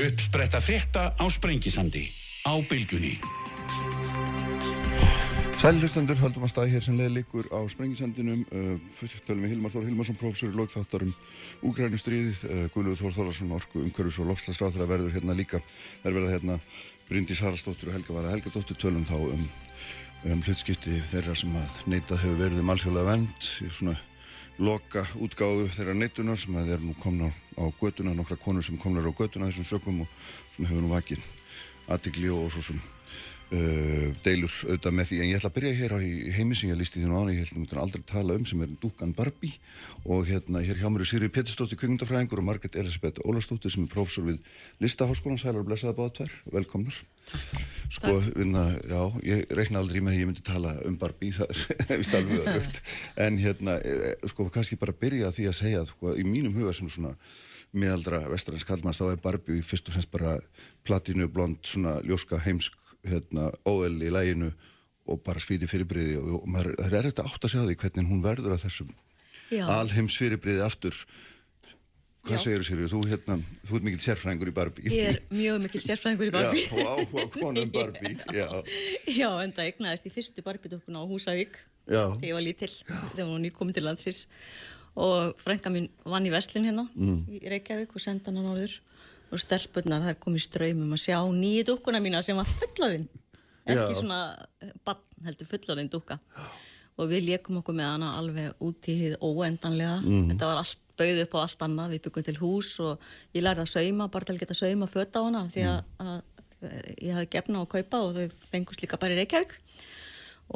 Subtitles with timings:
[0.00, 2.08] Uppspretta frétta á Sprengisandi
[2.48, 3.18] á bylgunni.
[5.60, 8.46] Sælustendur höldum að staði hér sem leði líkur á Sprengisandinum.
[8.48, 11.12] Uh, tölum við Hilmar Þór Hilmarsson, professor í logþáttarum
[11.68, 15.60] Úgrænustriðið, uh, Guðluður Þór Þórarsson, Orku, Umhverfis og Lofslagsráð þegar verður hérna líka.
[16.00, 16.60] Það er verið hérna
[17.10, 19.48] Bryndís Haraldsdóttir og Helga Vara Helgadóttir tölum þá um,
[20.32, 24.00] um hlutskipti þeirra sem að neitað hefur verið um alþjóðlega vend í svona
[24.60, 29.08] loka útgáfu þeirra neitunar sem að þeir nú komna á göduna, nokkra konur sem komnar
[29.08, 30.08] á göduna þessum sökum og
[30.52, 31.22] svona hefur nú vakið
[31.88, 32.82] aðtikli og svo sem
[33.50, 35.16] Uh, deilur auðvitað með því.
[35.18, 35.98] En ég ætla að byrja hér á
[36.36, 38.74] heimi sem ég lísti því nú án ég ætla að aldrei tala um sem er
[38.78, 39.56] Dúkan Barbie.
[40.06, 43.90] Og hérna hér hjá mér er Sýri Péturstóttir kvingundafræðingur og Margret Elisabeth Ólastóttir sem er
[43.90, 44.38] prófessor við
[44.78, 47.02] Listaháskólan Sælar og blessaða báða tvær, velkomnar.
[47.90, 51.98] Sko, vinna, já, ég reikna aldrei með því ég myndi tala um Barbie það er
[52.00, 52.80] vist alveg öðrugt
[53.26, 56.90] en hérna, e, sko, kannski bara byrja því að segja sko, í mínum huga sem
[56.90, 57.16] svona
[57.74, 60.36] miðaldra vestrarins kallmanns þá er Barbie fyrst og fremst bara
[60.86, 64.50] platinu blond svona ljóska heimsk hérna, óel í læginu
[65.10, 68.10] og bara skríti fyrirbriði og, og maður, það er eftir átt að segja því hvernig
[68.10, 68.94] hún verður að þessum
[69.66, 70.96] alheims fyrirbriði aftur.
[72.20, 72.42] Hvað Já.
[72.44, 72.80] segir þú sér?
[72.92, 74.90] Þú, hérna, þú ert mikill sérfræðingur í Barbie.
[74.92, 76.64] Ég er mjög mikill sérfræðingur í Barbie.
[76.66, 78.48] Já, og áhuga konum Barbie Já,
[79.08, 79.30] Já.
[79.40, 81.56] En það egnaðist í fyrstu Barbie-dökkuna á Húsavík
[81.88, 84.20] þegar ég var lítill, þegar hún var nýkominn til landsins.
[85.00, 87.24] Og frænka mín vann í Veslin hérna mm.
[87.40, 88.76] í Reykjavík og senda hann á norður
[89.30, 93.06] og stelpunnar þær komið ströymum að sjá nýju dukkuna mína sem var fullaðinn
[93.68, 93.98] ekki Já.
[94.00, 94.20] svona
[94.62, 96.18] eh, bann heldur fullaðinn dukka
[97.00, 100.32] og við leikum okkur með hana alveg út í hið óendanlega mm.
[100.32, 103.64] þetta var allt bauð upp á allt annað við byggum til hús og ég lærði
[103.64, 106.10] að sauma bara til að geta sauma fötta á hana því að, mm.
[106.10, 106.18] að,
[106.66, 109.56] að ég hafði gefna á að kaupa og þau fengust líka bara í Reykjavík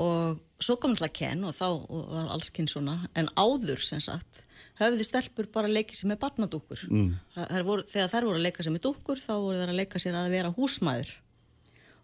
[0.04, 4.44] og svo kom alltaf Ken og þá var alls kyn svona en áður sem sagt
[4.80, 7.10] höfðu stelpur bara að leika sér með batnadúkur mm.
[7.36, 10.32] þegar þær voru að leika sér með dúkur þá voru þær að leika sér að
[10.34, 11.12] vera húsmæður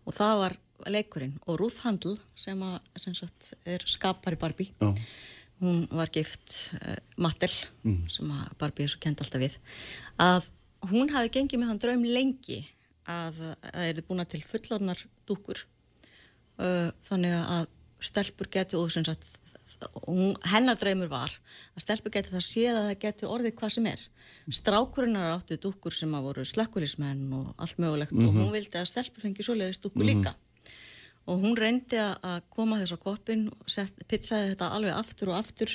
[0.06, 0.56] og það var
[0.90, 4.94] leikurinn og Ruth Handel sem, að, sem sagt, er skapari Barbie oh.
[5.60, 8.06] hún var gift uh, Mattel mm.
[8.12, 8.30] sem
[8.60, 9.58] Barbie er svo kent alltaf við
[10.22, 10.48] að
[10.90, 12.62] hún hafi gengið með hann draum lengi
[13.10, 15.64] að það eru búin til fullornar dúkur
[16.62, 17.68] uh, þannig að
[18.00, 19.26] stelpur getur og sem sagt
[20.50, 21.32] hennar draumur var
[21.76, 24.04] að stelpu geti það séð að það geti orðið hvað sem er
[24.50, 28.28] strákurinnar áttu dúkkur sem að voru slökkulismenn og allt mögulegt mm -hmm.
[28.28, 30.18] og hún vildi að stelpu fengi svoleiðist dúkkur mm -hmm.
[30.20, 30.34] líka
[31.26, 33.50] og hún reyndi að koma þess að koppin
[34.08, 35.70] pizzaði þetta alveg aftur og aftur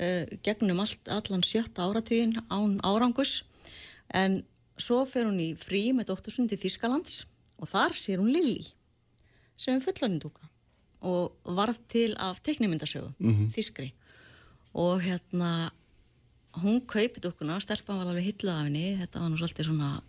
[0.00, 3.44] uh, gegnum allt, allan sjötta áratíðin án árangus
[4.12, 4.42] en
[4.76, 7.24] svo fer hún í frí með dóttursundi Þískalands
[7.60, 8.66] og þar sér hún Lili
[9.56, 10.49] sem er fullanindúka
[11.00, 13.52] og varð til af teknímyndasögu mm -hmm.
[13.56, 13.92] þískri
[14.74, 15.70] og hérna
[16.58, 20.02] hún kaupið okkuna, stelpann var alveg hillað af henni, þetta var nú svolítið svona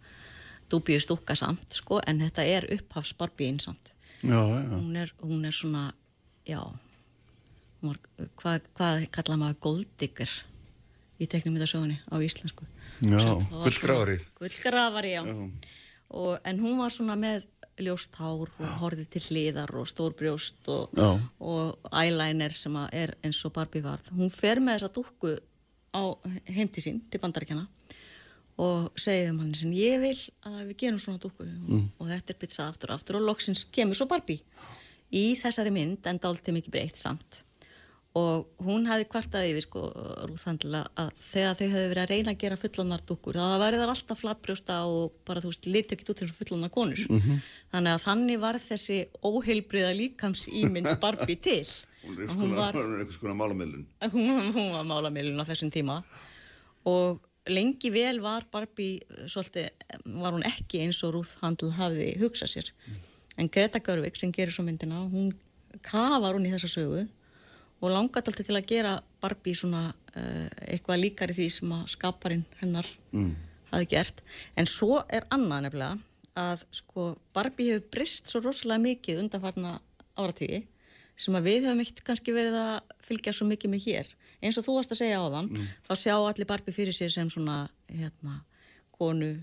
[0.71, 3.93] dúbíu stúka samt sko en þetta er upphafsbarbíinn samt.
[4.23, 4.69] Já, já.
[4.69, 5.93] Hún, er, hún er svona
[6.45, 6.61] já
[7.81, 7.97] var,
[8.37, 10.31] hvað, hvað kalla maður góldyggur
[11.21, 12.67] í teknímyndasögunni á íslensku?
[13.01, 15.49] Já, gullgrafari Gullgrafari, já, já.
[16.11, 17.47] Og, en hún var svona með
[17.85, 21.01] ljóst hár og horfið til hliðar og stórbrjóst og,
[21.39, 24.11] og eyeliner sem er eins og Barbie varð.
[24.15, 25.35] Hún fer með þessa dúkku
[25.91, 26.03] á
[26.51, 27.67] heimti sín til bandaríkjana
[28.61, 31.47] og segja um hann sem ég vil að við gerum svona dúkku.
[31.47, 31.87] Mm.
[31.97, 34.43] og þetta er pizzað aftur og aftur og loksins kemur svo Barbie.
[35.11, 37.41] Í þessari mynd en dálta mikið breytt samt
[38.19, 39.85] og hún hafi kvartaði við sko
[40.27, 44.19] rúðhandla að þegar þau hefði verið að reyna að gera fullonardúkur þá væri það alltaf
[44.19, 47.03] flatbrjósta og bara þú veist, liti ekkit út eins og fullonar konur.
[47.07, 47.39] Mm -hmm.
[47.71, 51.67] þannig að þannig var þessi óheilbriða líkams ímynd Barbie til.
[52.03, 53.85] Hún er eitthvað svona málamilun.
[54.15, 56.03] Hún, hún var málamilun á þessum tíma.
[56.83, 59.69] Og lengi vel var Barbie svolítið,
[60.05, 62.73] var hún ekki eins og rúðhandl hafiði hugsað sér.
[62.87, 63.11] Mm.
[63.37, 65.31] en Greta Görvik sem gerir svo myndina hún
[65.85, 67.05] kafar hún í þessa sögu
[67.81, 71.87] og langat alltaf til að gera Barbie svona uh, eitthvað líkar í því sem að
[71.95, 73.31] skaparinn hennar mm.
[73.73, 74.23] hafi gert
[74.55, 75.97] en svo er annað nefnilega
[76.41, 79.79] að sko Barbie hefur brist svo rosalega mikið undanfarna
[80.19, 80.63] áratígi
[81.19, 84.11] sem að við hefum ekkert kannski verið að fylgja svo mikið með hér
[84.41, 85.67] eins og þú varst að segja á þann mm.
[85.89, 88.41] þá sjá allir Barbie fyrir sér sem svona hérna
[88.95, 89.33] konu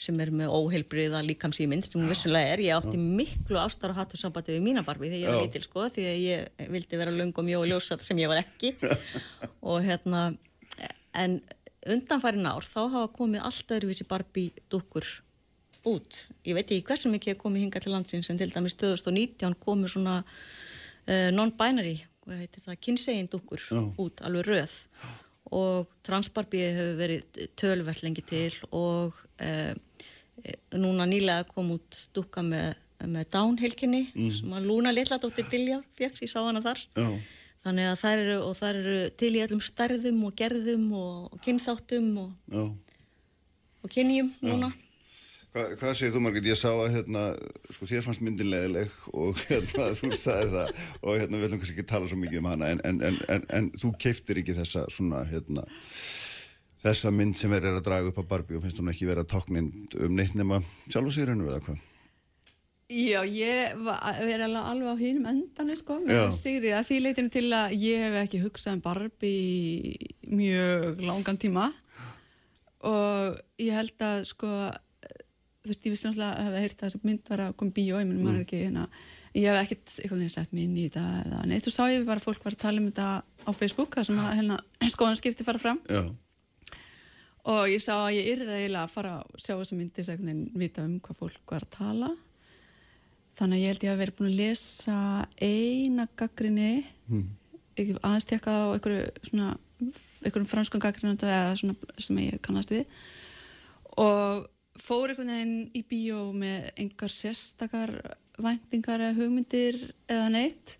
[0.00, 4.54] sem er með óheilbriða líkamsýmynd sem vissulega er, ég átti miklu ástar og hattur sambandi
[4.56, 7.46] við mína barbi þegar ég var lítil sko, því að ég vildi vera lung og
[7.46, 8.72] mjó og ljósar sem ég var ekki.
[9.70, 10.30] Og hérna
[11.20, 11.40] en
[11.84, 15.04] undanfærin ár þá hafa komið allt öðruvísi barbi dúkur
[15.88, 19.94] út, ég veit ekki hversu mikið komið hinga til landsins en til dæmis 2019 komið
[19.94, 23.64] svona uh, non-binary, hvað heitir það kynsegin dúkur
[24.00, 24.76] út, alveg röð.
[25.56, 29.72] Og transbarbið hefur verið tölvert lengi til og uh,
[30.76, 32.74] núna nýlega kom út dukka með,
[33.06, 34.32] með Downhill-kynni mm.
[34.40, 37.08] sem að Lúna Litladóttir Dilja fjöks, ég sá hana þar Já.
[37.66, 38.36] þannig að það eru,
[38.70, 42.70] eru til í öllum stærðum og gerðum og, og kynþáttum og,
[43.80, 44.72] og kynjum núna
[45.50, 46.46] Hva, hvað segir þú Margrit?
[46.46, 47.20] Ég sá að hérna,
[47.74, 50.68] sko, þér fannst myndin leðileg og hérna, þú sagði það
[51.00, 53.00] og hérna, við ætlum kannski ekki tala svo mikið um hana en, en,
[53.34, 55.64] en, en þú keiftir ekki þessa svona, hérna
[56.84, 59.32] þessa mynd sem er að draga upp á Barbie og finnst hún ekki verið að
[59.34, 61.86] táknind um neitt nema sjálf og sér hennu eða hvað?
[62.90, 67.74] Já, ég verði alveg á hínum endan sko, með Sigri að því leytinu til að
[67.78, 71.68] ég hef ekki hugsað um Barbie mjög langan tíma.
[72.90, 76.98] Og ég held að sko þú veist, ég vissi náttúrulega að hafa heyrt að þess
[76.98, 78.86] að mynd var að koma bíó, ég menn maður ekki hérna,
[79.36, 82.08] ég hef ekkert eitthvað að sett mér inn í þetta eða neitt, þú sá ég
[82.08, 84.58] var að fólk var að tala um þetta á Facebook, það sem að hérna
[84.96, 85.78] skoðanskipti fara fram.
[85.86, 86.02] Já
[87.48, 90.26] og ég sá að ég yrði eiginlega að fara að sjá þessa myndi að
[90.60, 92.10] vita um hvað fólk var að tala.
[93.38, 94.96] Þannig að ég held ég að vera búin að lesa
[95.40, 96.70] eina gaggrinni
[97.08, 97.26] mm.
[98.02, 102.90] aðeins tekkað á einhverjum franskum gaggrinandi eða svona sem ég kannast við.
[103.96, 104.48] Og
[104.80, 107.94] fór einhvern veginn í bíó með einhver sérstakar
[108.40, 110.76] væntingar eða hugmyndir eða neitt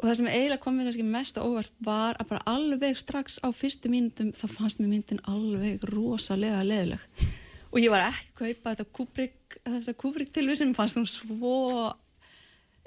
[0.00, 3.48] og það sem eiginlega kom mér mest á óvart var að bara alveg strax á
[3.52, 7.26] fyrstu mínutum þá fannst mér myndin alveg rosalega leðileg
[7.70, 9.60] og ég var ekki að kaupa þetta Kubrick,
[10.00, 11.90] Kubrick tilvísum fannst hún svo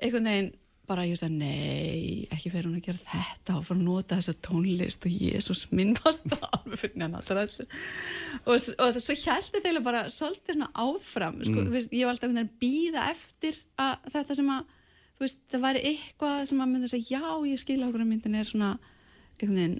[0.02, 0.52] einhvern veginn
[0.90, 4.34] bara ég sagði nei, ekki fyrir hún að gera þetta og fara að nota þessa
[4.44, 7.60] tónlist og Jésús myndast það alveg fyrir neina alltaf
[8.44, 11.72] og, og svo held þetta bara svolítið áfram sko, mm.
[11.78, 14.80] veist, ég var alltaf að býða eftir að þetta sem að
[15.18, 18.12] þú veist, það væri eitthvað sem að mynda að segja, já, ég skilja okkur að
[18.12, 18.72] myndin er svona,
[19.38, 19.80] einhvern veginn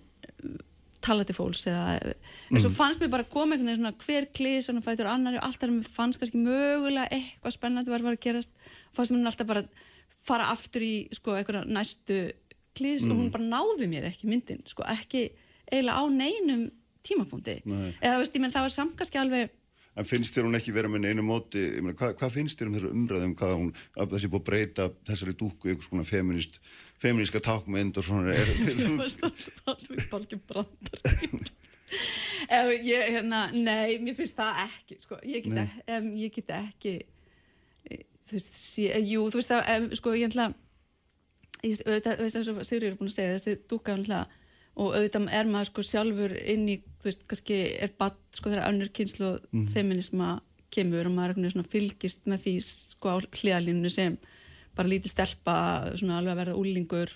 [1.04, 2.76] tala til fólks eða en svo mm.
[2.78, 5.60] fannst mér bara að koma einhvern veginn svona hver klís og fætur annar og allt
[5.62, 8.54] þar mér fannst kannski mögulega eitthvað spennandi var að gerast
[8.96, 9.66] fannst mér alltaf bara
[10.24, 12.20] fara aftur í sko eitthvað næstu
[12.78, 13.12] klís mm.
[13.12, 13.34] og hún mm.
[13.36, 15.26] bara náði mér ekki myndin sko ekki
[15.68, 16.64] eiginlega á neinum
[17.04, 17.92] tímapunkti Nei.
[18.00, 19.52] eða veist, ég menn það var samt kannski alveg
[19.94, 22.78] En finnst þér hún ekki vera með einu móti, meina, hvað, hvað finnst þér um
[22.78, 26.58] þessu umræðum, hvað hún, að þessi búið að breyta þessari dúku, einhvers konar feminist,
[27.04, 28.96] feministka tákmynd og svona, er þú...
[29.04, 31.04] Það er alveg brandar.
[32.84, 36.94] Ég, hérna, nei, mér finnst það ekki, sko, ég get, ekki, um, ég get ekki,
[38.26, 40.48] þú veist, sí, jú, þú veist það, um, sko, ég ætla,
[41.62, 44.24] þú veist það, Sigurður er búin að segja, þessi dúka, ég ætla,
[44.74, 48.72] og auðvitað er maður sko sjálfur inn í, þú veist, kannski er badd sko þegar
[48.72, 49.68] önnur kynslu mm.
[49.74, 50.38] feminisma
[50.74, 54.18] kemur og maður er svona fylgist með því sko á hliðalínu sem
[54.74, 55.56] bara lítið stelpa
[56.00, 57.14] svona alveg að verða úlingur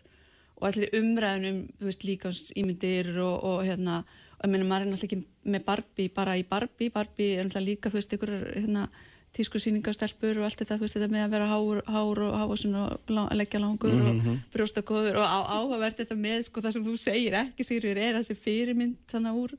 [0.57, 3.99] og allir umræðunum, þú veist, líka ímyndir og, og hérna,
[4.37, 7.69] og ég meina maður er náttúrulega ekki með Barbie bara í Barbie, Barbie er náttúrulega
[7.71, 8.87] líka, þú veist, ykkur hérna
[9.35, 13.33] tískusýningastelpur og allt þetta, þú veist þetta með að vera hár, hár og hávasun og
[13.35, 14.09] leggja langur mm -hmm.
[14.09, 14.37] og mhm.
[14.53, 18.97] brjóstakóður og áhugavert þetta með sko það sem þú segir ekki Sigur er þessi fyrirmynd
[19.11, 19.51] þannig úr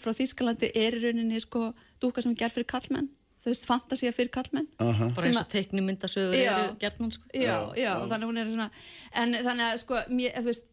[0.00, 3.08] frá Þýskalandi er í rauninni sko dúka sem er gerð fyrir kallmenn
[3.44, 5.14] þú veist fantasía fyrir kallmenn uh -huh.
[5.14, 8.46] bara eins og teknimyndasögur eru gerð hún sko já, já, já, og þannig hún er
[8.46, 8.70] svona
[9.12, 10.64] en þannig að sko mér, þú veist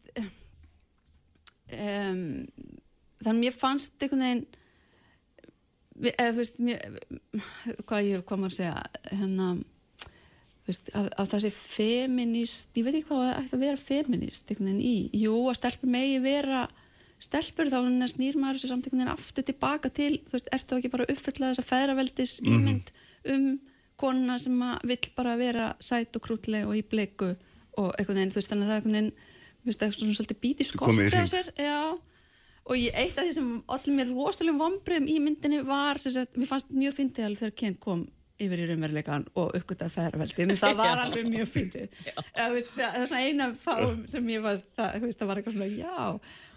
[1.72, 2.46] um,
[3.22, 4.46] þannig að mér fannst einhvern veginn
[6.10, 6.98] eða þú veist mér,
[7.86, 9.48] hvað ég, hvað maður segja hérna
[10.68, 14.50] veist, að, að það sé feminist ég veit ekki hvað það ætti að vera feminist
[14.50, 16.62] einhvern veginn í, jú að stelpur megi vera
[17.22, 17.78] stelpur þá
[18.10, 21.52] snýr maður þessu samt einhvern veginn aftur tilbaka til þú veist, ertu ekki bara uppfyllað
[21.52, 22.60] þess að feðraveldis mm -hmm.
[22.60, 22.92] ímynd
[23.34, 23.50] um
[24.02, 27.34] konuna sem vill bara vera sæt og krútleg og í bleiku
[27.78, 29.12] og einhvern veginn, þú veist, þannig að það er einhvern veginn
[29.62, 31.78] þú veist, það er svona svolítið bítið skott á sér, já
[32.62, 36.50] og ég, eitt af því sem allir mér rosalega vombriðum í myndinni var sagt, mér
[36.50, 38.04] fannst mjög fyndið alveg þegar Kent kom
[38.42, 41.98] yfir í raunveruleikan og uppgöttaði fæðraveldi en það var alveg mjög fyndið.
[42.38, 46.06] Það er svona eina fáum sem ég fannst það, það var eitthvað svona já.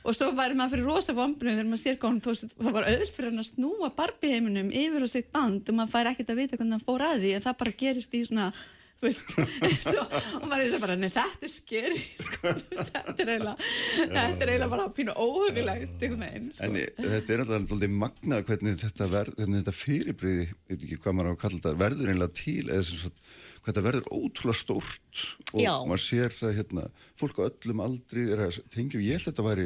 [0.05, 2.21] Og svo var maður fyrir rosa vombriðum þegar maður sér góðan
[2.53, 6.33] það var öll fyrir að snúa barbiheiminum yfir á sitt band og maður fær ekkert
[6.33, 8.51] að vita hvernig það fór að því en það bara gerist í svona
[8.99, 9.23] þú veist
[9.85, 13.55] svo, og maður er þess að bara, nei þetta er skeri sko, þetta er eiginlega
[13.61, 16.69] þetta er eiginlega bara pínu óhugilegt sko.
[16.69, 19.09] en þetta er alltaf magnað hvernig þetta,
[19.41, 23.73] þetta fyrirbriði, ekki hvað maður á að kalla þetta verður eiginlega til eða svona hvað
[23.73, 25.21] þetta verður ótrúlega stórt
[25.55, 25.71] og Já.
[25.89, 26.83] maður sér það hérna
[27.17, 29.65] fólk á öllum aldri er að tengja ég held að þetta væri,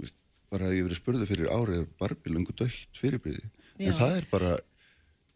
[0.00, 0.16] veist,
[0.54, 3.44] bara að ég verið spurðið fyrir árið barbilungu dögt fyrirbriði
[3.84, 4.54] en það er bara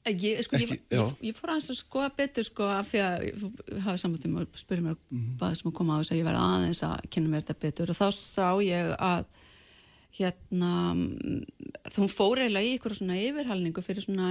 [0.09, 3.27] Ég, sko, Ekki, ég, ég, ég fór aðeins að skoða betur sko af því að
[3.29, 5.35] ég hafi saman tíma og spurði mér mm -hmm.
[5.41, 7.91] hvað sem að koma á þess að ég verði aðeins að kynna mér þetta betur.
[7.91, 9.25] Og þá sá ég að
[10.19, 10.73] hérna
[11.93, 14.29] þú fór eiginlega í ykkur svona yfirhalningu fyrir svona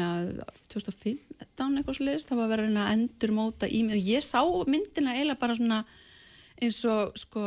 [0.74, 4.41] 2015 eitthvað svo leiðist, það var verið að endur móta í mig og ég sá
[4.67, 5.86] myndina eiginlega bara svona
[6.62, 7.43] eins og sko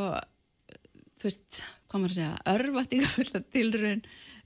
[1.20, 4.02] þú veist, hvað maður að segja örvatningafulla tilraun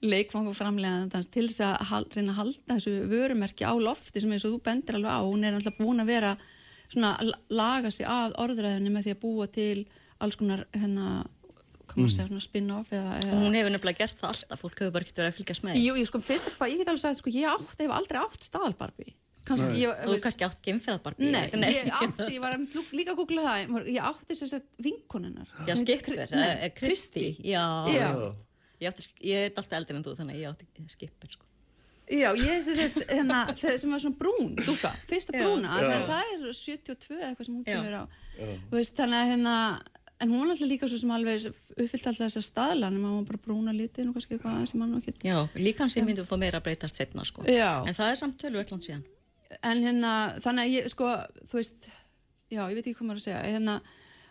[0.09, 4.61] leikfanguframlega til þess að reyna að halda þessu vörumerki á lofti sem eins og þú
[4.65, 6.33] bendir alveg á, hún er alltaf búin að vera
[6.85, 7.15] svona
[7.49, 9.85] laga sig að orðræðinu með því að búa til
[10.23, 10.65] alls konar
[11.95, 13.41] segja, svona spin-off eða, eða...
[13.41, 15.77] Hún hefur nefnilega gert það alltaf, fólk hefur bara ekkert verið að fylgjast með.
[15.81, 18.49] Jú, ég sko, fyrst eitthvað, ég get alveg sagt, sko, ég átt, hef aldrei átt
[18.49, 19.13] staðalbarbi
[19.45, 22.55] Kannski, ég, Þú kannski átt gemfjörðbarbi Nei, nei, ég átti, ég var
[22.97, 25.51] líka að googla það ég átti sem sagt vinkonunnar.
[25.69, 26.23] Já, skipper,
[26.79, 27.61] Kristi Já,
[27.93, 28.09] já.
[28.83, 31.51] Ég átti, ég er alltaf eldin en þú, þannig að ég átti skipper, sko.
[32.05, 36.43] Já, ég sé þetta, hérna, það sem var svona brún, dúka, fyrsta brúna, það er
[36.53, 38.03] 72 eitthvað sem hún kemur á,
[38.69, 39.55] veist, þannig að hérna,
[40.19, 43.25] En hún var alltaf líka svo sem alveg uppfyllt alltaf þessar staðlan en maður var
[43.33, 45.17] bara brúna lítið og kannski eitthvað sem hann okkur.
[45.27, 47.43] Já, líka hans ég myndi að fá meira að breytast setna sko.
[47.43, 49.03] En það er samt tölvöldland síðan.
[49.59, 50.11] En hérna,
[50.43, 51.09] þannig að ég sko,
[51.43, 51.89] þú veist,
[52.47, 53.75] já, ég veit ekki hvað maður að segja, hérna,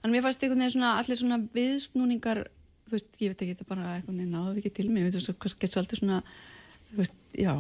[0.01, 2.43] en mér fannst einhvern veginn svona allir svona viðsnúningar,
[2.85, 5.57] þú veist, ég veit ekki, þetta bara eitthvað náðu ekki til mig, þú veist, hvað
[5.61, 6.21] getur svo alltaf svona,
[6.91, 7.55] þú veist, já,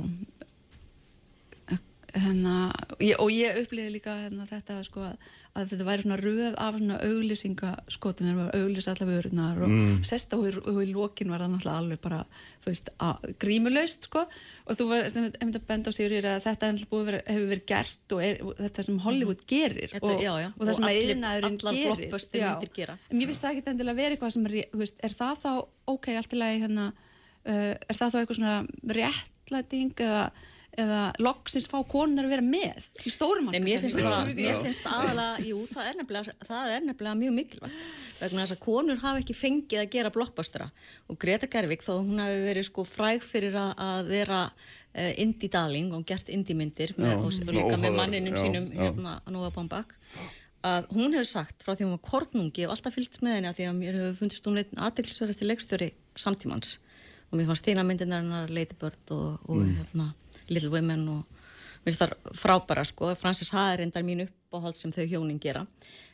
[2.14, 2.56] hérna,
[3.18, 6.96] og ég upplýði líka hérna, þetta sko að að þetta væri svona röð af svona
[7.06, 9.98] auglýsingaskotum þegar maður auglýsa allar vörunar og mm.
[10.06, 12.18] sesta og, og í lókin var það náttúrulega alveg bara
[12.64, 12.88] þú veist,
[13.42, 14.24] grímulaust sko.
[14.64, 18.22] Og þú var, einmitt að benda á sig að þetta vera, hefur verið gert og,
[18.24, 20.48] er, þetta sem Hollywood gerir þetta, og, já, já.
[20.50, 22.94] og það sem að yðnaðurinn gerir.
[23.10, 25.52] en mér finnst það ekki endilega verið eitthvað sem er, veist, er það þá,
[25.94, 26.88] ok, allt í lagi hérna,
[27.44, 28.56] uh, er það þá eitthvað svona
[28.98, 30.24] réttlæting eða
[30.80, 34.86] eða loksins fá konunar að vera með í stórum marka mér finnst, bara, mér finnst
[34.90, 37.88] aðalega, jú það er nefnilega það er nefnilega mjög mikilvægt.
[38.20, 40.70] Vegna þess að konur hafa ekki fengið að gera blockbustera.
[41.10, 45.52] Og Greta Gervig þó hún hafi verið sko fræg fyrir að, að vera uh, indie
[45.52, 48.80] darling og gert indie myndir með, og, og líka með manninum já, sínum já.
[48.86, 49.94] hérna að Nova Baumbach
[50.64, 53.58] að hún hefur sagt frá því hún var kornungi og alltaf fylgt með henni að
[53.58, 56.78] því að mér hefur fundist hún einn aðdeglisverðasti leikstjóri samtímans.
[57.28, 59.74] Og mér fannst þína myndirna Lady Bird og, og mm.
[59.82, 60.06] hérna
[60.48, 61.42] Little Women og
[61.84, 65.66] mér finnst það frábæra sko, Frances Ha er endar mín uppáhald sem þau hjónin gera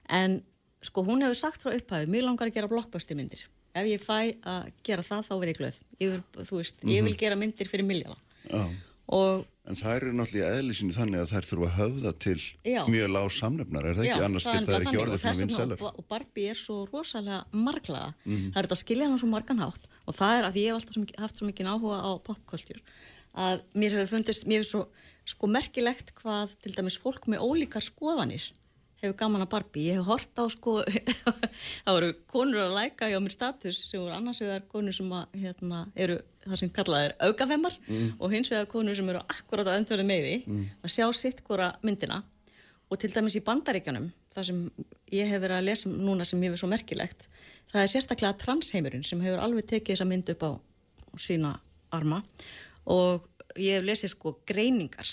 [0.08, 0.40] en
[0.82, 4.70] sko hún hefur sagt frá upphæðu mér langar að gera blockbuster-myndir ef ég fæ að
[4.86, 6.94] gera það þá verð ég glöð ég vil, veist, mm -hmm.
[6.96, 7.20] ég vil mhm.
[7.20, 8.16] gera myndir fyrir miljala
[9.06, 12.80] og En það eru náttúrulega eðlisinu þannig að þær þurfa að höfða til já.
[12.90, 14.24] mjög lág samnefnar, er það já, ekki?
[14.26, 15.84] Annars geta það ekki orðið fyrir vinnselar.
[15.90, 18.14] Og Barbie er svo rosalega marglaða.
[18.24, 18.48] Mm -hmm.
[18.50, 21.22] Það er þetta að skilja hann svo marganhátt og það er að ég hef alltaf
[21.22, 22.80] haft svo mikið áhuga á popkultúr
[23.34, 24.86] að mér hefur fundist, mér hefur svo
[25.30, 28.48] sko merkilegt hvað til dæmis fólk með ólíkar skoðanir
[29.00, 29.86] hefur gaman að Barbie.
[29.88, 30.74] Ég hef hort á sko,
[31.84, 35.38] það voru konur að læka hjá mér status sem voru annars vegar konur sem að,
[35.40, 38.10] hérna, eru það sem kallað er augafemmar mm.
[38.18, 40.68] og hins vegar konur sem eru akkurat á öndverðu meði mm.
[40.84, 42.22] að sjá sitt hvora myndina
[42.90, 44.62] og til dæmis í bandaríkjanum, það sem
[45.14, 47.28] ég hef verið að lesa núna sem ég hefur svo merkilegt,
[47.70, 50.50] það er sérstaklega transheimurinn sem hefur alveg tekið þessa mynd upp á
[51.20, 51.54] sína
[51.94, 52.18] arma
[52.90, 53.26] og
[53.58, 55.08] ég hef lesið sko greiningar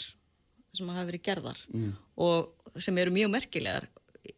[0.77, 1.91] sem hafa verið gerðar mm.
[2.21, 3.87] og sem eru mjög merkilegar.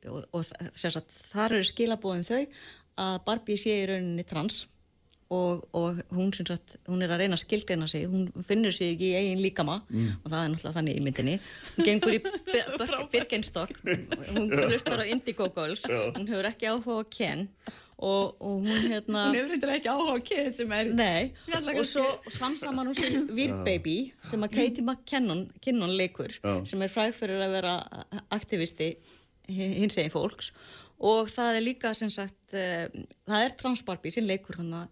[0.06, 0.44] Og, og
[0.78, 2.44] sagt, þar eru skilabóðin þau
[3.00, 4.68] að Barbie sé í rauninni trans
[5.34, 8.06] og, og hún, sagt, hún er að reyna að skilgreina sig.
[8.10, 10.22] Hún finnur sig ekki í eigin líkama mm.
[10.24, 11.36] og það er náttúrulega þannig í myndinni.
[11.76, 12.22] Hún gengur í
[13.14, 13.76] Birkenstock.
[14.32, 15.86] Hún hlustar á Indigo Girls.
[15.90, 17.48] Hún hefur ekki áhuga á Ken.
[17.50, 21.32] og, og hún hérna hún hefur reyndar ekki áhuga á kyn sem er nei,
[21.76, 26.54] og svo samsaman hún sem Weird Baby sem að Katie McKinnon leikur Já.
[26.70, 27.74] sem er fræg fyrir að vera
[28.32, 28.94] aktivisti
[29.50, 30.54] hins eginn fólks.
[31.00, 32.88] Og það er líka sem sagt uh,
[33.28, 34.86] það er transbarbie sem leikur hana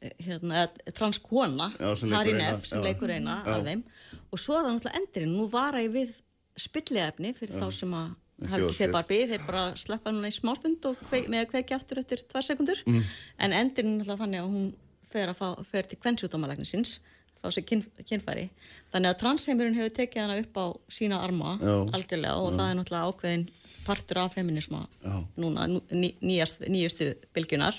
[0.00, 0.66] eh, hérna,
[0.96, 3.84] transkona Harry Neff sem leikur eina af þeim.
[4.32, 6.18] Og svo er það náttúrulega endurinn nú var að ég við
[6.62, 7.64] spilliðefni fyrir Já.
[7.64, 8.10] þá sem að
[8.50, 11.76] hafi ekki séð Barbie, þeir bara slappa núna í smástund og kveik, með að kveiki
[11.76, 13.02] aftur eftir tvær sekundur, mm.
[13.46, 14.68] en endurinn er þannig að hún
[15.12, 16.98] fer, að fá, fer til kvennsjúdómalagnisins,
[17.42, 18.46] fá sér kyn, kynfæri
[18.92, 21.74] þannig að transheimurinn hefur tekið hana upp á sína arma Já.
[21.98, 22.56] algjörlega og Já.
[22.58, 23.46] það er náttúrulega ákveðin
[23.82, 25.16] partur af feminisma Já.
[25.42, 27.78] núna, ný, nýjast, nýjustu bylgunar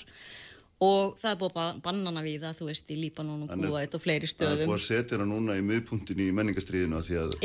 [0.82, 4.02] og það er búið að bannana við það þú veist í Líbanon og Kuwait og
[4.02, 7.36] fleiri stöðum Það er búið að setja hana núna í miðpunktin í menningastriðinu því að,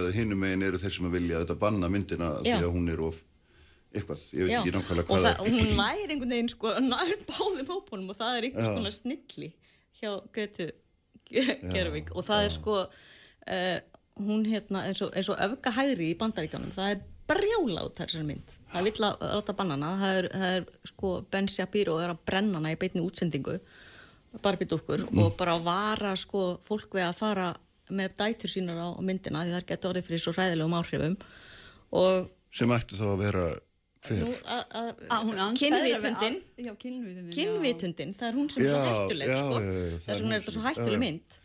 [0.00, 2.56] að hinnum megin eru þeir sem að vilja að banna myndina Já.
[2.58, 3.22] því að hún er of
[3.94, 7.70] eitthvað, ég veit ekki nákvæmlega hvað og, það, hún nær einhvern veginn sko, nær báðum
[7.70, 9.50] hópunum og það er einhvers konar snilli
[10.00, 10.70] hjá Gretu
[11.30, 13.76] Gervig og það er sko uh,
[14.18, 18.54] hún hérna eins og, og öfga hægri í bandaríkjónum það er brjála út þessar mynd.
[18.72, 19.90] Það vill að láta bannana.
[20.02, 23.58] Það er, það er sko Ben Shapiro er að brenna hana í beitni útsendingu
[24.42, 25.20] barbidúkkur mm.
[25.22, 27.52] og bara vara sko fólk við að fara
[27.94, 31.16] með dætur sínar á myndina því það getur orðið fyrir svo hræðilegum áhrifum.
[31.94, 33.44] Og sem ættu þá að vera
[34.04, 34.40] hver?
[35.60, 36.36] Kynvitundin.
[37.34, 39.62] Kynvitundin, það er hún sem er svo hættuleg sko.
[40.04, 41.38] þess vegna er þetta svo hættuleg mynd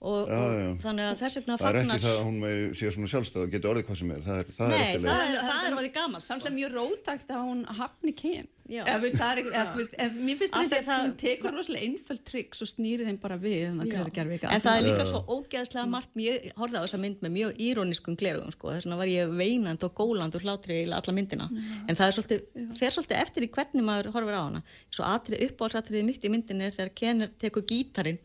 [0.00, 0.68] og, já, já.
[0.70, 2.38] og þannig að þess vegna það er ekki það að hún
[2.78, 4.22] sé svona sjálfstöð og getur orðið hvað sem er.
[4.24, 6.38] Það er, það Nei, er það er, það er orðið gammalt sko.
[6.40, 8.48] Það er mjög rótækt að hún hafni kyn.
[8.70, 12.68] Ef, það er, ef, ef, mér finnst þetta að hún tekur rosalega einföld trygg svo
[12.70, 16.14] snýri þeim bara við en það er líka svo ógeðslega margt.
[16.22, 18.70] Ég horfði á þessa mynd með mjög íróniskum glerugum sko.
[18.70, 21.48] þess vegna var ég veinand og góland og hlátri í alla myndina.
[21.90, 22.46] En það svolítið,
[22.78, 24.62] fer svolítið eftir í hvernig maður horfir á hana.
[24.86, 28.22] Svo atrið uppáhaldsatriðið mitt í myndin er þegar Ken tekur gítarin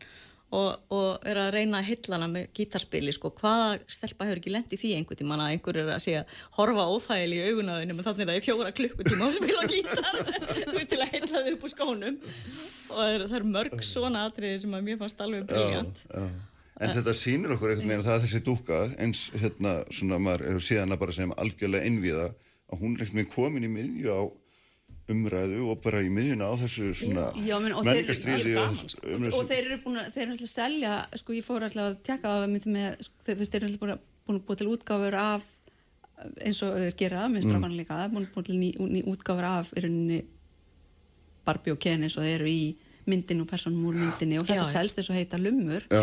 [0.54, 4.52] og, og er að reyna að hylla hana með gítarspili sko, hvaða stelpa hefur ekki
[4.54, 6.24] lendið því einhvern tíma að einhver er að segja
[6.58, 10.20] horfa óþægili í augunaðinu menn þannig að það er fjóra klukkutíma að spila gítar.
[10.90, 12.20] Til að hylla þau upp úr skónum.
[12.90, 16.04] Og það er, það er mörg svona atriðir sem að mér fannst alveg briljant
[16.76, 20.42] En þetta sýnir okkur einhvern veginn að það er þessi dúka eins hérna svona maður
[20.50, 24.12] er síðan að bara segja algjörlega innviða að hún er einhvern veginn komin í miðju
[24.12, 24.20] á
[25.12, 30.00] umræðu og bara í miðjuna á þessu svona menningastriði og, og, og þeir eru búin
[30.00, 32.88] að, þeir eru alltaf að selja sko ég fór alltaf að tjekka á það með,
[33.06, 35.46] sko, þeir eru alltaf búin að, búin að búið til útgáfur af
[36.42, 37.78] eins og þeir gera með strafan mm.
[37.78, 40.20] líka, búin, búin til ný, ný útgáfur af í rauninni
[41.46, 42.64] Barbie og Ken eins og þeir eru í
[43.06, 46.02] myndinu og personum úr myndinu og þetta selst þess að heita lumur já,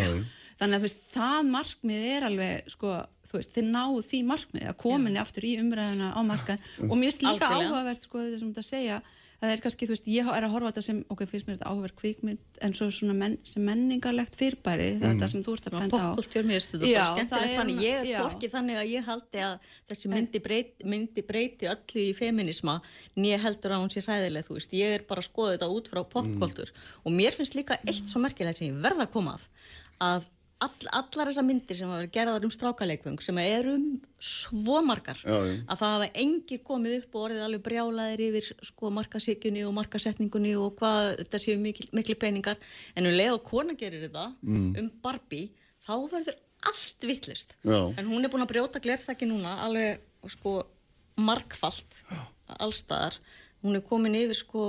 [0.62, 2.93] þannig að veist, það markmið er alveg sko,
[3.34, 7.10] þú veist, þeir náðu því markmið að kominni aftur í umræðuna á markan og mér
[7.10, 9.04] finnst líka áhugavert sko þetta sem þetta segja
[9.44, 11.72] það er kannski, þú veist, ég er að horfa þetta sem ok, finnst mér þetta
[11.72, 15.02] áhugavert kvikmynd en svo svona men, sem menningarlegt fyrirbæri mm.
[15.04, 16.08] þetta sem þú ert að benda á.
[16.72, 17.82] þetta bara skemmtilegt þannig.
[17.84, 22.16] ég er hvorki þannig að ég haldi að þessi myndi breyti, myndi breyti öllu í
[22.16, 22.78] feminisma
[23.20, 25.92] nýja heldur að hún sé hræðileg, þú veist, ég er bara að skoða þetta út
[25.92, 26.88] frá popkultúr mm.
[27.04, 29.50] og mér finnst líka eitt svo merkilegt sem ég verða að koma að
[30.04, 30.30] að
[30.63, 33.88] all, allar þessar myndir sem hafa verið gerðar um strákaleikvöng sem eru um
[34.24, 35.55] svo margar já, já.
[35.67, 40.55] að það hafa engir komið upp og orðið alveg brjálaðir yfir sko markasíkunni og markasetningunni
[40.59, 42.59] og hvað þetta séu mikil, mikil peningar.
[42.96, 44.72] En um leið og kona gerir þetta mm.
[44.79, 45.51] um Barbie
[45.83, 50.61] þá verður allt vittlist en hún er búin að brjóta glerþakki núna alveg sko
[51.20, 52.01] markfalt
[52.64, 53.20] allstaðar
[53.64, 54.64] hún er komin yfir sko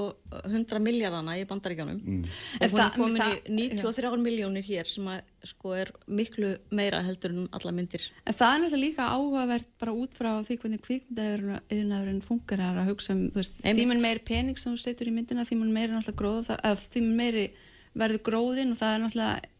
[0.45, 2.21] 100 miljardana í bandaríkjanum mm.
[2.61, 4.21] og hún er komin það, í 93 ja.
[4.23, 8.63] miljónir hér sem að, sko er miklu meira heldur en alla myndir En það er
[8.63, 14.05] náttúrulega líka áhugavert bara út frá því hvernig kvíkmyndaðurinn fungerar að hugsa um því mun
[14.05, 17.19] meir pening sem þú setur í myndina því mun meiri náttúrulega gróð að því mun
[17.19, 17.45] meiri
[17.95, 19.53] verður gróðin og það er náttúrulega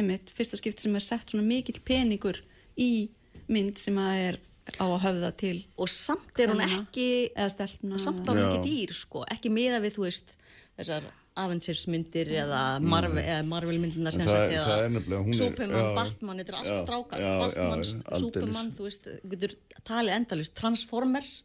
[0.00, 2.40] einmitt fyrsta skipt sem er sett svona mikill peningur
[2.80, 3.10] í
[3.50, 4.38] mynd sem að er
[4.78, 7.08] á að höfða til og samt er hún ekki
[7.40, 9.24] samt er hún ekki dýr sko.
[9.30, 10.36] Ekki miða við þú veist
[10.78, 11.08] þessar
[11.40, 17.22] Avengers myndir eða Marvel, Marvel myndirna sem sagt eða Superman, Batman, þetta er allt strákar.
[17.44, 17.84] Batman,
[18.24, 19.54] Superman, þú veist getur
[19.86, 21.36] talið endalust, Transformers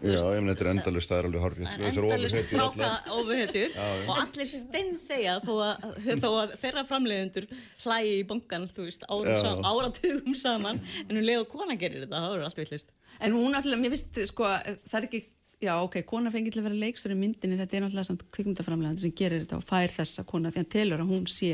[0.00, 1.66] Já, ég menn þetta er endalust, það er alveg horfið.
[1.70, 2.86] Það er endalust stráka
[3.16, 3.74] ofuhetjur
[4.06, 5.90] og allir stein þeia þó að,
[6.22, 7.48] þó að þeirra framleiðundur
[7.82, 9.04] hlægi í bongan, þú veist,
[9.42, 10.80] sam, áratugum saman.
[11.04, 13.92] En hún leið og kona gerir þetta, það voru allt villist En hún alltaf, mér
[13.92, 14.48] finnst, sko,
[14.88, 15.22] það er ekki
[15.60, 17.58] Já, ok, kona fengið til að vera leikstur í myndinni.
[17.60, 21.02] Þetta er náttúrulega samt kvikmyndaframlegandi sem gerir þetta og fær þessa kona því hann telur
[21.04, 21.50] að hún sé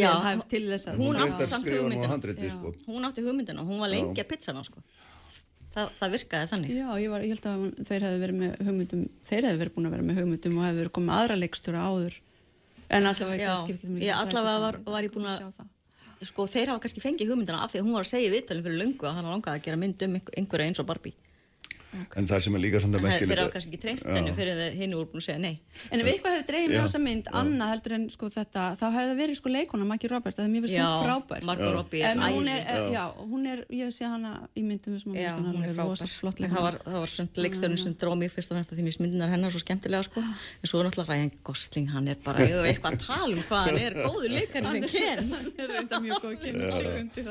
[0.00, 0.08] Já,
[0.96, 2.16] hún átti samt hugmyndina.
[2.54, 2.72] sko.
[2.86, 3.66] hún átti hugmyndina.
[3.68, 4.80] Hún var lengi að pizzana sko
[5.74, 6.72] það, það virkaði þannig.
[6.76, 9.88] Já, ég, var, ég held að þeir hefði verið með hugmyndum þeir hefði verið búin
[9.88, 12.20] að vera með hugmyndum og hefði verið komið aðra leikstjóra áður.
[12.90, 15.44] En allavega ekki allavega var, var ég búin að
[16.26, 18.80] sko þeir hafa kannski fengið hugmyndina af því að hún var að segja viðtalinn fyrir
[18.82, 21.14] lungu að hann var langað að gera mynd um einhverja eins og Barbie
[21.90, 22.20] Okay.
[22.20, 24.76] En það sem er líka svona merkilegt Þeir hafa kannski ekki treyst henni fyrir það
[24.78, 25.56] hinn úr búin að segja nei.
[25.90, 29.08] En ef eitthvað hefur dreifð með þessa mynd annað heldur en sko þetta þá hefur
[29.10, 31.42] það verið sko leikona Maggie Roberts það er mjög veist hún frábær.
[31.48, 32.54] Margot Robbie er æði.
[32.94, 36.14] Já, hún er, ég sé hana í myndum sem já, hún er frábær.
[36.40, 39.34] Það var, var svona leikstörnum sem dróð mér fyrst og fremst að því mér myndinar
[39.34, 40.22] hennar svo skemmtilega sko.
[40.22, 43.80] En svo er náttúrulega Ryan Gosling hann er bara eitthvað að tala um hvað hann
[43.82, 45.26] er góður leikari sem ken?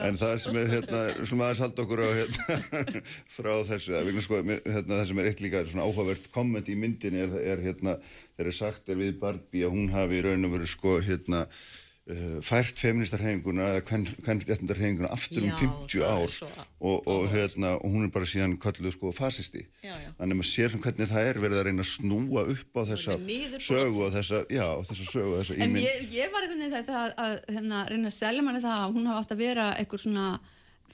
[0.10, 2.44] En það sem er hérna, svona aðeins hald okkur á hérna,
[3.36, 7.98] frá þessu, það sem er eitt líka svona áhugavert komment í myndin er, er hérna,
[8.38, 11.46] þegar sagt er við Barbie að hún hafi í raun og veru sko hérna
[12.10, 13.84] uh, fært feministarhenguna eða
[14.26, 18.30] kvennréttindarhenguna aftur um já, um 50 ár svo, og, og, hérna, og hún er bara
[18.30, 19.66] síðan kalluð sko fasisti.
[19.84, 20.12] Já, já.
[20.20, 23.18] þannig að maður sér hvernig það er verið að reyna að snúa upp á þessa
[23.70, 25.82] sögu og þessa, þessa sögu og þessa ímynd.
[25.82, 28.80] En ég, ég var einhvern veginn það að, að hérna, reyna að selja manni það
[28.80, 30.30] að hún hafa átt að vera eitthvað svona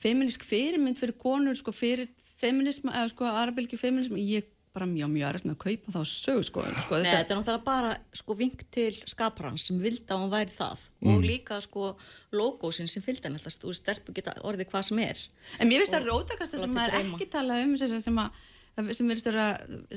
[0.01, 5.29] feministk fyrirmynd fyrir konur sko fyrir feminism, eða sko arabilgi feminism, ég bara mjög mjög
[5.29, 8.65] erft með að kaupa þá sög sko, sko Nei, þetta er náttúrulega bara sko vink
[8.75, 11.11] til skaprans sem vildi að hún væri það mm.
[11.13, 11.93] og líka sko
[12.35, 15.23] logósin sem alltaf, þú veist, stelpu geta orðið hvað sem er
[15.59, 18.43] En mér finnst það rótakast það sem maður ekki tala um sem, sem að,
[18.91, 19.47] sem, vera,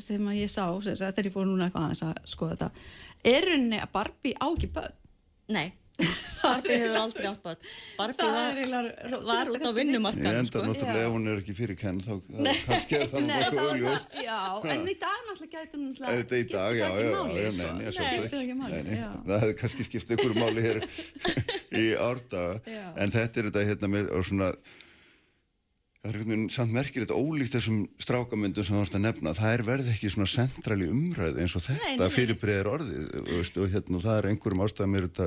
[0.07, 3.35] sem að ég sá sem að þegar ég fór núna eitthvað aðeins að skoða þetta
[3.35, 4.99] er rauninni að Barbie á ekki börn?
[5.59, 5.67] Nei
[6.43, 7.65] Barbie hefur aldrei átt bát
[7.99, 8.89] Barbie var,
[9.27, 10.63] var út á vinnumarkan Ég enda sko.
[10.63, 12.13] náttúrulega ef hún er ekki fyrir kenn þá
[12.69, 16.19] kannski er það náttúrulega auðvist Já, en í dag náttúrulega gæti hún náttúrulega
[17.99, 19.23] skipt ekki máli sko.
[19.29, 20.83] Það hefði kannski skipt ykkur máli hér
[21.75, 22.61] í árdaga.
[23.03, 24.53] En þetta er þetta hérna með svona
[25.99, 29.33] Það er einhvern veginn samt merkir þetta ólíkt þessum strákamöndum sem þú vart að nefna.
[29.35, 34.21] Það er verið ekki svona centrali umræð eins og þetta fyrirbreyðir orðið og hérna, það
[34.21, 35.27] er einhverjum ástæðum er þetta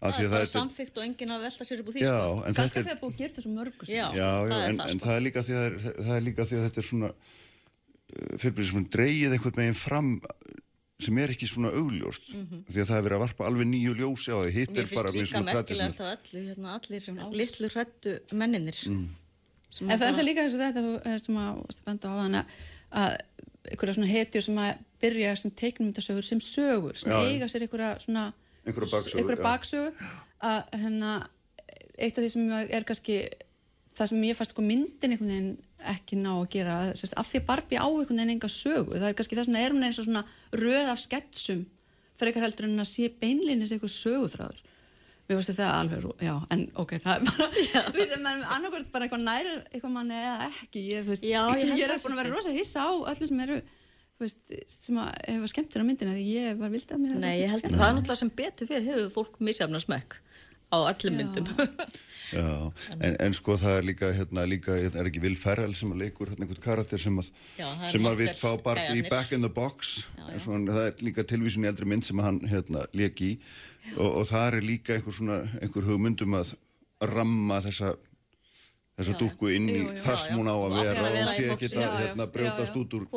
[0.00, 2.28] Það er bara samþygt og enginn að velta sér upp úr því sko.
[2.46, 4.80] Kannski að það er búið að gera þessu mörgu Já, já, já en, það, en
[4.80, 5.04] sko.
[5.04, 8.70] það, er líka því að, það er líka því að þetta er svona uh, fyrirbyrðið
[8.70, 10.10] sem dreigið einhvern veginn fram
[11.00, 12.64] sem er ekki svona augljóst mm -hmm.
[12.72, 15.12] því að það er verið að varpa alveg nýju ljósi á því hitt er bara
[15.12, 19.08] Mér finnst líka merkilegast að allir, hérna, allir litlu hrættu menninir mm.
[19.80, 22.44] En það er það líka eins og þetta sem að benda á þannig
[22.90, 23.12] að
[23.70, 28.32] einhverja svona hetjur sem að byrja sem teiknumundasögur sem sögur sem eiga sér einhverja svona
[28.66, 30.10] einhverja baksögu
[30.50, 31.14] að hérna
[32.00, 33.18] eitt af því sem er kannski
[33.96, 35.50] það sem ég fannst sko myndin einhvern veginn
[35.90, 38.96] ekki ná að gera sérst, af því að Barbie á einhvern veginn enga sögu.
[38.96, 40.24] Það er kannski þess vegna er hún eins og svona
[40.56, 41.62] röð af sketsum
[42.20, 44.60] fyrir eitthvað heldur en að sé beinlinis eitthvað söguþráður.
[45.30, 47.48] Við fannst þetta alveg, já, en ok það er bara,
[47.86, 48.24] þú veist, en
[48.56, 52.16] annarkvæmt bara eitthvað næri eitthvað manni eða ekki ég, veist, já, ég, ég er búin
[52.16, 53.60] að vera rosa hissa á öllu sem eru
[54.20, 57.52] veist, sem hefur skemmt þér á myndina því ég var vild að mér Nei, ég
[57.52, 60.18] held að það er náttúrulega sem betur fyrir hefur fólk misjafna smekk
[60.70, 61.46] á öllum myndum.
[62.30, 62.46] Já,
[63.02, 66.30] en, en sko það er líka, hérna, líka er ekki Vil Ferrell sem að leikur
[66.30, 69.50] hérna einhvern karakter sem að, já, sem að við fá bara í Back in the
[69.50, 70.04] Box.
[70.14, 70.36] Já, já.
[70.44, 73.40] Svona, það er líka tilvísun í eldri mynd sem hann hérna leki í.
[73.96, 76.54] Og, og það er líka einhver svona, einhver hugmyndum að
[77.10, 77.96] ramma þessa
[79.00, 81.70] þess að dúkku inn í þar sem hún á að vera og hún sé ekki
[81.72, 83.08] að hérna, brjótast út úr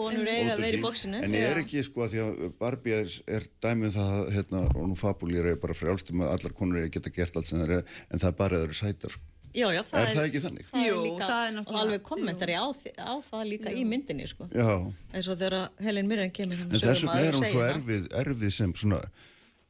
[1.20, 4.90] en ég er ekki sko að því að Barbie er, er dæmið það hérna, og
[4.90, 7.78] nú fabulýr er bara frjálstum að allar konur er að geta gert allt sem það
[7.78, 9.22] er en það er bara að það eru sætar
[9.54, 10.70] Já, já, það er, er það ekki þannig?
[10.72, 11.74] Það Jú, líka, það er náttúrulega...
[11.74, 13.76] Og alveg kommentari á, á það líka já.
[13.78, 14.48] í myndinni, sko.
[14.50, 14.70] Já.
[15.14, 17.20] En svo þegar Helen Mirren kemur hann að sögum að segja það.
[17.20, 19.02] En þessum er hún svo erfið, erfið sem svona,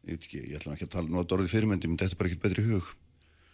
[0.07, 2.21] ég veit ekki, ég ætla ekki að tala nú á dorðið fyrirmyndi, menn þetta er
[2.21, 2.93] bara ekkert betri hug.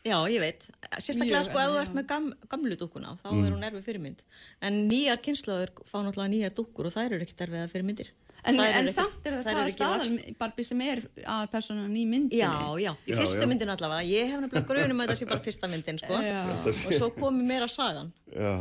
[0.06, 0.70] Já, ég veit.
[0.98, 3.44] Sérstaklega sko ef þú ert með gam, gamlu dúkuna þá mm.
[3.44, 4.24] er hún erfið fyrirmynd.
[4.64, 8.14] En nýjar kynslaður fá náttúrulega nýjar dúkur og það eru ekkert erfið að fyrirmyndir.
[8.40, 12.40] En, en ekki, samt er það það staðan Barbie sem er að personan í myndinni.
[12.40, 13.50] Já, já, í já, fyrstu já.
[13.52, 14.06] myndin allavega.
[14.08, 16.20] Ég hef nefnilega grunum að það sé bara fyrsta myndin sko.
[16.24, 18.14] og svo komi meira sagan.
[18.32, 18.54] Já.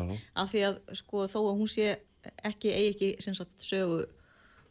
[0.42, 1.92] Af því að sko þó að hún sé
[2.42, 4.02] ekki, eigi ekki sagt, sögu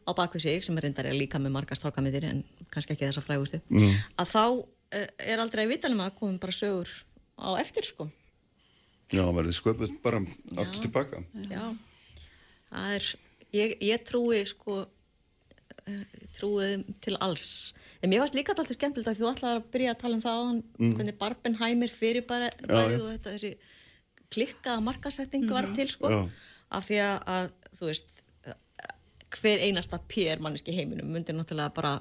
[0.08, 3.60] á bakvið sig sem er reyndar líka með margast þákamittir en kannski ekki þessa frægustu,
[3.68, 3.96] mm.
[4.20, 4.44] að þá
[4.92, 6.90] er aldrei að vita um að komum bara sögur
[7.38, 8.08] á eftir sko.
[9.12, 10.20] Já, verður sköpuð bara
[10.58, 11.22] aftur tilbaka.
[11.48, 11.64] Já,
[12.68, 13.08] það er
[13.56, 14.82] ég, ég trúi sko
[15.88, 16.04] eh,
[16.36, 17.48] trúið til alls.
[18.02, 20.42] En mér varst líka alltaf skemmtilegt að þú ætlaði að byrja að tala um það
[20.42, 20.92] áðan mm.
[20.98, 23.54] hvernig Barbenheimer fyrir bara og þetta þessi
[24.28, 26.12] klikkaða markasetting var til sko.
[26.12, 26.20] Já.
[26.76, 28.18] af því að þú veist
[29.38, 31.92] hver einasta pér manneski heiminum myndir náttúrulega bara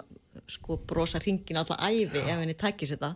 [0.47, 3.13] sko brosa hringin alltaf æfi ef henni tækis þetta.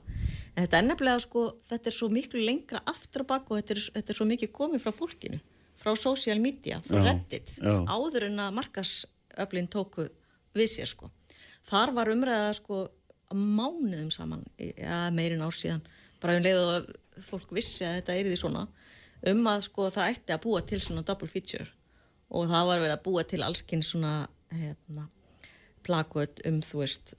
[0.55, 3.77] En þetta er nefnilega sko þetta er svo miklu lengra aftur og bakk og þetta
[3.77, 5.39] er, þetta er svo mikið komið frá fólkinu
[5.81, 7.73] frá social media, frá já, reddit já.
[7.89, 10.05] áður en að markasöflin tóku
[10.53, 11.09] við sér sko.
[11.65, 12.83] Þar var umræða sko
[13.31, 15.81] mánuðum saman, ja, meirinn ár síðan
[16.21, 16.91] bara um leið og
[17.25, 18.65] fólk vissi að þetta er því svona
[19.31, 21.69] um að sko það ætti að búa til svona double feature.
[22.31, 24.13] Og það var verið að búa til allskinn svona
[24.51, 25.07] hérna
[25.85, 27.15] plakut um þú veist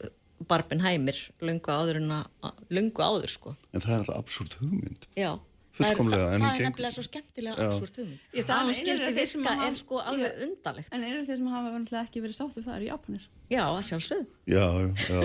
[0.51, 5.33] Barbenheimer lungu áður en að lungu áður sko en það er alltaf absúrt hugmynd já
[5.73, 8.25] Það er, það, það er nefnilega svo skemmtilega absúrt hugmynd.
[8.37, 10.91] Ég, það er skildi virka er sko alveg undalegt.
[10.93, 13.25] En af þeir sem hafa ekki verið sáttu það er Japanir.
[13.49, 14.27] Já, það sjálfsög.
[14.53, 15.23] Já, já, já,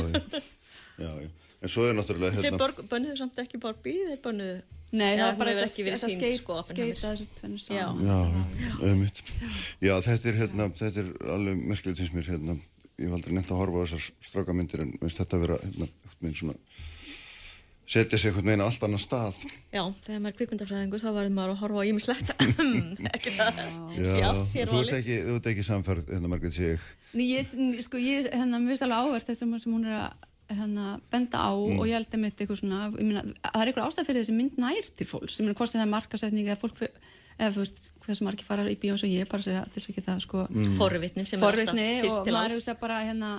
[1.03, 1.27] já, já.
[1.57, 2.61] En svo er náttúrulega hérna...
[2.63, 4.57] Þeir bönnuðu samt ekki Barbie, þeir bönnuðu...
[4.95, 8.05] Nei, það er bara þetta skeit, skeita þessu tvennu saman.
[8.07, 8.19] Já,
[8.55, 9.49] já, já,
[9.83, 12.55] já, þetta er hérna, þetta er alveg merkilegt eins mér hérna
[12.97, 15.89] ég hef aldrei nefnt að horfa á þessar straukamyndir en minnst þetta að vera hérna,
[16.39, 16.55] svona,
[17.87, 19.41] setja sig einhvern veginn á allt annar stað.
[19.71, 22.33] Já, þegar maður er kvikmyndafræðingur þá varum maður að horfa á ímislegt
[23.15, 23.59] ekki það
[24.11, 25.19] sé allt sér Þú ert ekki,
[25.53, 26.87] ekki samfærð, hérna Margreit Sig
[27.21, 27.53] Ég,
[27.85, 31.51] sko, ég, hérna, mér finnst alveg áverð þess að hún er að hérna, benda á
[31.53, 31.79] mm.
[31.79, 34.35] og ég held að mitt eitthvað svona, ég meina, það er eitthvað ástæð fyrir þessi
[34.37, 36.77] mynd nær til fólks, ég meina, hvort sem það er markasetning eða fólk
[37.37, 39.91] eða þú veist, hversu margir fara í bíó eins og ég bara segja til þess
[39.91, 40.73] að geta sko mm.
[40.79, 43.31] forvitnin sem forvitni er alltaf fyrst til alls og maður hugsa bara hérna,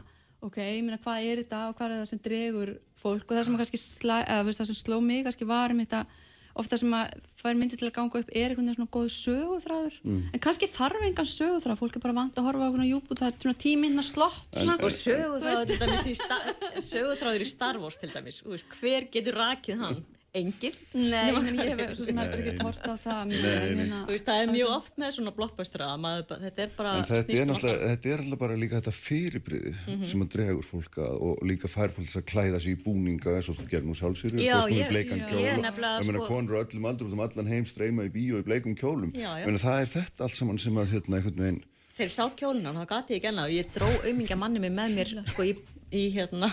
[0.47, 3.45] ok, ég meina hvað er þetta og hvað er það sem dregur fólk og það
[3.49, 6.05] sem kannski slæ, eða, veist, það sem sló mig kannski var um þetta
[6.59, 9.99] ofta sem að fær myndi til að ganga upp er einhvern veginn svona góð sögúþráður
[10.03, 10.23] mm.
[10.35, 13.21] en kannski þarf engan sögúþráð fólk er bara vant að horfa á svona júb og
[13.21, 14.91] það er svona tíminna slott og
[16.89, 18.43] sögúþráður í Star Wars til dæmis
[18.81, 20.01] hver getur rakið hann?
[20.39, 20.79] engin.
[20.95, 24.53] Nei, en ég hef svo sem heldur ekki hort á það hérna- veist, Það er
[24.53, 25.89] mjög oft með svona blockbustera
[26.29, 27.53] þetta er bara þetta er,
[27.85, 30.05] þetta er alltaf bara líka þetta fyrirbriði mm -hmm.
[30.11, 33.49] sem að dregur fólk að og líka fær fólk að klæða sér í búninga eins
[33.49, 33.97] og þú gerir nú
[34.89, 36.27] bleikan kjól og sko...
[36.29, 39.13] konur öllum aldrum sem allan heim streyma í bíu og í bleikum kjólum.
[39.15, 39.47] Já, já.
[39.59, 41.65] það er þetta allt saman sem að hérna, einhvern veginn
[41.99, 45.09] Þeir sá kjóluna, það gati ég genna og ég dró auðmingja manni mig með mér
[45.27, 45.57] sko, í
[45.95, 46.49] í hérna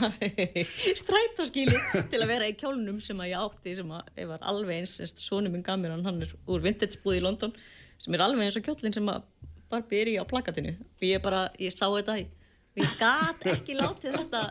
[1.02, 1.80] strætóskíli
[2.12, 5.16] til að vera í kjólnum sem að ég átti sem að ég var alveg eins
[5.20, 7.56] sónum minn gaf mér hann er úr vintage búið í London
[8.02, 9.28] sem er alveg eins og kjólinn sem að
[9.70, 10.76] bara byrja á plakatinu.
[10.78, 12.26] Og ég bara, ég sá þetta í
[12.76, 14.42] og ég gæti ekki látið þetta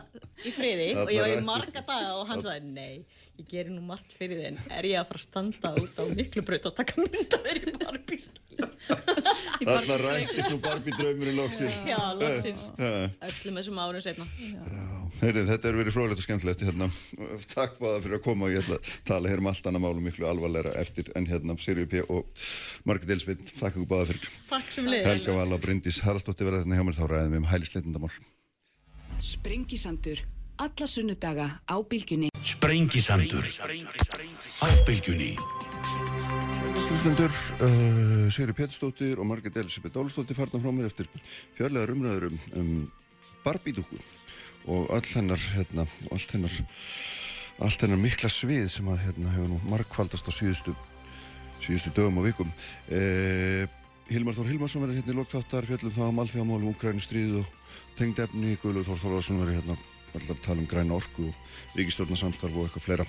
[0.41, 2.95] í friði og ég var í marga daga og hann sagði nei,
[3.39, 6.03] ég gerir nú margt fyrir þið en er ég að fara að standa út á
[6.15, 8.19] miklu bröð og taka mynda þeirri Barbie
[9.65, 11.81] Þarna rættist nú Barbie draumur í loksins.
[11.87, 12.67] Já, loksins,
[13.27, 14.27] öllum þessum árun setna
[15.19, 16.89] Heyrið, þetta er verið frólægt og skemmtilegt hérna.
[17.51, 18.49] Takk báða fyrir að koma.
[18.49, 21.55] Og ég ætla að tala hér um allt annað málum miklu alvarleira eftir en hérna
[21.61, 22.03] Sirju P.
[22.11, 22.47] og
[22.87, 24.29] Margit Elsveit Takk ykkur báða fyrir.
[24.51, 27.41] Takk sem leið Helga Vala og Bryndís Haraldsdóttir verða hérna hjá mér þá ræðum við
[27.41, 28.15] um hælisleitindamál
[29.23, 30.25] Sprengisandur
[30.57, 32.29] alla sunnudaga á bylgjunni.
[32.41, 33.45] Sprengisandur.
[34.61, 35.35] Á bylgjunni.
[36.85, 41.09] Hlustundur, uh, Sigri Péturstóttir og Margit Elisabeth Ólustóttir farna frá mér eftir
[41.57, 42.69] fjörlega rumræður um, um
[43.43, 43.97] barbídúku
[44.65, 46.53] og all hennar, hérna, allt hennar,
[47.59, 50.75] allt hennar mikla svið sem að hérna hefur nú markfaldast á síðustu,
[51.61, 52.53] síðustu dögum og vikum.
[52.89, 53.67] Eh,
[54.09, 58.21] Hilmar Þór Hilmarsson verður hérna í lokþáttar fjallum þá um alþjóðamálum, Úgræni stríð og tengd
[58.21, 59.77] efni, Guðlur Þór Þórðarsson verður hérna
[60.19, 61.35] alltaf tala um græna orku og
[61.75, 63.05] ríkistjórnarsamstarf og eitthvað fleira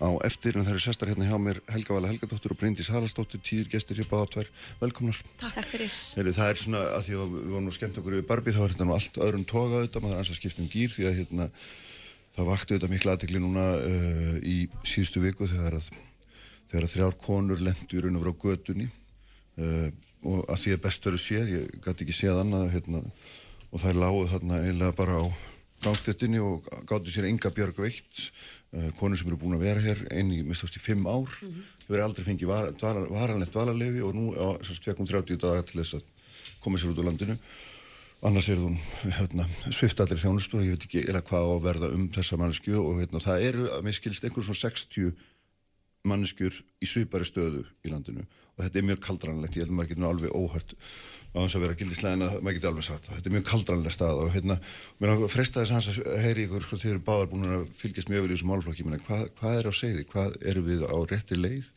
[0.00, 0.56] á eftir.
[0.56, 4.00] En það eru sestar hérna hjá mér Helga Vala Helgadóttur og Bryndís Haraldsdóttur tíður gestir
[4.00, 4.50] hér báða tvær,
[4.82, 5.20] velkomnar.
[5.40, 5.96] Takk, fyrir.
[6.16, 8.60] Heri, Það er svona að því að við vorum nú skemmt okkur yfir Barbie þá
[8.64, 11.18] er þetta nú allt öðrum toga auðvitað maður er ansað skipt um gýr því að
[11.20, 11.48] hérna,
[12.36, 15.90] það vakti auðvitað miklu aðtekli núna uh, í síðustu viku þegar að,
[16.70, 19.88] þegar að þrjár konur lendur og vera á gödunni uh,
[20.28, 23.00] og að því að best verður séð, ég gæti ekki séð annað hérna,
[23.70, 25.24] og það er láguð þarna eiginlega bara á
[25.84, 28.30] gangstéttinni og gáttu sér enga björg veikt
[28.76, 31.52] uh, konur sem eru búin að vera hér einni mistast í fimm ár þau mm
[31.52, 31.74] -hmm.
[31.88, 35.94] verið aldrei fengið var, dvala, varanlegt dvalarlefi og nú fekk hún 30 dagar til þess
[35.94, 36.04] að
[36.60, 37.38] koma sér út á landinu
[38.22, 38.76] annars er hún
[39.16, 42.74] hérna, sviftallir þjónustu og ég veit ekki eða hvað á að verða um þessa mannesku
[42.76, 45.14] og hérna, það eru að mér skilst einhvern svona 60
[46.08, 48.26] manneskjur í svipari stöðu í landinu.
[48.56, 50.76] Og þetta er mjög kaldranlegt, ég held að maður getur alveg óhært
[51.30, 53.94] á þess að vera gildislega en að maður geti alveg sagt þetta er mjög kaldranlega
[53.94, 54.56] stað og hérna
[54.98, 58.30] mér freystaði þess að heyri ykkur sko þið eru báðar búin að fylgjast mjög vel
[58.30, 61.68] í þessum málflokki hvað, hvað er á segði, hvað eru við á rétti leið?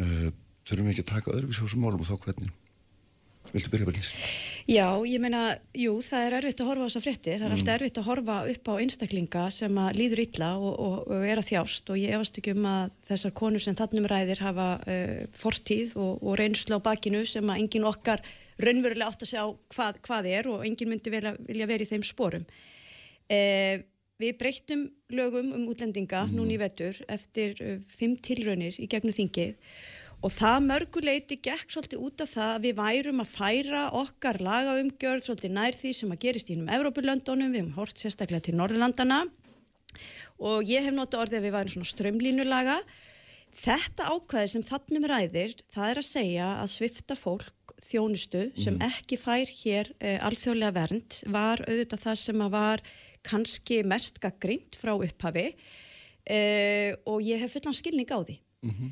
[0.00, 0.26] Uh,
[0.68, 2.52] þurfum við ekki að taka þessum málum og þá hvernig
[3.54, 4.10] Viltu byrja Berlís?
[4.70, 7.56] Já, ég meina, jú, það er erfitt að horfa á þessa frétti, það er mm.
[7.56, 11.42] alltaf erfitt að horfa upp á einstaklinga sem að líður illa og, og, og er
[11.42, 15.20] að þjást og ég efast ekki um að þessar konur sem þannum ræðir hafa uh,
[15.42, 18.22] fortíð og, og reynslu á bakinu sem að engin okkar
[18.60, 22.06] raunverulega átt að sjá hvað, hvað er og enginn myndi vilja, vilja verið í þeim
[22.06, 22.44] sporum.
[23.30, 23.80] Eh,
[24.20, 24.84] við breyttum
[25.14, 26.36] lögum um útlendinga mm.
[26.36, 29.56] núni í vetur eftir uh, fimm tilraunir í gegnum þingið
[30.20, 35.26] og það mörguleiti gekk svolítið út af það að við værum að færa okkar lagaumgjörð
[35.26, 39.22] svolítið nær því sem að gerist í hennum Evrópulöndunum, við hefum hort sérstaklega til Norrlandana
[40.40, 42.76] og ég hef notið orðið að við værum svona strömlínulaga.
[43.60, 48.84] Þetta ákvæði sem þannum ræðir, það er að segja að svifta fólk þjónustu sem mm.
[48.86, 52.84] ekki fær hér uh, alþjóðlega vernd var auðvitað það sem var
[53.26, 58.36] kannski mest gaggrínt frá upphafi uh, og ég hef fullan skilning á því.
[58.60, 58.90] Mm -hmm.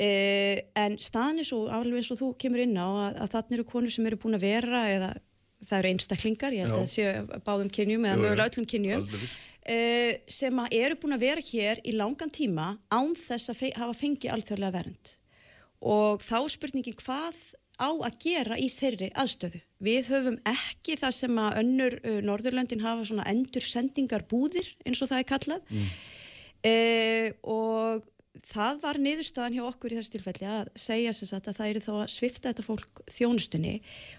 [0.00, 3.56] Uh, en staðin er svo alveg eins og þú kemur inn á að, að þannig
[3.58, 5.10] eru konur sem eru búin að vera eða
[5.64, 6.76] það eru einstaklingar, ég held Já.
[6.76, 9.04] að það séu báðum kynjum eða mögulega öllum kynjum
[10.28, 14.34] sem eru búin að vera hér í langan tíma án þess að fe hafa fengið
[14.34, 15.14] alþjóðlega vernd
[15.84, 17.40] og þá spurningin hvað
[17.74, 19.60] á að gera í þeirri aðstöðu.
[19.84, 25.02] Við höfum ekki það sem að önnur uh, Norðurlöndin hafa svona endur sendingar búðir eins
[25.02, 25.88] og það er kallað mm.
[26.70, 28.06] uh, og
[28.42, 31.92] það var niðurstaðan hjá okkur í þessu tilfelli að segja sér að það eru þá
[31.94, 33.74] að svifta þetta fólk þjónustunni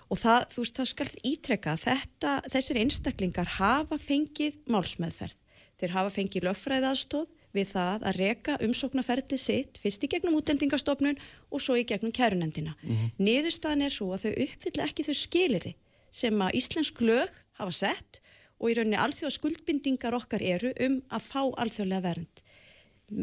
[0.10, 5.40] og það, þú veist, það skal ítrekka þetta, þessir einstaklingar hafa fengið málsmeðferð,
[5.82, 11.20] þeir hafa fengið löffræðaðstóð við það að reka umsóknarferðið sitt fyrst í gegnum útendingastofnun
[11.52, 12.76] og svo í gegnum kærunemdina.
[12.82, 13.12] Mm -hmm.
[13.20, 15.76] Niðurstaðan er svo að þau uppfylla ekki þau skiliri
[16.12, 18.20] sem að Íslensk lög hafa sett
[18.60, 22.45] og í rauninni alþjóða skuldbindingar okkar eru um að fá alþjóðlega vernd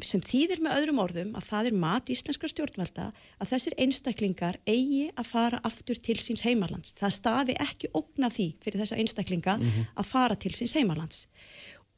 [0.07, 3.09] sem þýðir með öðrum orðum að það er mat íslenskra stjórnvalda
[3.43, 6.95] að þessir einstaklingar eigi að fara aftur til síns heimalands.
[6.99, 9.91] Það stafi ekki ógna því fyrir þessa einstaklinga mm -hmm.
[9.97, 11.27] að fara til síns heimalands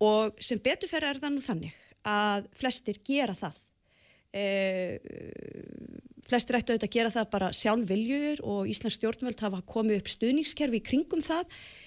[0.03, 3.61] og sem beturferð er það nú þannig að flestir gera það
[4.35, 4.44] e,
[6.29, 10.81] flestir ættu auðvitað að gera það bara sjálfviljur og Íslands stjórnvöld hafa komið upp stuðningskerfi
[10.81, 11.44] í kringum það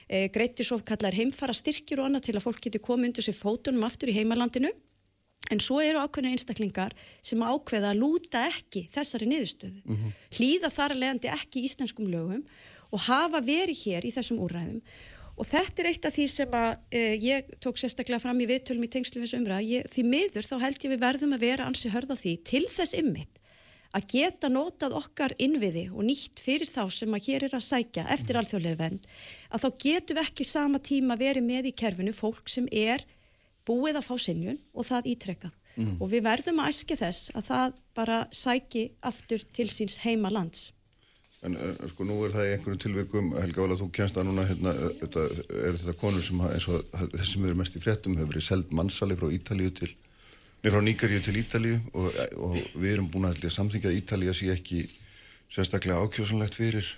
[0.07, 3.37] e, greitir svo kallar heimfara styrkjur og annað til að fólk getur komið undir sér
[3.37, 4.71] fótunum aftur í heimalandinu
[5.51, 10.15] en svo eru ákveðinu einstaklingar sem ákveða að lúta ekki þessari niðurstöðu mm -hmm.
[10.37, 12.43] hlýða þar að leiðandi ekki í íslenskum lögum
[12.91, 14.81] og hafa verið hér í þessum úræðum
[15.37, 18.87] Og þetta er eitt af því sem að eh, ég tók sérstaklega fram í viðtölum
[18.87, 19.67] í tengslu við þessu umræð.
[19.93, 23.43] Því miður þá held ég við verðum að vera ansi hörða því til þess ymmit
[23.95, 28.07] að geta notað okkar innviði og nýtt fyrir þá sem að hér er að sækja
[28.13, 28.41] eftir mm.
[28.41, 29.07] alþjóðlega vend
[29.53, 33.05] að þá getum við ekki sama tíma verið með í kerfinu fólk sem er
[33.67, 35.53] búið að fá sinjun og það ítrekkað.
[35.77, 35.99] Mm.
[36.01, 40.71] Og við verðum að æskja þess að það bara sæki aftur til síns heima lands.
[41.45, 44.45] En uh, sko nú er það í einhverju tilvikum, Helga Vala, þú kjænst að núna,
[44.49, 45.25] hérna, þetta,
[45.69, 48.73] er þetta konur sem, eins og þessi sem eru mest í fréttum, hefur verið seld
[48.73, 49.91] mannsali frá Ítalíu til,
[50.63, 54.49] nefnir frá Níkaríu til Ítalíu og, og við erum búin að samþyngja að Ítalíu sé
[54.55, 54.81] ekki
[55.53, 56.89] sérstaklega ákjósanlegt fyrir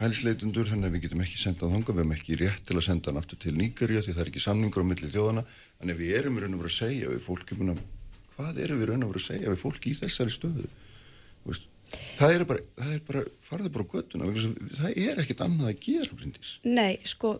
[0.00, 3.10] hælsleitundur, þannig að við getum ekki sendað þanga, við hefum ekki rétt til að senda
[3.10, 5.44] hann aftur til Níkaríu því það er ekki samningur á milli þjóðana,
[5.78, 7.58] þannig að við erum raun og verið að segja við fólki,
[8.32, 10.70] hvað erum við raun og verið að segja við fólki í þessari stöðu?
[11.92, 14.28] Það er bara, það er bara farðið bara á göttuna,
[14.78, 16.52] það er ekkit annað að gera blindis.
[16.64, 17.34] Nei, sko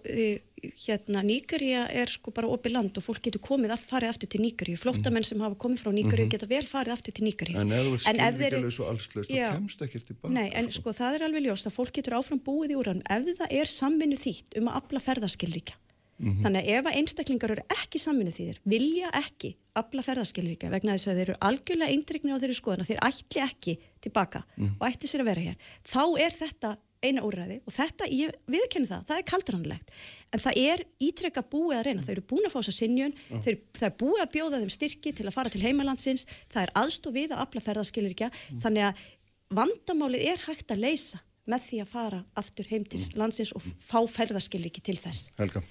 [0.62, 4.42] hérna Nýgarja er sko bara opið land og fólk getur komið að farið aftur til
[4.44, 6.33] Nýgarju flottamenn sem hafa komið frá Nýgarju mm -hmm.
[6.33, 7.57] geta vel farið aftur til Nýgarju.
[7.61, 10.35] En ef þú er skilvíkjulegs og allslaust, þá kemst ekki tilbaka.
[10.35, 10.81] Nei, en sko.
[10.81, 13.66] sko það er alveg ljóst að fólk getur áfram búið í úrrann ef það er
[13.66, 15.75] samvinnu þýtt um að afla ferðaskilríkja
[16.22, 16.42] Mm -hmm.
[16.42, 21.09] Þannig að ef að einstaklingar eru ekki saminu þýðir, vilja ekki afla ferðarskilríka vegna þess
[21.09, 24.77] að þeir eru algjörlega eindrykni á þeirri skoðan að þeir ætli ekki tilbaka mm -hmm.
[24.81, 25.57] og ætli sér að vera hér.
[25.83, 29.90] Þá er þetta eina úrræði og þetta, ég viðkenni það, það er kaldranlegt.
[30.32, 33.42] En það er ítrekka búið að reyna, þeir eru búin að fá þessa sinjun, oh.
[33.44, 36.74] þeir, það er búið að bjóða þeim styrki til að fara til heimalandsins, það er
[36.82, 38.62] aðstof við að afla ferðarskilríka, mm.
[38.64, 39.04] þannig að
[39.52, 43.18] vandamálið er hægt að leysa með því að fara aftur heim til mhm.
[43.18, 45.26] landsins og fá ferðarskilríki til þess.
[45.40, 45.64] Helga.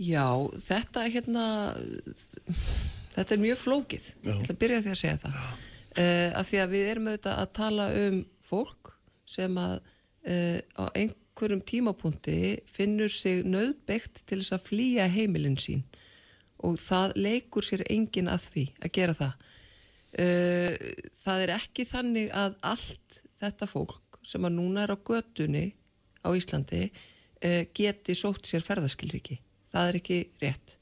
[0.00, 1.44] Já, þetta er hérna
[3.14, 4.14] þetta er mjög flókið Já.
[4.24, 7.42] ég ætla að byrja því að segja það uh, af því að við erum auðvitað
[7.42, 8.92] að tala um fólk
[9.28, 9.74] sem að
[10.28, 12.36] uh, á einhverjum tímapunkti
[12.70, 15.84] finnur sig nöðbyggt til þess að flýja heimilin sín.
[16.60, 19.46] Og það leikur sér engin að því að gera það.
[20.10, 20.72] Uh,
[21.16, 25.70] það er ekki þannig að allt þetta fólk sem að núna er á götunni
[26.20, 26.90] á Íslandi
[27.72, 29.38] geti sótt sér ferðaskilriki
[29.70, 30.76] það er ekki rétt.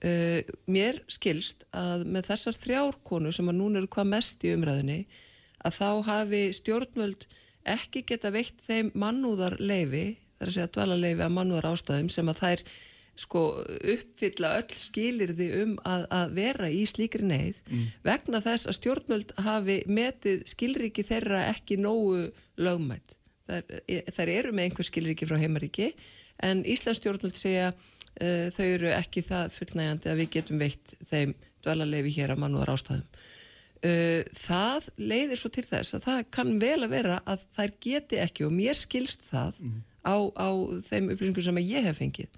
[0.00, 0.40] Uh,
[0.70, 5.02] mér skilst að með þessar þrjárkonu sem að núna eru hvað mest í umræðinni
[5.60, 7.26] að þá hafi stjórnvöld
[7.74, 12.10] ekki geta veitt þeim mannúðar leifi, það er að segja dvala leifi að mannúðar ástæðum
[12.12, 12.64] sem að þær
[13.20, 13.42] sko
[13.92, 17.82] uppfylla öll skilirði um að, að vera í slíkri neyð mm.
[18.06, 22.30] vegna þess að stjórnvöld hafi metið skilriki þeirra ekki nógu
[22.60, 23.18] lögmætt.
[23.50, 23.66] Þær,
[24.14, 25.90] þær eru með einhver skilriki frá heimaríki
[26.46, 31.34] en Íslands stjórnvöld segja uh, þau eru ekki það fullnægandi að við getum veitt þeim
[31.64, 33.19] dvalarleifi hér að mannúðar ástæðum.
[33.80, 38.18] Uh, það leiðir svo til þess að það kann vel að vera að þær geti
[38.20, 39.78] ekki og mér skilst það mm.
[40.04, 40.48] á, á
[40.84, 42.36] þeim upplýsingum sem ég hef fengið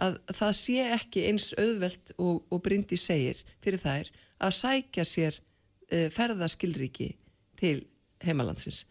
[0.00, 4.08] að það sé ekki eins auðvelt og, og brindi segir fyrir þær
[4.48, 7.10] að sækja sér uh, ferðaskilriki
[7.60, 7.82] til
[8.24, 8.86] heimalandsins.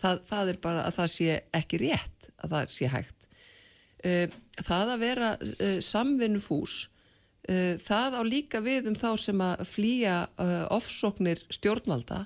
[0.00, 3.28] Það, það er bara að það sé ekki rétt að það sé hægt
[4.08, 5.34] uh, það að vera
[5.84, 6.86] samvinnufús
[7.44, 10.14] það á líka við um þá sem að flýja
[10.72, 12.22] ofsóknir stjórnvalda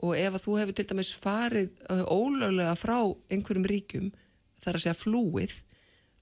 [0.00, 1.74] og ef að þú hefur til dæmis farið
[2.08, 2.98] ólöglega frá
[3.32, 4.08] einhverjum ríkum
[4.60, 5.58] þar að segja flúið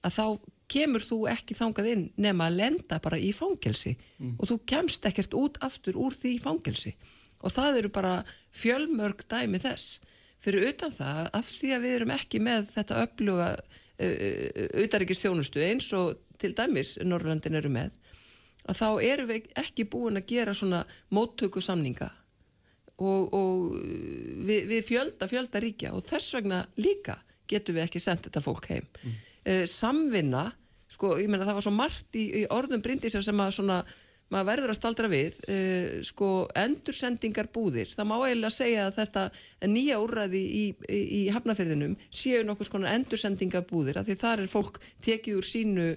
[0.05, 0.25] að þá
[0.71, 4.37] kemur þú ekki þangað inn nema að lenda bara í fangelsi mm.
[4.39, 6.95] og þú kemst ekkert út aftur úr því fangelsi
[7.45, 8.13] og það eru bara
[8.55, 9.99] fjölmörg dæmi þess
[10.41, 13.49] fyrir utan það af því að við erum ekki með þetta öfluga
[13.95, 17.95] auðaríkist þjónustu eins og til dæmis Norrlandin eru með
[18.65, 22.09] að þá erum við ekki búin að gera svona móttöku samninga
[22.95, 23.75] og, og
[24.47, 28.69] við, við fjölda fjölda ríkja og þess vegna líka getum við ekki sendt þetta fólk
[28.71, 29.19] heim mm.
[29.51, 30.47] uh, samvinna,
[30.91, 33.83] sko ég menna það var svo margt í, í orðum brindisar sem að svona
[34.33, 39.25] maður verður að staldra við uh, sko endursendingar búðir það má eiginlega segja að þetta
[39.69, 44.51] nýja úrræði í, í, í hafnafyrðinum séu nokkur skonar endursendingar búðir af því þar er
[44.51, 45.89] fólk tekið úr sínu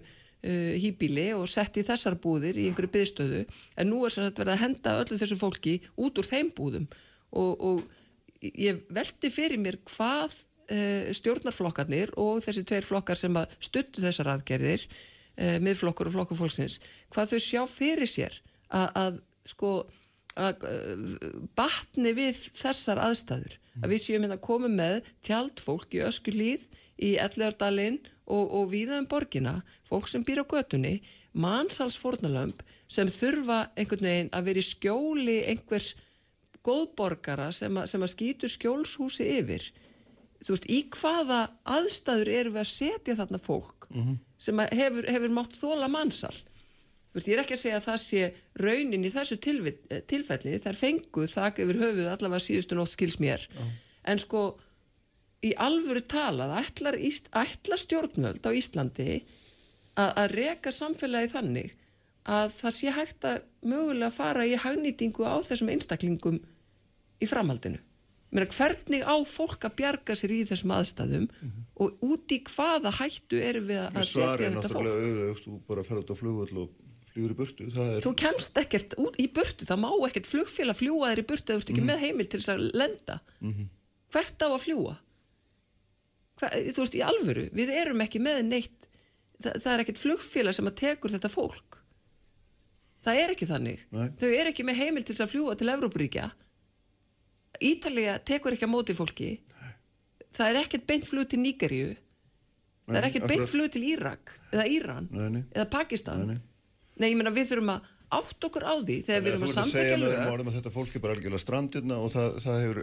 [0.45, 3.45] uh, hýbíli og sett í þessar búðir í einhverju byðstöðu
[3.77, 6.89] en nú er sagt verið að henda öllu þessu fólki út úr þeim búðum.
[7.37, 10.39] Og, og ég veldi fyrir mér hvað
[10.73, 16.43] uh, stjórnarflokkarnir og þessi tveir flokkar sem að stuttu þessar aðgerðir uh, miðflokkur og flokkur
[16.43, 16.81] fólksins
[17.13, 19.73] hvað þau sjá fyrir sér að, að sko
[20.39, 23.57] að uh, batni við þessar aðstæður.
[23.83, 26.67] Að við séum hérna að koma með tjaldfólk í öskulíð
[26.99, 30.99] í Elleardalinn og, og viða um borgina fólk sem býr á götunni
[31.33, 35.95] mannsalsfornalömp sem þurfa einhvern veginn að vera í skjóli einhvers
[36.67, 39.65] góðborgara sem, a, sem að skýtur skjólshúsi yfir
[40.43, 41.41] þú veist, í hvaða
[41.77, 44.17] aðstæður eru við að setja þarna fólk mm -hmm.
[44.39, 48.01] sem hefur, hefur mátt þóla mannsal þú veist, ég er ekki að segja að það
[48.05, 48.23] sé
[48.55, 49.37] raunin í þessu
[50.07, 53.71] tilfelli þær fengu þak yfir höfuð allavega síðustu nótt skils mér uh -huh.
[54.05, 54.59] en sko,
[55.45, 59.11] í alvöru talað ætlar, ætlar stjórnvöld á Íslandi
[59.95, 61.75] að, að reka samfélagi þannig
[62.29, 66.41] að það sé hægt að mögulega fara í hagnýtingu á þessum einstaklingum
[67.23, 67.81] í framhaldinu
[68.29, 71.63] Meina, hvernig á fólk að bjarga sér í þessum aðstæðum mm -hmm.
[71.81, 76.03] og út í hvaða hættu erum við að setja þetta fólk auðvitað, þú bara ferður
[76.03, 76.69] út á flugvöld og
[77.09, 78.03] fljúur í burtu er...
[78.05, 81.63] þú kemst ekkert út í burtu það má ekkert flugfélag fljúa þér í burtu þú
[81.63, 81.95] ert ekki mm -hmm.
[81.95, 83.69] með heimil til þess að lenda mm -hmm.
[84.13, 84.95] hvert á að fljúa
[86.39, 88.89] Hver, þú veist í alvöru við erum ekki með neitt
[89.43, 91.81] það, það er ekkert flugfélag sem að tekur þetta fólk.
[93.07, 93.87] Það er ekki þannig.
[93.95, 94.09] Nei.
[94.19, 96.27] þau er ekki með heimil til þess að fljúa til Evrópuríkja.
[97.65, 99.31] Ítalija tekur ekki að móti fólki.
[100.35, 101.95] Það er ekkert beint flug til Níkerju
[102.89, 105.43] það er ekkert beint flug til Írak eða Íran nei, nei.
[105.53, 106.25] eða Pakistan.
[106.29, 106.39] Nei,
[106.97, 109.97] nei, ég menna við þurfum að átt okkur á því þegar við erum að samþekja
[110.01, 110.45] lög?
[110.55, 112.81] Þetta fólk er bara algjörlega strandirna og það, það hefur,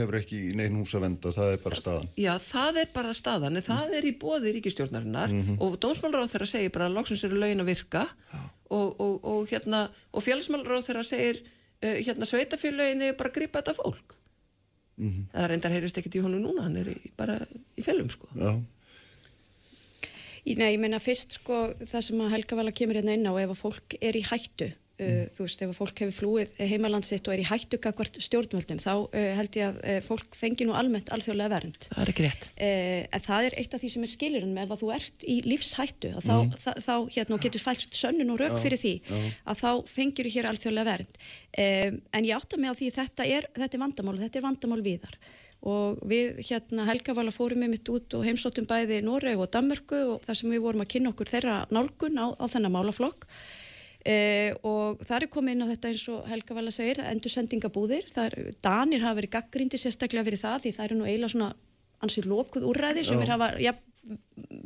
[0.00, 2.10] hefur ekki í negin hús að venda það er bara staðan.
[2.22, 5.58] Já, það er bara staðan, en það er í bóði ríkistjórnarinnar mm -hmm.
[5.66, 8.06] og dómsmálaráð þeirra segir bara að loksins eru lögin að virka
[8.70, 13.62] og, og, og, hérna, og félagsmálaráð þeirra segir uh, hérna sveitafélögin er bara að gripa
[13.62, 14.14] þetta fólk.
[14.98, 15.28] Mm -hmm.
[15.34, 17.38] það reyndar heyrist ekkert í honum núna hann er í, bara
[17.78, 18.26] í fellum sko.
[18.34, 18.58] Já
[20.46, 23.54] Nei, ég meina fyrst sko það sem að Helga vala kemur hérna inn á ef
[23.54, 25.26] að fólk er í hættu Uh, mm.
[25.30, 29.54] þú veist, ef fólk hefur flúið heimalandsitt og er í hættugakvart stjórnvöldum þá uh, held
[29.54, 31.86] ég að uh, fólk fengi nú almennt alþjóðlega vernd.
[31.86, 32.48] Það er ekki rétt.
[32.58, 36.10] En það er eitt af því sem er skilurinn með ef þú ert í lífshættu
[36.16, 36.26] mm.
[36.26, 39.20] þá, þá, þá hérna, getur fælst sönnun og rauk fyrir því já.
[39.54, 41.22] að þá fengir þú hér alþjóðlega vernd.
[41.62, 45.14] En ég átta mig á því þetta er, þetta er vandamál, þetta er vandamál viðar
[45.66, 50.26] og við hérna Helgavala fórum við mitt út og heimsóttum bæði Noreg og Danmörku og
[50.26, 53.26] þar sem við vorum að kynna okkur þeirra nálgun á, á þennan málaflokk.
[54.08, 58.06] Uh, og það er komið inn á þetta eins og Helga Vala segir, endur sendingabúðir
[58.22, 61.50] er, Danir hafa verið gaggrindi sérstaklega fyrir það því það eru nú eiginlega svona
[62.06, 63.50] ansið lokuð úrræði sem er hafa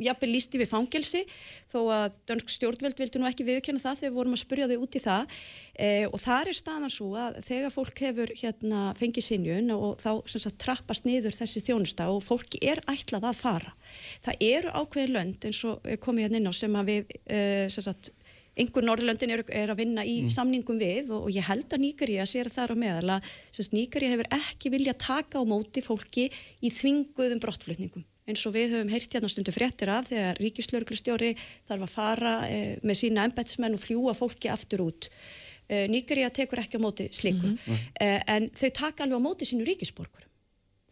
[0.02, 1.22] jafnveg lísti við fangelsi
[1.70, 4.76] þó að dönsk stjórnveld vildi nú ekki viðkjöna það þegar við vorum að spurja þau
[4.84, 5.36] út í það.
[5.72, 10.10] Uh, og það er staðan svo að þegar fólk hefur hérna, fengið sinjun og þá
[10.30, 13.76] sagt, trappast niður þessi þjónusta og fólki er ætlað að fara.
[14.24, 18.12] Það eru ákveðin lönd eins og komið hérna inn á sem að við uh, sagt,
[18.58, 20.32] einhver Norrlöndin er, er að vinna í mm.
[20.32, 24.12] samningum við og, og ég held að Nýgari að sér þar á meðal að Nýgari
[24.12, 26.28] hefur ekki vilja taka á móti fólki
[26.60, 31.32] í þvinguðum brottflutningum eins og við höfum heyrt hérna stundu fréttir af þegar ríkislauglustjóri
[31.68, 35.10] þarf að fara eh, með sína embetsmenn og fljúa fólki aftur út.
[35.68, 37.88] Eh, Nýgari að tekur ekki á móti sliku mm -hmm.
[38.00, 40.26] eh, en þau taka alveg á móti sínu ríkisborgur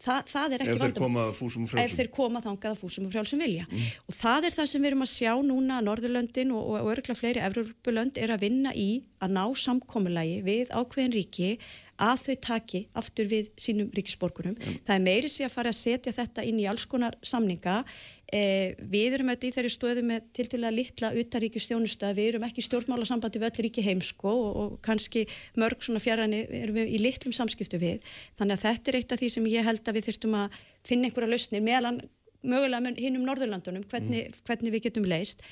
[0.00, 0.80] Þa, það er ekki vandamál.
[0.80, 1.90] Ef þeir koma fúsum og frjálsum.
[1.90, 3.66] Ef þeir koma þangað fúsum og frjálsum vilja.
[3.68, 3.90] Mm.
[4.08, 7.44] Og það er það sem við erum að sjá núna Norðurlöndin og, og örgla fleiri
[7.44, 8.88] Evrópulönd er að vinna í
[9.20, 11.52] að ná samkominnlægi við ákveðin ríki
[12.00, 14.56] að þau taki aftur við sínum ríkisborgurum.
[14.56, 14.80] Mm.
[14.88, 17.82] Það er meiri sig að fara að setja þetta inn í alls konar samninga.
[18.30, 22.62] Eh, við erum auðvitað í þeirri stöðu með til dæla litla utaríkistjónusta, við erum ekki
[22.62, 25.24] stjórnmálasambandi við öll ríki heimsko og, og kannski
[25.58, 28.06] mörg svona fjaraðni erum við í litlum samskiptu við.
[28.38, 31.10] Þannig að þetta er eitt af því sem ég held að við þurftum að finna
[31.10, 32.02] einhverja lausnir meðan
[32.46, 34.40] mögulega hinn um Norðurlandunum hvernig, mm.
[34.46, 35.42] hvernig við getum leist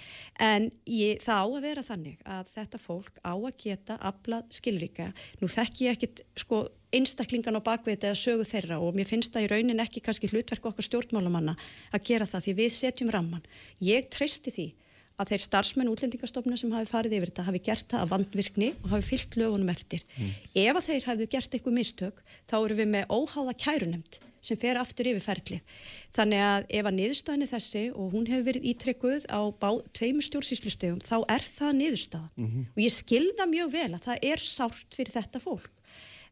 [0.41, 5.11] en ég, það á að vera þannig að þetta fólk á að geta aflað skilrika.
[5.43, 6.63] Nú þekk ég ekkit sko
[6.95, 10.69] einstaklingan á bakvið eða sögu þeirra og mér finnst það í raunin ekki kannski hlutverk
[10.71, 11.57] okkar stjórnmálamanna
[11.93, 13.45] að gera það því við setjum ramman.
[13.85, 14.69] Ég treysti því
[15.19, 18.89] að þeir starfsmenn útlendingastofna sem hafi farið yfir þetta hafi gert það að vandvirkni og
[18.95, 20.05] hafi fyllt lögunum eftir.
[20.15, 20.33] Mm.
[20.63, 24.79] Ef að þeir hefðu gert eitthvað mistök þá eru við með óháða kærunemt sem fer
[24.79, 25.59] aftur yfir ferli.
[26.15, 29.41] Þannig að ef að niðurstaðinni þessi og hún hefur verið ítrekkuð á
[29.99, 32.69] tveimur stjórnsýslustegum þá er það niðurstaða mm -hmm.
[32.71, 35.75] og ég skilða mjög vel að það er sárt fyrir þetta fólk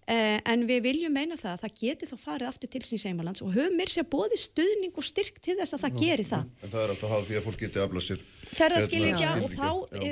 [0.06, 3.50] en við viljum meina það að það geti þá farið aftur til síns heimalands og
[3.56, 6.44] höfum mér sér bóði stuðning og styrk til þess að það Nú, geri það.
[6.62, 8.22] En það er alltaf háð því að fólk geti aflað sér.
[8.56, 9.70] Er að skilja og þá,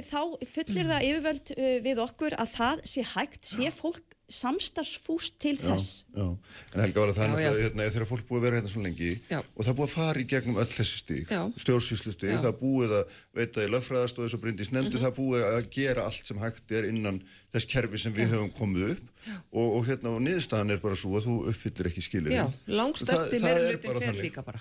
[0.08, 0.20] þá
[0.56, 6.04] fullir það yfirvöld uh, við okkur að það sé hægt, sé fólk samstarfsfúst til þess.
[6.08, 6.28] já, já.
[6.74, 9.10] En Helga var að þannig að hérna, þegar fólk búið að vera hérna svo lengi
[9.28, 9.38] já.
[9.42, 13.18] og það búið að fara í gegnum öll þessi stík stjórnsýslu stík, það búið að
[13.36, 15.04] veita í lögfræðast og þess að brindis nefndi mm -hmm.
[15.04, 17.20] það búið að gera allt sem hægt er innan
[17.52, 19.10] þess kerfi sem við höfum komið upp.
[19.54, 23.40] Og, og hérna og niðurstaðan er bara svo að þú uppfyllir ekki skilir Já, langstæsti
[23.40, 24.60] meirlutin fer líka bara.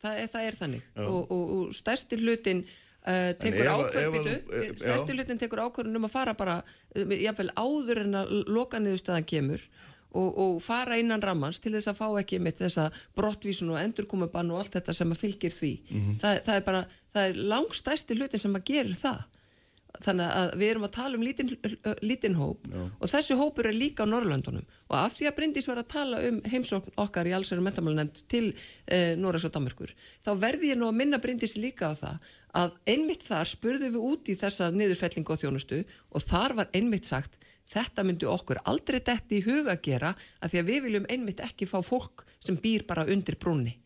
[0.00, 0.86] Það er, það er þannig.
[1.04, 2.62] Og, og, og stærsti hlutin
[3.06, 8.18] Uh, tekur ákvörðbitu stærsti hlutin tekur ákvörðun um að fara bara uh, jáfnveil áður en
[8.18, 9.62] að loka niðurstöðan kemur
[10.12, 14.50] og, og fara innan rammans til þess að fá ekki mitt þessa brottvísun og endurkomubann
[14.52, 16.20] og allt þetta sem að fylgir því mm -hmm.
[16.24, 16.84] það, það er bara,
[17.14, 19.26] það er langstæsti hlutin sem að gerir það
[20.04, 21.50] þannig að við erum að tala um lítinn
[22.04, 22.82] lítin hóp Já.
[22.86, 26.20] og þessi hópur er líka á Norrlandunum og af því að Bryndís var að tala
[26.28, 28.52] um heimsókn okkar í allsverðum mentamálunemnd til
[28.86, 29.94] eh, Norræs og Danmarkur
[30.24, 34.06] þá verði ég nú að minna Bryndís líka á það að einmitt þar spurðu við
[34.12, 37.38] út í þessa niðurfellingu og þjónustu og þar var einmitt sagt
[37.68, 41.44] þetta myndi okkur aldrei detti í huga að gera að því að við viljum einmitt
[41.44, 43.76] ekki fá fólk sem býr bara undir brúnni.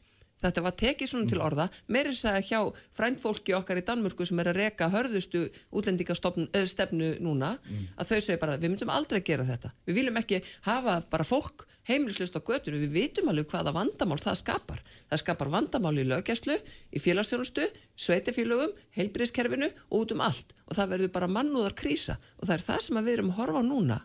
[0.42, 2.58] Þetta var tekið svona til orða, meirins að hjá
[2.96, 7.84] frændfólki okkar í Danmörku sem er að reka hörðustu útlendingastefnu núna, mm.
[7.94, 9.70] að þau segja bara við myndum aldrei gera þetta.
[9.86, 14.38] Við viljum ekki hafa bara fólk heimilislust á götunu, við vitum alveg hvaða vandamál það
[14.40, 14.82] skapar.
[15.10, 16.56] Það skapar vandamál í lögjæslu,
[16.94, 17.66] í félagsstjónustu,
[17.98, 22.66] sveitefélögum, heilbríðskerfinu og út um allt og það verður bara mannúðar krísa og það er
[22.68, 23.98] það sem við erum að horfa á núna.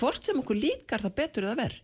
[0.00, 1.82] Hvort sem okkur líkar það betur eða verð.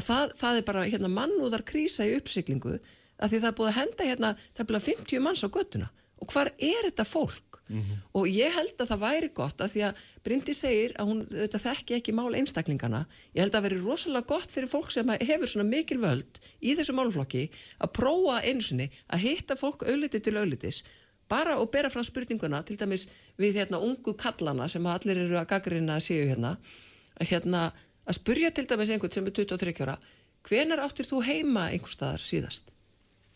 [0.00, 2.76] Það, það er bara hérna, mannúðar krísa í uppsiklingu
[3.20, 5.48] að því það er búið að henda hérna, það er búið að 50 manns á
[5.50, 5.88] götuna
[6.20, 7.98] og hvar er þetta fólk mm -hmm.
[8.12, 9.94] og ég held að það væri gott að því að
[10.24, 11.20] Bryndi segir að hún
[11.64, 13.06] þekki ekki mál einstaklingana.
[13.34, 16.74] Ég held að það veri rosalega gott fyrir fólk sem hefur svona mikil völd í
[16.76, 20.82] þessu málflokki að prófa einsinni að hitta fólk auðliti til auðlitis
[21.28, 23.08] bara og bera fram spurninguna til dæmis
[23.38, 26.58] við hérna ungu kallana sem allir eru að gaggrina að séu hérna
[27.20, 27.72] að hérna
[28.06, 29.98] að spurja til dæmis einhvern sem er 23 ára
[30.42, 32.72] hvenar áttir þú heima einhver staðar síðast?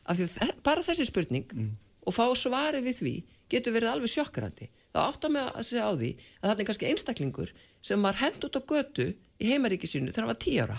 [0.07, 3.15] Af því bara þessi spurning mm og fá svari við því
[3.51, 4.71] getur verið alveg sjokkrandi.
[4.95, 8.45] þá áttar mig að segja á því að það er kannski einstaklingur sem var hend
[8.47, 9.07] út á götu
[9.39, 10.79] í heimaríkisínu þegar hann var tí ára.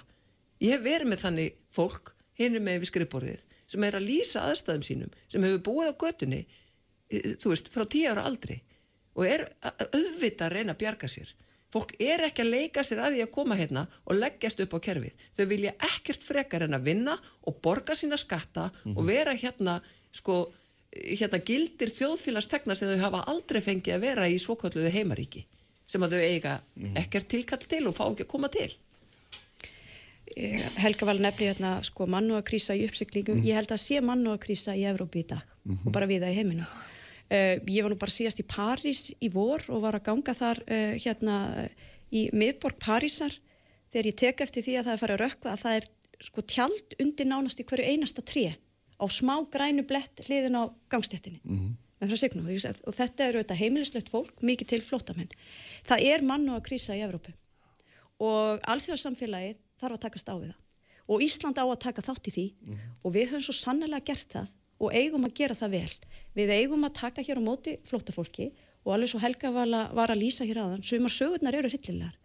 [0.64, 4.86] Ég hef verið með þannig fólk hinn með við skrifborðið sem er að lýsa aðstæðum
[4.86, 6.46] sínum sem hefur búið á götunni
[7.12, 8.62] þú veist, frá tí ára aldrei
[9.16, 11.30] og er auðvitað að reyna að bjarga sér.
[11.72, 14.80] Fólk er ekki að leika sér að því að koma hérna og leggjast upp á
[14.86, 15.24] kerfið.
[15.36, 17.16] Þau vilja ekkert frekar en að vinna
[17.48, 18.98] og borga sína skatta mm -hmm.
[18.98, 20.54] og vera hérna sko
[20.96, 25.46] hérna gildir þjóðfélagstegna sem þau hafa aldrei fengið að vera í svokvölduðu heimaríki
[25.86, 26.98] sem að þau eiga mm.
[27.04, 28.70] ekkert tilkall til og fá ekki að koma til
[30.36, 33.48] eh, Helga val nefni hérna sko mannu að krýsa í uppsiklingum mm.
[33.50, 35.86] ég held að sé mannu að krýsa í Evrópi í dag mm -hmm.
[35.86, 39.30] og bara við það í heiminu uh, ég var nú bara síðast í París í
[39.34, 41.70] vor og var að ganga þar uh, hérna
[42.12, 43.36] í miðborg Parísar
[43.92, 45.88] þegar ég tek eftir því að það er farið að rökka að það er
[46.24, 48.56] sko tjald undir nánast í hverju einasta tré
[49.00, 51.42] á smá grænu blett hliðin á gangstéttinni.
[51.44, 51.74] Mm -hmm.
[52.86, 55.32] og þetta eru þetta heimilislegt fólk mikið til flótamenn
[55.88, 57.32] það er mann og að krísa í Evrópu.
[58.20, 60.62] Og alþjóðarsamfélagið þarf að takast á við það.
[61.08, 62.48] Og Ísland á að taka þátt í því.
[62.62, 62.92] Mm -hmm.
[63.04, 64.48] og við höfum svo sannlega gert það
[64.80, 65.94] og eigum að gera það vel.
[66.36, 68.52] Við eigum að taka hér á móti flótafólki
[68.86, 72.16] og alveg svo Helga var að lýsa hér aðan sumar sögurnar eru hryllilegar.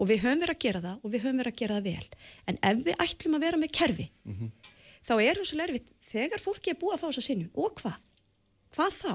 [0.00, 2.06] Og við höfum verið að gera það og við höfum verið að gera það vel.
[2.46, 4.50] En ef við ætlum að vera með kerfi mm -hmm.
[5.06, 7.98] Þá er það svo lerfitt þegar fólki er búið að fá þessa sinjum og hvað?
[8.76, 9.12] Hvað þá?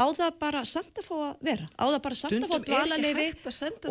[0.00, 1.66] Á það bara samt að fá að vera?
[1.76, 3.24] Á það bara samt að fá dvalarleifi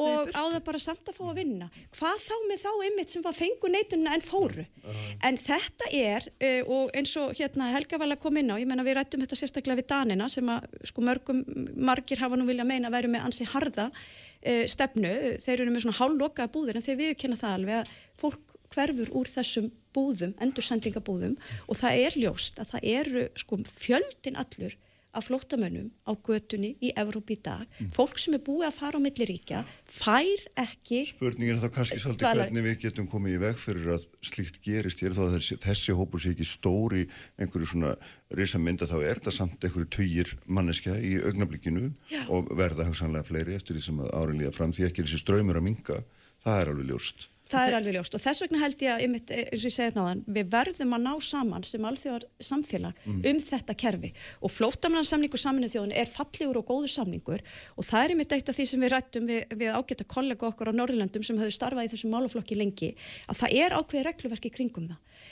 [0.02, 1.68] og á það bara samt að fá að vinna?
[1.98, 4.66] Hvað þá með þá ymmit sem var fengu neitunna en fóru?
[4.82, 5.04] Uh.
[5.30, 8.70] En þetta er, uh, og eins og hérna Helga vel að koma inn á, ég
[8.70, 11.44] menna við rættum þetta sérstaklega við Danina sem að sko mörgum,
[11.78, 15.14] margir hafa nú vilja meina að veru með ansi harða uh, stefnu,
[15.44, 19.30] þeir eru með svona hálflokaða búðir en þeir viðkynna það alveg að fólk hverfur úr
[19.30, 24.78] þessum búðum, endursendingabúðum og það er ljóst að það eru sko fjöldin allur
[25.12, 27.90] af flóttamönnum á götunni í Evrópi í dag, mm.
[27.96, 32.26] fólk sem er búið að fara á milliríkja, fær ekki Spurningin er þá kannski svolítið
[32.26, 32.46] dvalar...
[32.46, 35.58] hvernig við getum komið í veg fyrir að slíkt gerist ég er þá að þessi,
[35.66, 37.08] þessi hópur sé ekki stóri
[37.42, 37.96] einhverju svona
[38.38, 42.22] risa mynda þá er það samt einhverju töyir manneskja í augnablikinu Já.
[42.30, 45.70] og verða hugsanlega fleiri eftir því sem að áriðlega fram því ekki þessi ströymur að
[45.72, 46.02] minga,
[46.46, 48.16] það er alveg ljóst Það er alveg ljóst.
[48.16, 51.12] Og þess vegna held ég að, eins og ég segið náðan, við verðum að ná
[51.26, 53.22] saman sem alþjóðar samfélag mm.
[53.32, 54.12] um þetta kerfi.
[54.45, 57.45] Og flótamannarsamningur saminuð þjóðin er fallegur og góður samningur.
[57.76, 60.50] Og það er einmitt eitt af því sem við rættum við, við ágætt að kollega
[60.52, 62.91] okkur á Norrlöndum sem höfðu starfað í þessum málaflokki lengi
[63.26, 65.26] að það er ákveði regluverki kringum það.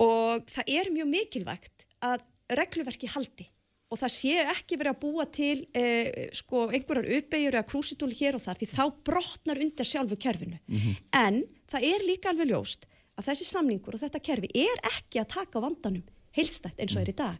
[0.00, 2.28] Og það er mjög mikilvægt að
[2.60, 3.48] regluverki haldi
[3.90, 8.38] og það sé ekki verið að búa til eh, sko einhverjar uppbyggjur eða krúsitúli hér
[8.38, 10.58] og þar því þá brotnar undir sjálfu kerfinu.
[10.66, 10.96] Mm -hmm.
[11.24, 12.86] En það er líka alveg ljóst
[13.18, 16.04] að þessi samningur og þetta kerfi er ekki að taka vandanum
[16.36, 17.38] heilstætt eins og er í dag.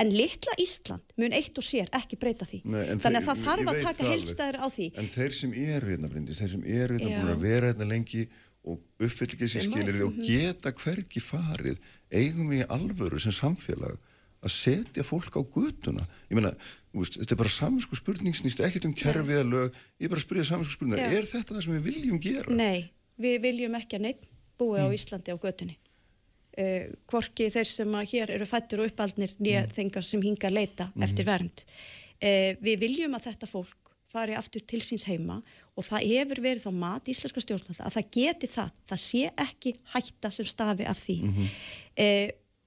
[0.00, 2.62] En litla Ísland mun eitt og sér ekki breyta því.
[2.64, 4.88] Nei, Þannig að það þarf að taka heilstæður á því.
[4.98, 8.24] En þeir sem eru hérna, Bryndis, þeir sem eru hérna búin að vera hérna lengi
[8.64, 10.24] og uppfyllgið sér skilir því og mhm.
[10.26, 11.78] geta hverki farið
[12.10, 14.00] eigum við alvöru sem samfélag
[14.44, 16.52] að setja fólk á gutuna ég meina,
[16.94, 20.20] veist, þetta er bara saminsku spurning snýst ekkert um kerfið eða lög ég er bara
[20.20, 21.08] að spyrja saminsku spurning, Já.
[21.10, 22.58] er þetta það sem við viljum gera?
[22.58, 22.90] Nei,
[23.20, 24.28] við viljum ekki að neitt
[24.60, 24.84] búi mm.
[24.84, 29.34] á Íslandi á gutunni uh, eh, hvorki þeir sem að hér eru fættur og uppaldnir
[29.38, 29.74] nýja mm.
[29.78, 31.06] þengar sem hinga að leita mm.
[31.08, 33.80] eftir vernd uh, við viljum að þetta fólk
[34.14, 35.40] fari aftur til síns heima
[35.74, 39.72] og það hefur verið þá mat íslenska stjórnvalda að það geti það, það sé ekki
[39.90, 41.48] hætta sem stafi af því -hmm.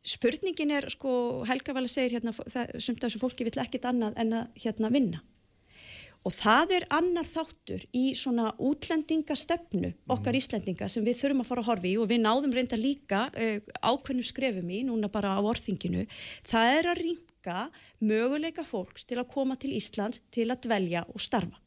[0.08, 4.16] Spurningin er sko Helga vel að segja hérna sumt af þessu fólki vill ekkit annað
[4.22, 5.24] en að hérna vinna.
[6.28, 10.39] Og það er annar þáttur í svona útlendingastöfnu okkar mm.
[10.41, 14.28] Íslendinga sem við þurfum að fara að horfi og við náðum reynda líka uh, ákveðnum
[14.28, 16.03] skrefum í núna bara á orðinginu
[16.49, 17.62] það er að ringa
[18.03, 21.62] möguleika fólks til að koma til Íslands til að dvelja og starfa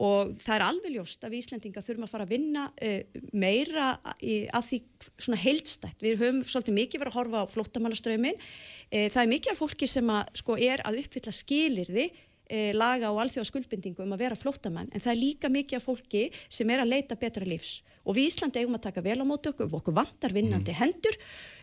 [0.00, 3.90] og það er alveg ljóst að við Íslendinga þurfum að fara að vinna uh, meira
[4.24, 4.80] í, að því
[5.26, 6.00] svona heildstætt.
[6.00, 8.40] Við höfum svolítið mikið verið að horfa á flottamannaströmin.
[8.88, 13.12] Uh, það er mikið af fólki sem að, sko, er að uppfylla skilirði uh, laga
[13.12, 16.72] og alþjóða skuldbindingu um að vera flottamann en það er líka mikið af fólki sem
[16.72, 17.82] er að leita betra lífs.
[18.08, 20.78] Og við Íslandi eigum að taka vel á mótu okkur, okkur vantar vinnandi mm.
[20.80, 21.18] hendur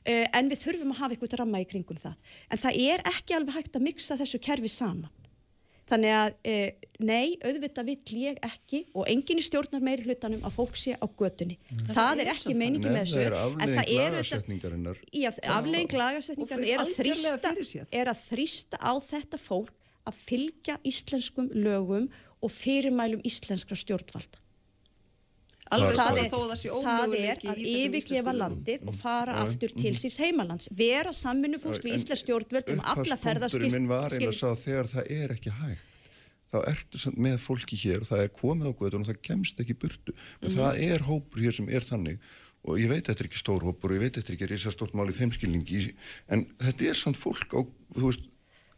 [0.06, 2.14] en við þurfum að hafa eitthvað ramma í kringum það.
[2.54, 5.10] En það er ekki alveg hægt að miksa þessu kerfi saman.
[5.88, 6.56] Þannig að e,
[7.00, 11.06] nei, auðvitað vill ég ekki og enginn í stjórnar meiri hlutanum að fólk sé á
[11.08, 11.56] götunni.
[11.70, 13.22] Það, það er ekki meiningi með þessu.
[13.24, 15.04] En það er aflegging lagarsetningarinnar.
[15.16, 19.76] Já, aflegging lagarsetningarinnar er að þrýsta, er að þrýsta á þetta fólk
[20.08, 22.12] að fylgja íslenskum lögum
[22.44, 24.44] og fyrirmælum íslenskra stjórnvalda.
[25.76, 26.30] Alveg það er,
[26.86, 29.44] það er að yfirgefa landið og fara mm.
[29.44, 30.00] aftur til mm.
[30.04, 34.40] síns heimalands vera samminu fólks við Íslands stjórnvöld um alla ferðarskil minn var einn að
[34.40, 35.86] sá þegar það er ekki hægt
[36.48, 39.76] þá ertu með fólki hér og það er komið á guðun og það kemst ekki
[39.82, 40.54] burtu og mm.
[40.56, 42.22] það er hópur hér sem er þannig
[42.68, 44.96] og ég veit þetta er ekki stór hópur og ég veit þetta er ekki risastórt
[44.98, 45.92] mál í þeimskilningi
[46.34, 47.62] en þetta er samt fólk á,
[48.00, 48.24] veist,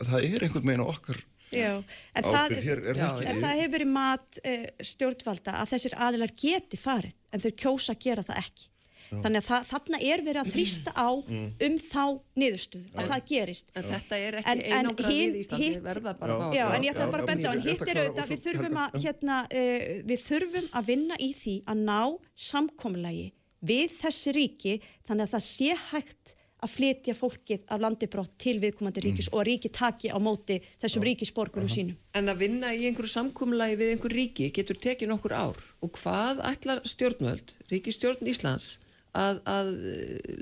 [0.02, 1.72] það er einhvern meginn á okkar Já,
[2.14, 6.78] en, það, hér, já, en það hefur verið mat uh, stjórnvalda að þessir aðilar geti
[6.78, 8.70] farið en þau kjósa að gera það ekki.
[9.10, 9.18] Já.
[9.24, 11.45] þannig að það, þarna er verið að þrýsta á mm.
[11.66, 12.04] um þá
[12.41, 13.72] niðurstuð að það gerist.
[13.74, 17.26] En þetta er ekki einangra við Íslandi verða bara á Já, en ég ætla bara
[17.26, 20.91] að benda á en hitt er auðvitað við þurfum að hérna, uh, við þurfum að
[20.91, 22.02] vinna í því að ná
[22.50, 23.26] samkomlagi
[23.72, 24.76] við þessi ríki
[25.08, 29.34] þannig að það sé hægt að flytja fólkið af landibrott til viðkomandi ríkis mm.
[29.34, 31.97] og að ríki taki á móti þessum ríkisborgurum sínum.
[32.18, 36.43] En að vinna í einhverju samkumlagi við einhver ríki getur tekið nokkur ár og hvað
[36.51, 38.78] ætlar stjórnvöld, ríkistjórn Íslands
[39.18, 39.70] að, að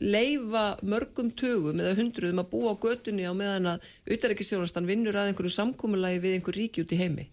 [0.04, 5.32] leifa mörgum tögum eða hundruðum að búa á götunni á meðan að utaríkistjórnastan vinnur að
[5.32, 7.28] einhverju samkumlagi við einhver ríki út í heimi.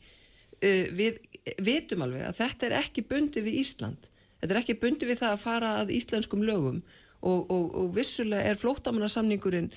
[0.61, 1.23] Uh, við
[1.65, 4.11] vitum alveg að þetta er ekki bundi við Ísland.
[4.41, 6.83] Þetta er ekki bundi við það að fara að íslenskum lögum
[7.25, 9.71] og, og, og vissulega er flótamannarsamningurinn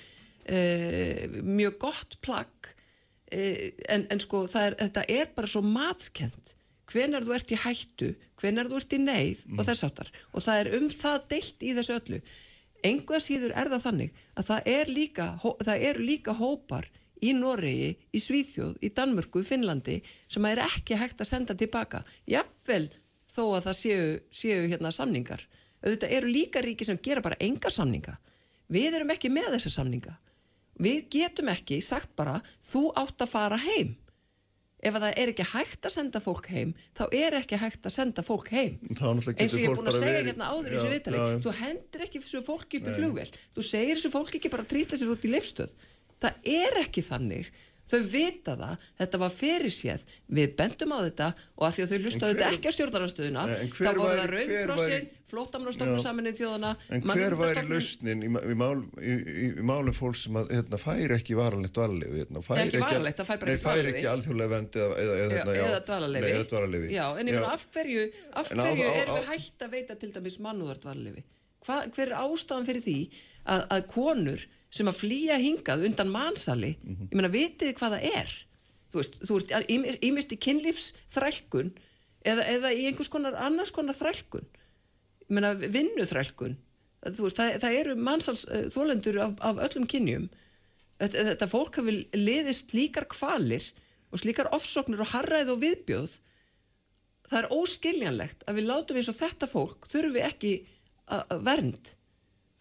[0.45, 2.71] eh, mjög gott plagg
[3.31, 6.55] eh, en, en sko er, þetta er bara svo matskent
[6.91, 9.57] hvenar þú ert í hættu, hvenar þú ert í neyð mm.
[9.57, 12.21] og þess aftar og það er um það deilt í þessu öllu.
[12.85, 16.87] Enga síður er það þannig að það er líka, það eru líka hópar
[17.17, 19.97] í Noregi, í Svíþjóð, í Danmörku, Finnlandi
[20.29, 22.03] sem er ekki hægt að senda tilbaka.
[22.29, 22.85] Jafnvel
[23.33, 25.47] þó að það séu, séu hérna samningar
[25.84, 28.17] auðvitað eru líka ríki sem gera bara enga samninga.
[28.73, 30.17] Við erum ekki með þessa samninga.
[30.78, 33.95] Við getum ekki sagt bara þú átt að fara heim.
[34.78, 38.23] Ef það er ekki hægt að senda fólk heim þá er ekki hægt að senda
[38.23, 38.75] fólk heim.
[38.93, 42.21] Eins og ég er búin að segja hérna áður í þessu viðtali, þú hendur ekki
[42.21, 43.25] þessu fólki upp í flugvel,
[43.57, 45.73] þú segir þessu fólki ekki bara að trýta sér út í leifstöð
[46.23, 47.49] það er ekki þannig
[47.91, 50.07] þau vita það, þetta var fyrir séð
[50.39, 53.91] við bendum á þetta og að því að þau hlustaðu þetta ekki á stjórnarastöðuna þá
[53.97, 59.47] voru það Rauðkrossin, Flótamnastofnun saminnið þjóðana En hver væri lausnin í, í, mál, í, í
[59.67, 63.91] málum fólk sem að, hérna, færi ekki varalegt dvalarlefi hérna, ekki varalegt, dvalarlefi Nei, færi
[63.91, 65.81] ekki alþjóðlega vend eða, eða, eða, hérna, eða
[66.95, 67.67] Já, en meina af
[68.55, 71.25] er við hægt að veita til dæmis mannúðar dvalarlefi
[71.67, 72.97] hver er ástafan fyrir því
[73.43, 77.09] að, að konur sem að flýja hingað undan mannsali mm -hmm.
[77.11, 78.36] ég meina, vitið hvað það er?
[78.91, 81.72] Þú veist, þú ert ímist í kynlífsþrælkun
[82.24, 84.47] eða, eða í einhvers konar annars konar þrælkun.
[85.28, 86.55] Ég meina, vinnuþrælkun.
[87.07, 90.30] Þú veist, það, það eru mannsals uh, þólendur af, af öllum kynjum.
[90.97, 93.68] Þetta, þetta fólk hafi liðist líkar kvalir
[94.11, 96.15] og slíkar ofsóknir og harræð og viðbjóð.
[97.28, 100.53] Það er óskiljanlegt að við látum eins og þetta fólk þurfi ekki
[101.11, 101.91] að vernd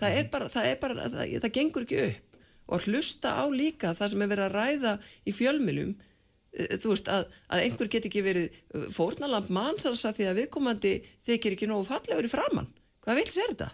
[0.01, 2.41] það er bara, það, er bara það, það gengur ekki upp.
[2.67, 4.93] Og að hlusta á líka það sem er verið að ræða
[5.23, 10.27] í fjölmilum e, þú veist að, að einhver get ekki verið e, fórnalamp mannsarsa því
[10.27, 10.95] að viðkomandi
[11.29, 12.73] þykir ekki nógu fallegur í framann
[13.07, 13.71] hvað vils er þetta?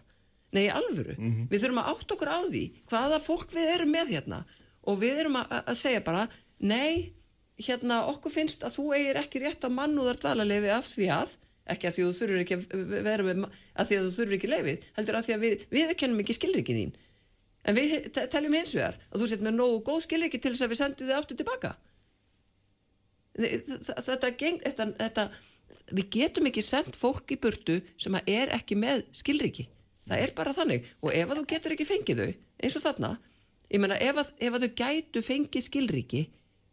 [0.52, 1.48] Nei, alvöru, mm -hmm.
[1.48, 4.44] við þurfum að átt okkur á því hvaða fólk við erum með hérna.
[4.84, 6.26] Og við erum að, að segja bara
[6.60, 7.14] nei,
[7.56, 11.36] hérna okkur finnst að þú eigir ekki rétt á mannúðar dvalarlefi af því að
[11.70, 14.50] ekki að því þú þurfur ekki að vera með að því að þú þurfur ekki
[14.50, 16.92] leifið heldur að því að við, við kennum ekki skilrikið þín.
[17.62, 20.72] En við teljum hins vegar að þú sett með nógu góð skilrikið til þess að
[20.72, 21.74] við sendum þið aftur tilbaka.
[23.38, 25.28] Þetta, þetta, þetta
[25.94, 29.68] við getum ekki sendt fólk í burtu sem að er ekki með skilriki
[30.10, 30.88] það er bara þannig.
[31.00, 32.32] Og ef að þú getur ekki fengið þau
[32.62, 33.12] eins og þarna
[33.72, 36.22] ég menna ef að, ef að þau gætu fengið skilriki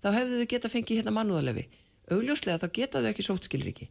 [0.04, 1.66] þá hefðu þau geta fengið hérna mannúðalefi
[2.10, 3.88] augljóslega þá geta þau ekki sótt skilriki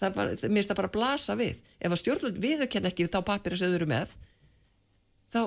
[0.00, 3.70] mér finnst það bara að blasa við ef að stjórnvöld viðurkenn ekki þá papir sem
[3.70, 4.12] þau eru með
[5.32, 5.40] þá,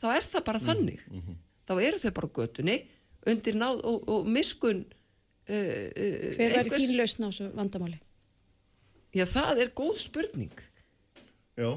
[0.00, 1.40] þá er það bara mm, þannig mm -hmm.
[1.66, 2.76] þá eru þau bara götunni
[3.26, 8.00] undir náð og, og miskun uh, uh, Hver er þín lausn á þessu vandamáli?
[9.16, 10.64] Já, það er góð spurning
[11.56, 11.70] Já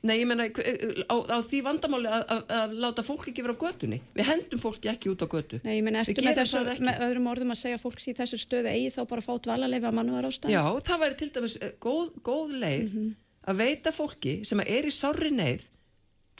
[0.00, 3.98] Nei, ég menna á, á því vandamáli að láta fólk ekki vera á götunni.
[4.16, 5.58] Við hendum fólki ekki út á götu.
[5.66, 8.72] Nei, ég menna, ertu með þessu, með öðrum orðum að segja fólks í þessu stöðu
[8.72, 10.54] eigi þá bara fát valaleifa mannuðar ástæð?
[10.54, 13.12] Já, það væri til dæmis eh, góð, góð leið mm -hmm.
[13.52, 15.68] að veita fólki sem er í sári neyð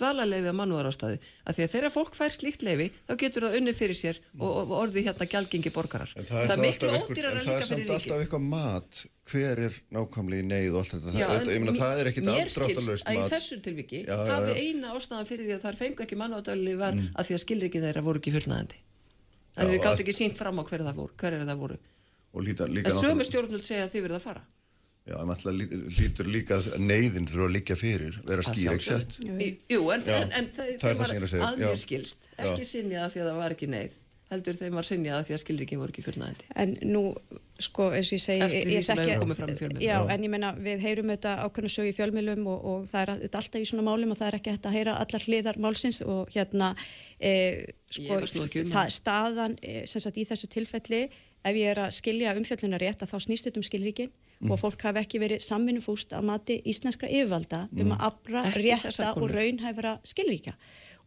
[0.01, 3.75] dvalarleifi að mannúðarástöðu að því að þegar fólk fær slíkt leifi þá getur það unni
[3.77, 6.13] fyrir sér og, og orði hérna gjaldgengi borgarar.
[6.17, 9.03] En það er, það er miklu ódýrar en það er samt alltaf eitthvað mat.
[9.31, 11.13] Hver er nákvæmlega í neyð og allt þetta?
[11.15, 15.47] Já, það, meina það er ekkit afdráttalöst mat í þessu tilviki hafi eina ástæðan fyrir
[15.47, 17.13] því að það fengu ekki mannúðarli var mm.
[17.15, 18.81] að því að skilrikið þeirra voru ekki fullnæðandi
[19.61, 21.79] að þið gátt ekki sínt fram á hver það voru, hver það voru.
[22.35, 24.45] en sömu stjórnvöld segja að þið verða að fara
[25.09, 25.63] Já, það
[25.97, 29.17] lítur líka neyðin þurfa að líka fyrir, vera skýr, ekki sett?
[29.25, 33.23] Jú, en, Já, en, en það, það var að mér skilst, ekki sinja að því
[33.23, 33.97] að það var ekki neyð,
[34.31, 36.51] heldur þeim var sinja að því að skilrikið voru ekki fullnæðandi.
[36.63, 37.03] En nú,
[37.65, 38.45] sko, eins og ég segi...
[38.47, 39.87] Eftir því sem hefur komið fram í fjölmjölum.
[39.89, 43.03] Já, Já, en ég menna, við heyrum þetta ákveðinu sög í fjölmjölum og, og það
[43.03, 46.03] er alltaf í svona málum og það er ekki hægt að heyra allar hliðar málsins
[46.05, 46.75] og hérna,
[47.19, 47.35] e,
[47.91, 51.07] sko, um það, staðan, e, sem sagt, í þessu tilfelli,
[51.41, 54.51] ef ég er að skilja umfjöllunar rétt að þá snýst þetta um skilrikin mm.
[54.53, 57.97] og fólk hafi ekki verið samvinnufúst að mati íslenskra yfirvalda um mm.
[57.97, 60.57] að afra rétta og raunhæfara skilríkja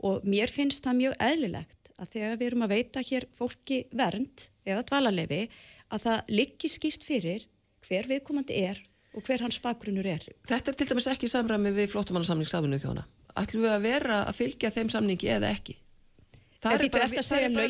[0.04, 4.48] og mér finnst það mjög eðlilegt að þegar við erum að veita hér fólki vernd
[4.68, 5.44] eða dvalarlefi
[5.94, 7.46] að það liggi skýrt fyrir
[7.88, 8.82] hver viðkomandi er
[9.14, 10.24] og hver hans bakgrunnur er.
[10.50, 13.06] Þetta er til dæmis ekki samræmi við flótumannarsamning safinu þjóna.
[13.38, 15.76] Ætlum við að vera að fylgja þeim samningi eða ekki?
[16.64, 17.68] Það er, bara, það er, bara,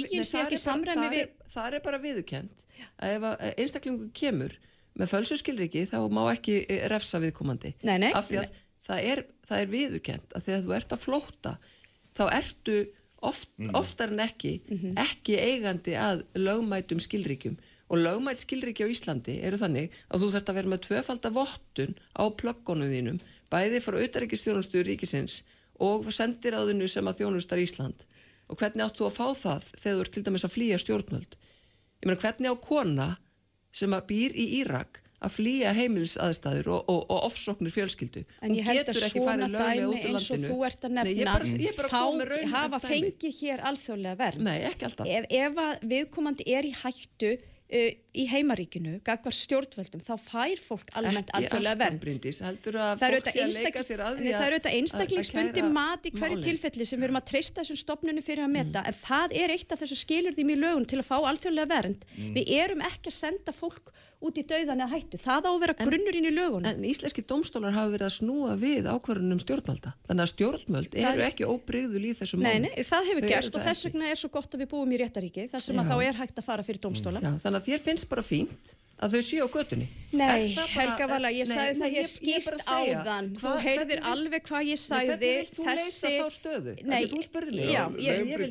[0.85, 2.65] það er, það er bara viðukent
[3.01, 4.53] að ef einstaklingu kemur
[4.99, 7.73] með fölsuskilriki þá má ekki eh, refsa viðkomandi.
[7.87, 8.51] Nei, nei, af því að
[8.83, 11.53] það er, það er viðurkent af því að þú ert að flóta
[12.13, 12.77] þá ertu
[13.23, 13.75] oft, mm.
[13.79, 14.97] oftar en ekki mm -hmm.
[15.05, 17.57] ekki eigandi að lögmætum skilrikum
[17.89, 22.23] og lögmætt skilriki á Íslandi eru þannig að þú þarfst að vera með tvöfaldavottun á
[22.41, 23.19] plöggunum þínum
[23.53, 25.43] bæði frá auðaríkistjónustu ríkisins
[25.79, 28.05] og sendir á þinu sem að þjónustar Ísland.
[28.49, 31.37] Og hvernig átt þú að fá það þegar þú ert til dæmis að flýja stjórnvöld?
[32.01, 33.07] Ég meina hvernig á kona
[33.73, 38.25] sem að býr í Írak að flýja heimilsaðstæður og, og, og ofsóknir fjölskyldu.
[38.43, 42.01] En ég held að svona dæmi eins og þú ert að nefna Nei, bara, fá,
[42.57, 44.43] hafa fengið hér alþjóðlega verð.
[44.43, 45.07] Nei, ekki alltaf.
[45.07, 51.31] Ef, ef viðkomandi er í hættu uh, í heimaríkinu, gagvar stjórnvöldum, þá fær fólk almennt
[51.33, 51.99] alþjóðlega að...
[52.93, 53.19] Það eru
[54.21, 58.53] auðvitað einstaklingsbundi mat í hverju tilfelli sem við erum að treysta þessum stopnunu fyrir að
[58.53, 58.89] meta, mm.
[58.91, 62.07] en það er eitt af þessu skilur því mjög lögun til að fá alþjóðlega vernd.
[62.13, 62.33] Mm.
[62.37, 63.93] Við erum ekki að senda fólk
[64.23, 65.19] út í dauðan eða hættu.
[65.19, 66.67] Það á að vera grunnurinn í lögun.
[66.67, 69.93] En íslenski domstólar hafa verið að snúa við ákvarðunum stjórnvalda.
[70.07, 72.45] Þannig að stjórnvöld eru ekki óbreyðul í þessu mál.
[72.47, 74.99] Nei, nei, það hefur gerst og þess vegna er svo gott að við búum í
[75.01, 75.83] réttaríki þar sem Já.
[75.83, 77.23] að þá er hægt að fara fyrir domstóla.
[77.23, 78.73] Já, þannig að þér finnst bara fínt
[79.03, 83.29] að þau séu á göttunni Nei, Helga Vala, ég nei, sagði það hér skýrt áðan.
[83.41, 86.75] Þú heyrðir alveg hvað ég sagði hvernig vilt þú leysa þá stöðu?
[86.85, 87.71] Nei, þú spurði mig.
[87.73, 88.43] já, ég, ég,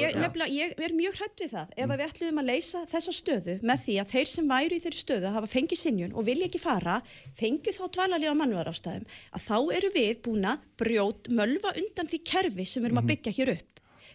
[0.00, 1.72] ég, ég er mjög hrætt við það.
[1.76, 1.94] Ef mm.
[1.94, 5.34] við ætlum að leysa þessa stöðu með því að þeir sem væri í þeirri stöðu
[5.36, 6.98] hafa fengið sinjun og vilja ekki fara
[7.38, 12.66] fengið þá dvalarlega mannverðarstæðum að þá eru við búin að brjót mölva undan því kerfi
[12.66, 13.12] sem við erum að mhm.
[13.14, 13.70] byggja hér upp.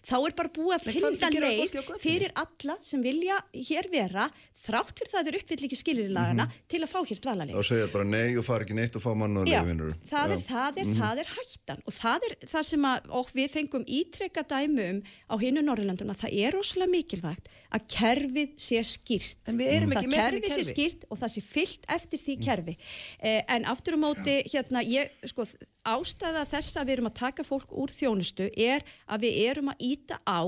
[0.06, 4.28] Þá er bara búið að finna leið fyrir alla sem vilja hér vera
[4.66, 6.68] þrátt fyrir það er uppvill ekki skilirilagana mm -hmm.
[6.72, 7.56] til að fá hér dvalalíf.
[7.56, 9.94] Þá segja bara nei og fara ekki neitt og fá mannuðarlefinur.
[9.96, 11.02] Já, það er, það, er, mm -hmm.
[11.02, 13.00] það er hættan og það er það sem að,
[13.34, 14.98] við fengum ítrekka dæmum
[15.30, 19.40] á hinu Norrlanduna, það er óslulega mikilvægt að kerfið sé skýrt.
[19.48, 20.64] En við erum ekki með kerfið kerfi.
[20.64, 22.46] sé skýrt og það sé fyllt eftir því mhm.
[22.46, 22.78] kerfi.
[23.20, 25.46] Eh, en aftur á um móti, hérna, ég, sko,
[25.86, 29.86] ástæða þess að við erum að taka fólk úr þjónustu er að við erum að
[29.94, 30.42] íta á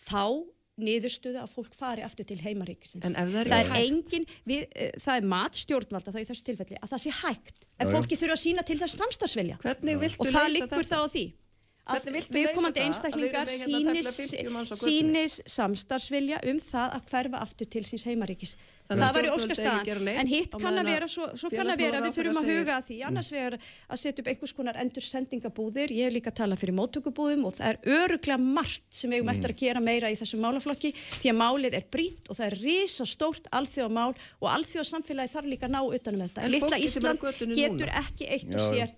[0.00, 0.46] þá
[0.84, 3.04] niðurstuðu að fólk fari aftur til heimaríkisins.
[3.06, 6.48] En ef það er, það er engin, við, uh, það er matstjórnvalda þá í þessu
[6.48, 7.68] tilfelli að það sé hægt.
[7.80, 11.26] En fólki þurfa að sína til þess samstagsvelja og það liggur þá á því
[11.90, 14.10] að viðkomandi einstaklingar sínis,
[14.78, 18.56] sínis samstagsvelja um það að hverfa aftur til síns heimaríkis
[18.98, 20.08] það var í óskastaðan.
[20.10, 22.00] en hitt kann að vera svo, svo kann að vera.
[22.04, 22.96] Við þurfum að huga að því.
[23.06, 27.44] annars vegar að setja upp einhvers konar endur sendingabúðir ég hef líka talað fyrir móttökubúðum
[27.46, 30.94] og það er öruglega margt sem við hefum eftir að gera meira í þessum málaflokki
[30.96, 35.70] því að málið er brínt og það er risa stórt alþjóðamál og alþjóðsamfélagi þarf líka
[35.70, 36.50] að ná utanum þetta.
[36.50, 38.96] Littla Ísland getur ekki eitt og sér.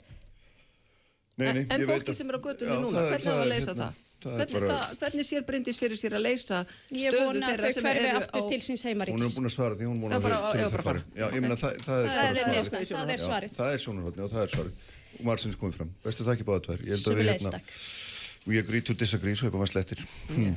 [1.40, 4.00] Nei, nei, en fólki sem er á göttunni núna, hvernig á að leysa hérna, það?
[4.22, 4.68] Hvernig, bara...
[4.72, 8.18] það, hvernig sér Bryndis fyrir sér að leysa stöðu þeirra sem eru á...
[8.20, 9.16] aftur til síns heimaríks.
[9.16, 11.04] Hún er búin að svara því hún vonar að til það fara.
[11.16, 12.06] Já, ég meina það, það er.
[12.92, 13.56] Það er svarið.
[13.58, 14.86] Það er sjónarhóttni og það er svarið.
[15.12, 15.90] Og Marsins komið fram.
[16.06, 16.86] Bestu það ekki báða tvær.
[16.86, 17.60] Ég held að við hérna...
[18.44, 20.00] We agree to disagree, svo er bara slettir.
[20.26, 20.56] Hmm.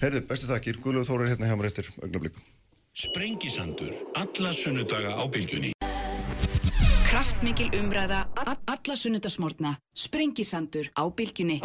[0.00, 0.78] Herðu, bestu þakkir.
[0.80, 2.40] Guðlúð Þóra er hérna hjá mér eftir augnablík.
[2.96, 3.92] Sprengisandur.
[4.16, 5.74] Alla sunnudaga á bylgjunni.
[7.04, 8.24] Kraftmikil umræða.
[8.40, 9.76] Alla sunnudasmórna.
[9.92, 11.60] Sprengisandur á bylgjunni.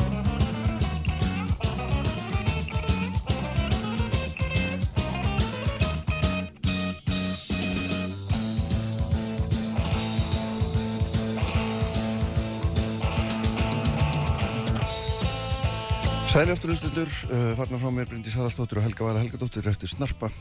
[16.33, 20.31] Sæli afturlustundur, uh, farnar frá mér Bryndi Sadalsdóttir og Helga Vala Helgadóttir eftir Snarpa.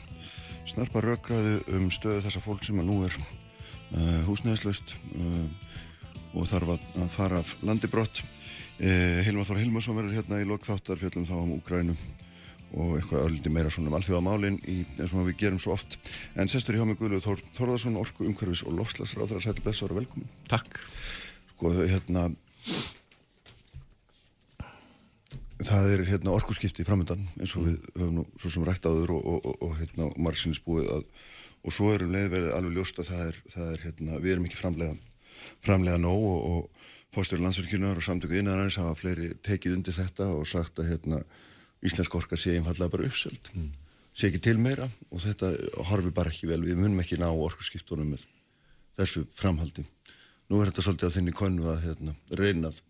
[0.65, 5.43] Snarpa raugraðu um stöðu þessa fólk sem að nú er uh, húsnæðislaust uh,
[6.33, 8.23] og þarf að fara af landi brott.
[8.79, 11.93] Uh, Hilmar Þór Hilmarsson verður hérna í lokþáttar fjallum þá um Úgrænu
[12.73, 15.99] og eitthvað öllindi meira svona um alþjóðamálinn eins og við gerum svo oft.
[16.33, 19.45] En sestur hjá mig Guðlu Þór Þórðarsson, Orku, Umhverfis og Lofslagsráðar.
[19.45, 20.33] Sæli blessaður og velkomin.
[20.49, 20.81] Takk.
[21.53, 22.31] Sko hérna
[25.63, 29.27] Það er hérna, orkusskipti framöndan eins og við höfum nú svo sem rætt áður og,
[29.31, 31.05] og, og, hérna, og margsinnis búið að
[31.63, 34.59] og svo erum leiðverðið alveg ljóst að það er, það er hérna, við erum ekki
[34.59, 34.95] framlega
[35.63, 40.81] framlega nóg og fórstöru landsverkjunar og samtöku innanræðis hafa fleiri tekið undir þetta og sagt
[40.81, 41.21] að hérna,
[41.85, 43.69] íslensk orka sé einfallega bara uppsöld mm.
[44.11, 45.53] sé ekki til meira og þetta
[45.91, 48.25] horfi bara ekki vel, við munum ekki ná orkusskiptunum með
[48.99, 49.85] þessu framhaldi.
[50.51, 52.81] Nú er þetta svolítið að þinni konu að hérna, reynað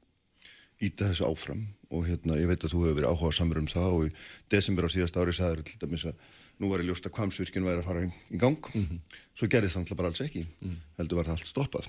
[0.84, 1.61] íta þessu áfram
[1.93, 4.13] og hérna ég veit að þú hefur verið áhugað samverð um það og í
[4.53, 6.25] desember á síðast ári sagður til dæmis að
[6.61, 8.61] nú var ég ljóst að kvamsvirkjun væri að fara í gang.
[8.73, 8.99] Mm -hmm.
[9.33, 10.43] svo gerði það alltaf bara alls ekki.
[10.45, 10.79] Mm -hmm.
[10.97, 11.87] heldur var það allt stoppað.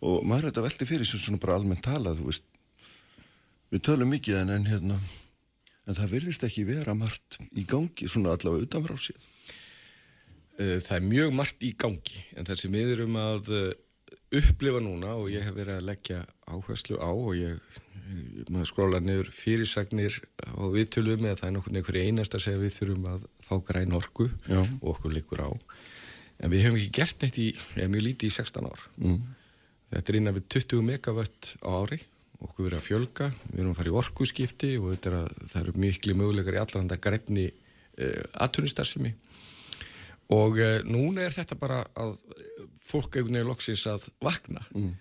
[0.00, 2.18] Og maður er þetta veldi fyrir sem svona bara almennt talað
[3.72, 4.98] við tölum mikið en, en hérna
[5.88, 9.28] en það virðist ekki vera margt í gangi svona allavega utanfrá sér
[10.60, 13.72] eh, Það er mjög margt í gangi en það sem við erum að eh,
[14.42, 16.20] upplifa núna og ég hef verið að leggja
[16.52, 17.80] áherslu á og ég
[18.48, 22.62] maður skróla niður fyrirsagnir á viðtölu með að það er nokkur einhverju einast að segja
[22.62, 24.60] við þurfum að fá græn orku Já.
[24.62, 25.50] og okkur likur á
[26.42, 29.20] en við hefum ekki gert neitt í, eða mjög lítið í 16 ár mm.
[29.94, 32.00] þetta er innan við 20 megavött á ári
[32.42, 35.74] okkur verið að fjölga, við erum að fara í orkuskipti og er að, það eru
[35.84, 39.12] miklu mögulegar í allranda grefni uh, atvinnistarsimi
[40.34, 42.16] og uh, núna er þetta bara að
[42.82, 44.92] fólk veginn loksins að vakna mm.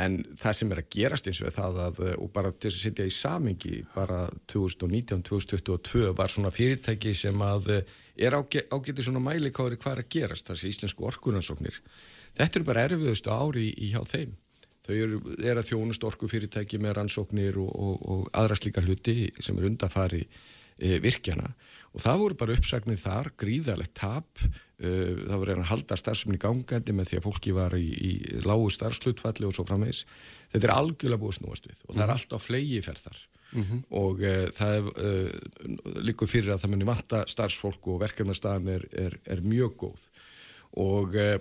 [0.00, 3.04] En það sem er að gerast eins og það að, og bara til að setja
[3.04, 7.74] í samingi, bara 2019-2022 var svona fyrirtæki sem að
[8.16, 11.76] er ágetið svona mælikári hvað er að gerast þessi íslensku orkunarsóknir
[12.38, 14.32] þetta eru bara erfiðustu ári í, í hjá þeim.
[14.82, 19.58] Þau eru, er að þjónust orkufyrirtæki með rannsóknir og, og, og aðra slíka hluti sem
[19.60, 21.52] er undafari e, virkjana
[21.92, 24.44] og það voru bara uppsagnir þar, gríðalegt tap.
[24.82, 24.88] E,
[25.28, 28.12] það voru að halda starfsefni gangandi með því að fólki var í, í
[28.46, 30.02] lágu starfslutfalli og svo framvegs
[30.52, 32.16] þetta er algjörlega búið snúast við og það er mhm.
[32.16, 33.20] alltaf flegi ferðar
[33.52, 33.80] mm -hmm.
[33.90, 38.86] og uh, það er uh, líka fyrir að það muni vanta starfsfólk og verkefnastafn er,
[38.92, 40.06] er, er mjög góð.
[40.72, 41.36] Og uh,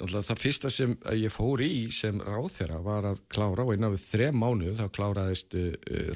[0.00, 4.06] það fyrsta sem ég fór í sem ráð þeirra var að klára og einan við
[4.10, 5.54] þrem mánuð þá kláraðist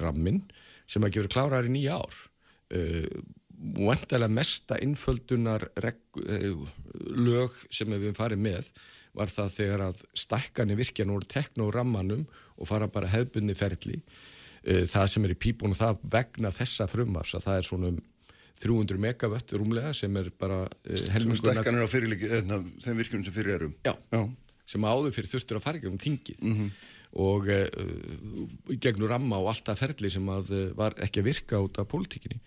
[0.01, 0.43] rammin
[0.87, 2.17] sem að gefur klárar í nýja ár.
[2.75, 8.73] Og endalega mesta innföldunar lög sem við farum með
[9.19, 14.03] var það þegar að stækkanir virkjan úr tekno rammanum og fara bara hefbunni ferli
[14.69, 17.99] Eh, það sem er í pípunum það vegna þessa frumvars að það er svona um
[18.59, 21.53] 300 megavött rúmlega sem er bara uh, helminguna...
[21.55, 23.77] Stækkanir á fyrirlíki, eða þeim virkunum sem fyrir erum.
[23.87, 24.25] Já, Já.
[24.67, 26.73] sem áður fyrir þurftur að fara ekki um tingið mm -hmm.
[27.23, 31.87] og uh, gegnur ramma og alltaf ferli sem að var ekki að virka út af
[31.93, 32.43] pólitíkinni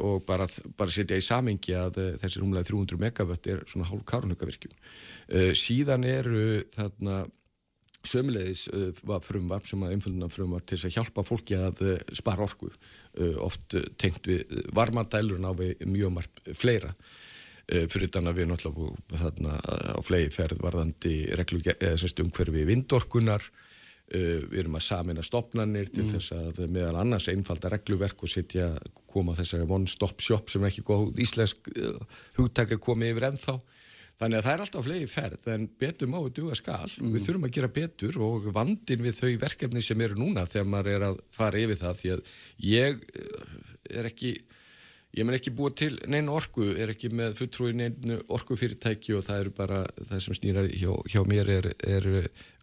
[0.00, 0.46] og bara,
[0.76, 4.72] bara setja í samengi að þessi rúmlega 300 megavött er svona hálf karnuka virkun.
[5.56, 7.26] Síðan eru þarna
[8.06, 8.68] Sömulegis
[9.06, 11.80] var frumvarp sem að umfylgna frumvarp til að hjálpa fólki að
[12.14, 12.68] spara orku,
[13.42, 14.44] oft tengt við
[14.76, 16.92] varmadælurinn á við mjög margt fleira
[17.66, 19.56] fyrir þannig að við náttúrulega þarna
[19.98, 21.14] á flegi ferð varðandi
[22.22, 23.48] umhverfi vindorkunar
[24.06, 26.10] við erum að samina stopnarnir til mm.
[26.14, 28.68] þess að meðal annars einfalda regluverk og setja
[29.10, 31.72] koma þessari one stop shop sem ekki góð íslensk
[32.38, 33.56] hugtæk að koma yfir ennþá
[34.16, 36.88] Þannig að það er alltaf flegi ferð en betur má við duga skal.
[36.88, 37.12] Mm.
[37.12, 40.92] Við þurfum að gera betur og vandin við þau verkefni sem eru núna þegar maður
[40.94, 42.30] er að fara yfir það því að
[42.64, 43.58] ég eh,
[44.00, 44.32] er ekki,
[45.16, 49.40] ég menn ekki búið til neina orku, er ekki með fulltrúi neina orkufyrirtæki og það
[49.42, 52.08] eru bara það sem snýraði hjá, hjá mér er, er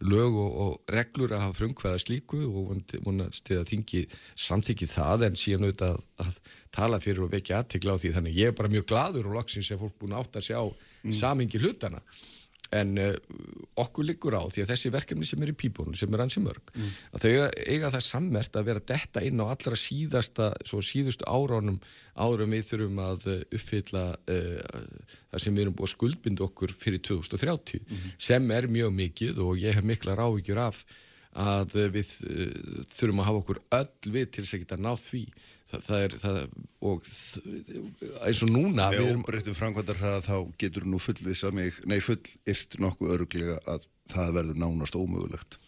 [0.04, 4.04] lög og, og reglur að hafa frumkvæða slíku og vonast að þingi
[4.46, 6.38] samþykki það en síðan auðvitað að, að
[6.78, 9.72] tala fyrir og vekja aðtikla á því þannig ég er bara mjög gladur og loksins
[9.74, 11.14] er fólk búin átt að sjá mm.
[11.14, 12.02] samingi hlutana
[12.74, 13.12] en uh,
[13.80, 16.72] okkur liggur á því að þessi verkefni sem er í pípunum, sem er ansi mörg
[16.74, 16.90] mm.
[17.14, 17.30] að þau
[17.70, 21.80] eiga það sammert að vera detta inn á allra síðasta síðustu áránum
[22.14, 24.84] árum við þurfum að uh, uppfylla uh,
[25.32, 28.12] það sem við erum búið að skuldbindu okkur fyrir 2030 mm.
[28.28, 30.84] sem er mjög mikið og ég hef mikla rávíkjur af
[31.34, 32.12] að við
[32.94, 36.14] þurfum að hafa okkur öll við til þess að geta náð því það, það er
[36.22, 36.38] það,
[36.84, 37.04] og
[38.26, 42.20] eins og núna með óbreyttum framkvæmdar þá getur nú fullvisa mig, nei full
[42.84, 45.58] nokkuð öruglega að það verður nánast ómögulegt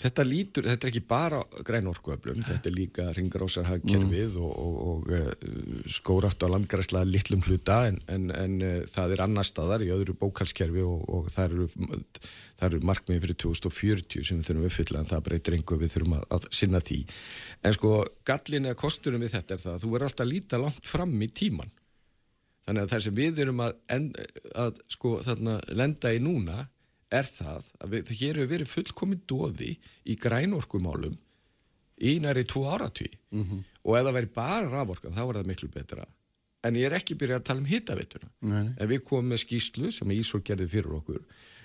[0.00, 4.44] Þetta lítur, þetta er ekki bara grænorkuöflun, þetta er líka ringrásarhagkerfið mm.
[4.46, 9.24] og, og, og uh, skórat og landgræsla litlum hluta en, en, en uh, það er
[9.26, 12.00] annar staðar í öðru bókalskerfi og, og það eru,
[12.64, 16.16] eru markmiði fyrir 2040 sem við þurfum að uppfylla en það breytir einhver við þurfum
[16.16, 17.00] að, að sinna því.
[17.60, 17.94] En sko
[18.32, 21.16] gallin eða kostunum við þetta er það að þú er alltaf að líta langt fram
[21.20, 21.76] í tíman.
[22.64, 24.12] Þannig að það sem við erum að, en,
[24.64, 26.62] að sko, þarna, lenda í núna
[27.10, 29.74] er það að við, hér hefur verið fullkominn dóði
[30.06, 31.18] í grænorkumálum
[32.00, 33.62] í næri tvo áratví mm -hmm.
[33.84, 36.06] og ef það væri bara raforkan þá var það miklu betra.
[36.62, 38.28] En ég er ekki byrjað að tala um hittaveituna
[38.78, 41.22] en við komum með skýslu sem Ísól gerði fyrir okkur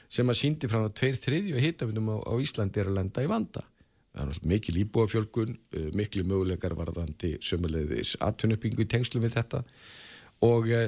[0.09, 3.27] sem að síndi frá að tveir þriðju hittaveitum á, á Íslandi er að lenda í
[3.27, 3.63] vanda.
[4.15, 5.57] Það er mikil íbúafjölgun
[5.93, 9.63] miklu mögulegar varðandi sömulegðis atvinnuppingu í tengslu við þetta
[10.43, 10.81] og e,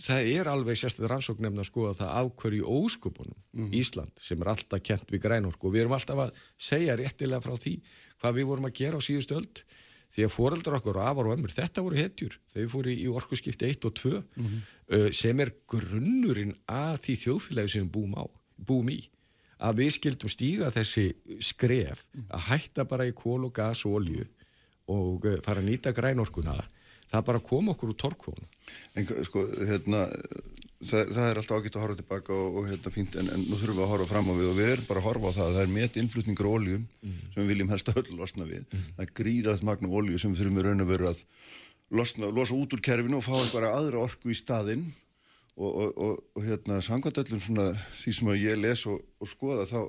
[0.00, 3.70] það er alveg sérstaklega rannsóknefn að skoða það ákverju óskupunum mm.
[3.80, 7.56] Ísland sem er alltaf kent við grænorku og við erum alltaf að segja réttilega frá
[7.56, 7.76] því
[8.20, 9.62] hvað við vorum að gera á síðustu öld
[10.10, 13.68] því að foreldrar okkur og afar og ömur þetta voru hetjur, þau fóru í orkusskipti
[13.70, 14.60] 1 og 2 mm -hmm.
[14.96, 18.24] uh, sem er grunnurinn að því þjóðfélagi sem við búum, á,
[18.58, 19.00] búum í
[19.60, 24.26] að við skildum stíga þessi skref að hætta bara í kól og gas og olju
[24.90, 26.58] og uh, fara að nýta grænorkuna
[27.10, 28.48] það bara kom okkur úr torkvónu
[28.98, 30.06] En sko, hérna
[30.80, 33.58] það, það er alltaf ágætt að horfa tilbaka og, og hérna fínt, en, en nú
[33.58, 35.46] þurfum við að horfa fram á við og við erum bara að horfa á það
[35.46, 37.18] að það er met innflutningur óljum mm.
[37.34, 38.86] sem við viljum helst að öll losna við mm.
[38.96, 41.22] það er gríðast magna ólju sem við þurfum við raun að vera að
[42.00, 44.86] losna, losa út úr kerfinu og fá einhverja aðra orku í staðinn
[45.60, 47.66] og, og, og hérna samkvæmt öllum svona
[48.00, 49.80] því sem ég les og skoða þá,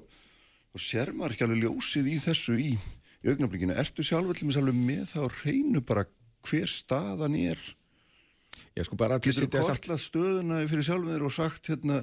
[0.82, 2.72] sér maður ekki alveg ljósið í þessu í,
[3.22, 6.08] í augnablíkinu, ertu sjálf með þá reynu bara
[6.48, 7.60] hver staðan er.
[8.76, 12.00] Já, sko bara Getur þú kortlað stöðuna fyrir sjálfur og sagt hérna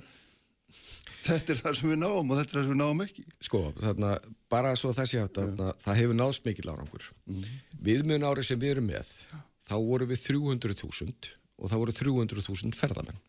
[1.25, 3.25] þetta er það sem við náum og þetta er það sem við náum ekki.
[3.49, 4.13] Sko, þarna,
[4.53, 5.73] bara svo þessi hægt ja.
[5.85, 7.09] það hefur náðst mikill árangur.
[7.29, 7.49] Mm.
[7.89, 9.11] Viðmjön árið sem við erum með
[9.69, 13.21] þá voru við 300.000 og það voru 300.000 ferðamenn.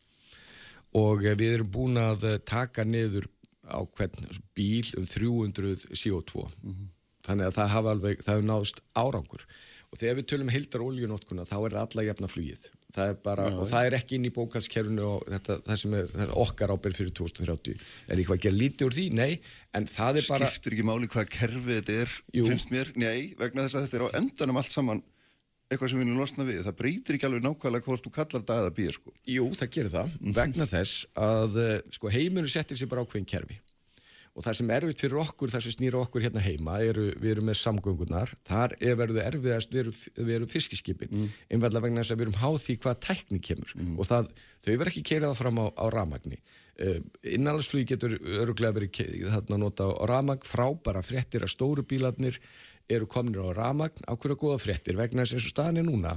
[0.99, 3.29] Og við erum búin að taka niður
[3.69, 6.87] á hvern bíl um 300 CO2 mm
[7.29, 9.45] þannig að það hafa alveg, það hefur náðust árangur
[9.89, 13.57] og þegar við tölum heildar oljunótkuna þá er það alla jafna flugið það bara, Já,
[13.61, 16.73] og það er ekki inn í bókaskerfunu og þetta, það sem er, það er okkar
[16.73, 19.05] ábyrg fyrir 2030 er eitthvað ekki að lítið úr því?
[19.19, 19.29] Nei,
[19.77, 22.49] en það er bara Skiptir ekki máli hvað kerfið þetta er, Jú.
[22.49, 22.91] finnst mér?
[22.97, 25.03] Nei, vegna þess að þetta er á endanum allt saman
[25.69, 26.63] eitthvað sem við viljum losna við.
[26.65, 29.11] Það breytir ekki alveg nákvæmlega hvort þú kallar það eða býr sko.
[29.29, 33.59] Jú, það gerir það, vegna þess að eh, sko, heiminu settir sér bara ákveðin kerfi
[34.39, 37.33] og það sem er erfitt fyrir okkur, það sem snýra okkur hérna heima, eru, við
[37.33, 39.97] erum með samgöngunar þar er verið erfiðast við erum,
[40.37, 41.33] erum fiskiskipin, mm.
[41.51, 43.75] einværlega vegna þess að við erum háð því hvað tækni kemur.
[43.75, 43.97] Mm.
[43.99, 44.31] og það,
[44.63, 46.97] þau verður ekki keirað fram á, á ramagni uh,
[47.35, 52.39] innanlandsflugi getur öruglega verið þarna nota á ramagn, frábara fréttir að stóru bílarnir
[52.89, 54.97] eru kominir á ramagn, ákveða góða fréttir.
[54.97, 56.15] Vegna þess að eins og staðin er núna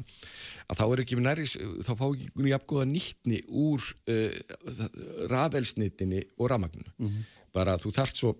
[0.72, 1.44] að þá er ekki næri,
[1.84, 4.40] þá fá ekki mjög góða nýttni úr uh,
[5.34, 8.32] rafelsnitinni og ramagninu mm -hmm bara þú þarft svo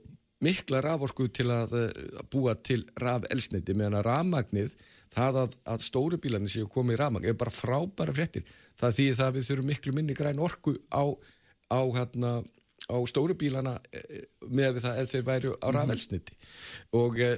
[0.42, 4.74] mikla raforku til að, að eh, búa til rafelsniti meðan að rafmagnið,
[5.12, 8.48] það að, að stóru bílarnir séu komið í rafmagn er bara frábæra fréttir.
[8.80, 11.04] Það þýðir það að við þurfum miklu minni græn orku á,
[11.70, 12.32] á, hérna,
[12.88, 15.76] á stóru bílana eh, með það ef þeir væri á mhm.
[15.78, 16.38] rafelsniti.
[16.38, 17.02] Mm -hmm.
[17.02, 17.30] Og e,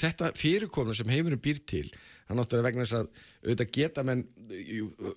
[0.00, 1.86] þetta fyrirkomna sem heimurum býr til,
[2.30, 3.08] hann áttur að vegna þess að
[3.44, 4.24] auðvitað geta menn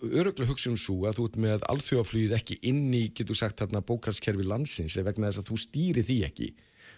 [0.09, 4.47] öruglega hugsunum svo að þú ert með alþjóðaflýðið ekki inn í, getur sagt, hérna bókastskerfi
[4.49, 6.51] landsins vegna þess að þú stýri því ekki.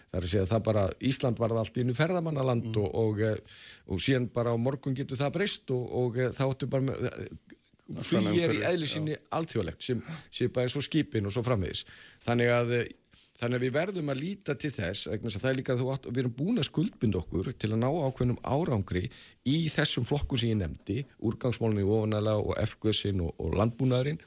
[0.06, 2.76] Það er að segja að það bara, Ísland var allt innu ferðamannaland mm.
[2.82, 3.56] og, og, eh,
[3.90, 7.08] og síðan bara á morgun getur það breyst og, og eh, þá ættu bara með,
[7.10, 7.56] eh,
[8.06, 11.84] flýið er í eðli sinni alþjóðlegt sem sé bara og skipin og svo framvegis.
[12.26, 12.78] Þannig að
[13.36, 16.36] Þannig að við verðum að líta til þess, það er líka að átt, við erum
[16.38, 19.02] búin að skuldbynda okkur til að ná ákveðnum árangri
[19.46, 24.18] í þessum flokku sem ég nefndi, úrgangsmálunni ofanala og FGS-in og, og landbúnaðurinn.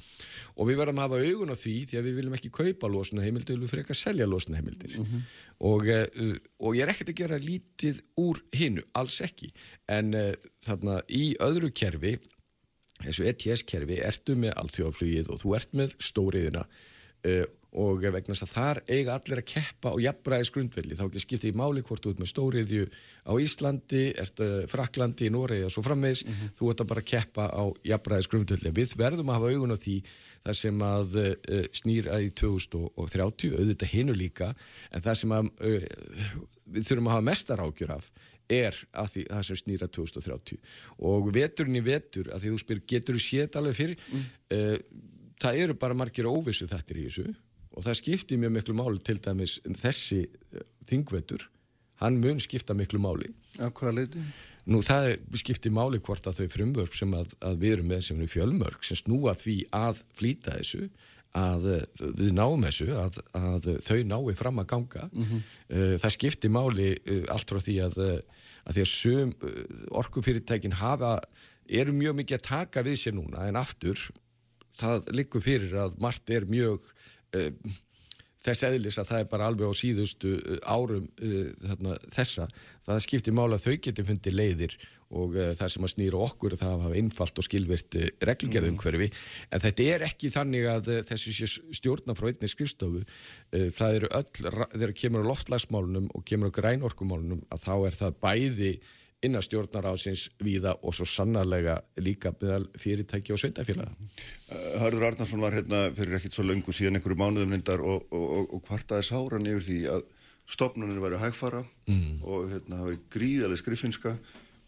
[0.55, 3.25] Og við verðum að hafa augun á því því að við viljum ekki kaupa losna
[3.25, 5.27] heimildir, við fyrir ekki að selja losna heimildir mm -hmm.
[5.71, 9.51] og, uh, og ég er ekkert að gera lítið úr hinnu, alls ekki,
[9.87, 10.33] en uh,
[10.65, 12.17] þarna í öðru kerfi,
[13.03, 17.45] þessu ETS-kerfi, ertu með alþjóðaflugið og þú ert með stóriðina uh,
[17.77, 21.51] og vegna þess að þar eiga allir að keppa og jafnbræðis grundvelli, þá ekki skiptið
[21.51, 22.87] í máli hvort þú ert með stóriðju
[23.29, 24.41] á Íslandi ert
[24.71, 26.55] Fraklandi, Noregi og svo frammeðis mm -hmm.
[26.57, 30.01] þú ert að bara keppa á jafnbræðis grundvelli, við verðum að hafa augun á því
[30.45, 34.53] það sem að uh, snýr að í 2030, auðvitað hinnu líka
[34.91, 35.83] en það sem að uh,
[36.65, 38.11] við þurfum að hafa mestar ágjur af
[38.49, 40.57] er að því það sem snýra 2030
[41.11, 44.07] og veturinn í vetur að því þú spyr getur þú sétt alveg fyrir?
[44.09, 44.25] Mm.
[44.55, 44.77] uh,
[45.39, 47.27] það eru bara margir óvissu þettir í þessu
[47.75, 51.45] og það skiptir mjög miklu máli til dæmis þessi eh, þingvetur
[52.03, 54.23] hann mun skipta miklu máli Á hvaða leiti?
[54.69, 55.11] Nú það
[55.41, 58.83] skiptir máli hvort að þau frumvörp sem að, að við erum með sem eru fjölmörg
[58.85, 60.89] sem snúa því að flýta þessu
[61.37, 61.85] að eh,
[62.21, 65.97] við náum þessu að, að þau nái fram að ganga mm -hmm.
[66.01, 66.89] það skiptir máli
[67.29, 67.99] allt frá því að,
[68.65, 69.33] að því að sum
[70.01, 71.19] orkufyrirtækin hafa
[71.69, 74.09] eru mjög mikið að taka við sér núna en aftur
[74.79, 76.81] það likur fyrir að margt er mjög
[78.45, 82.47] þess eðlis að það er bara alveg á síðustu uh, árum uh, þarna, þessa.
[82.87, 86.73] Það skiptir mála að þau geti fundið leiðir og það sem að snýra okkur það
[86.83, 87.95] hafa einfalt og skilvirt
[88.29, 88.81] reglugjörðum mm.
[88.83, 89.07] hverfi
[89.49, 91.47] en þetta er ekki þannig að þessi sé
[91.79, 93.01] stjórna frá einni skrifstofu
[93.49, 94.27] það eru öll,
[94.75, 98.71] þegar kemur á loftlagsmálunum og kemur á grænorkumálunum að þá er það bæði
[99.25, 103.91] innan stjórnaráðsins viða og svo sannarlega líka meðal fyrirtæki og sveitafélaga.
[104.79, 108.53] Harður Arnarsson var hérna fyrir ekkert svo löngu síðan einhverju mánuðum lindar og, og, og,
[108.55, 110.05] og hvartaði sáran yfir því að
[110.49, 112.21] stopnunir væri hægfara mm.
[112.23, 114.15] og hérna það væri gríðarlega skrifinska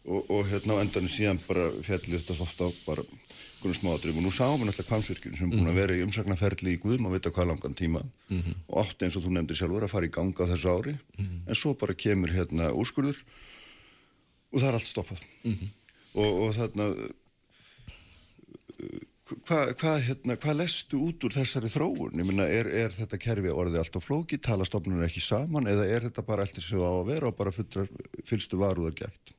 [0.05, 3.03] og hérna á endanum síðan bara fjallist þetta ofta á bara
[3.61, 5.79] einhvern smáadröfum og nú sáum við náttúrulega kvansvirkjum sem er búin að mhm.
[5.79, 8.55] vera í umsagnaferli í Guðum að vita hvað langan tíma mm -hmm.
[8.67, 11.25] og átti eins og þú nefndir sjálfur að fara í ganga á þessu ári mm
[11.25, 11.41] -hmm.
[11.47, 13.17] en svo bara kemur hérna úrskurður
[14.51, 15.25] og það er allt stoppað.
[15.43, 15.73] Mm -hmm.
[16.13, 16.87] og, og þarna
[19.47, 22.23] hvað hva, hérna, hva lestu út úr þessari þróun?
[22.25, 25.69] Minna, er, er þetta kerfi orðið alltaf flóki tala stofnunum ekki saman?
[25.71, 29.35] Eða er þetta bara alltaf svo á að vera og bara fylgstu varuðar gætt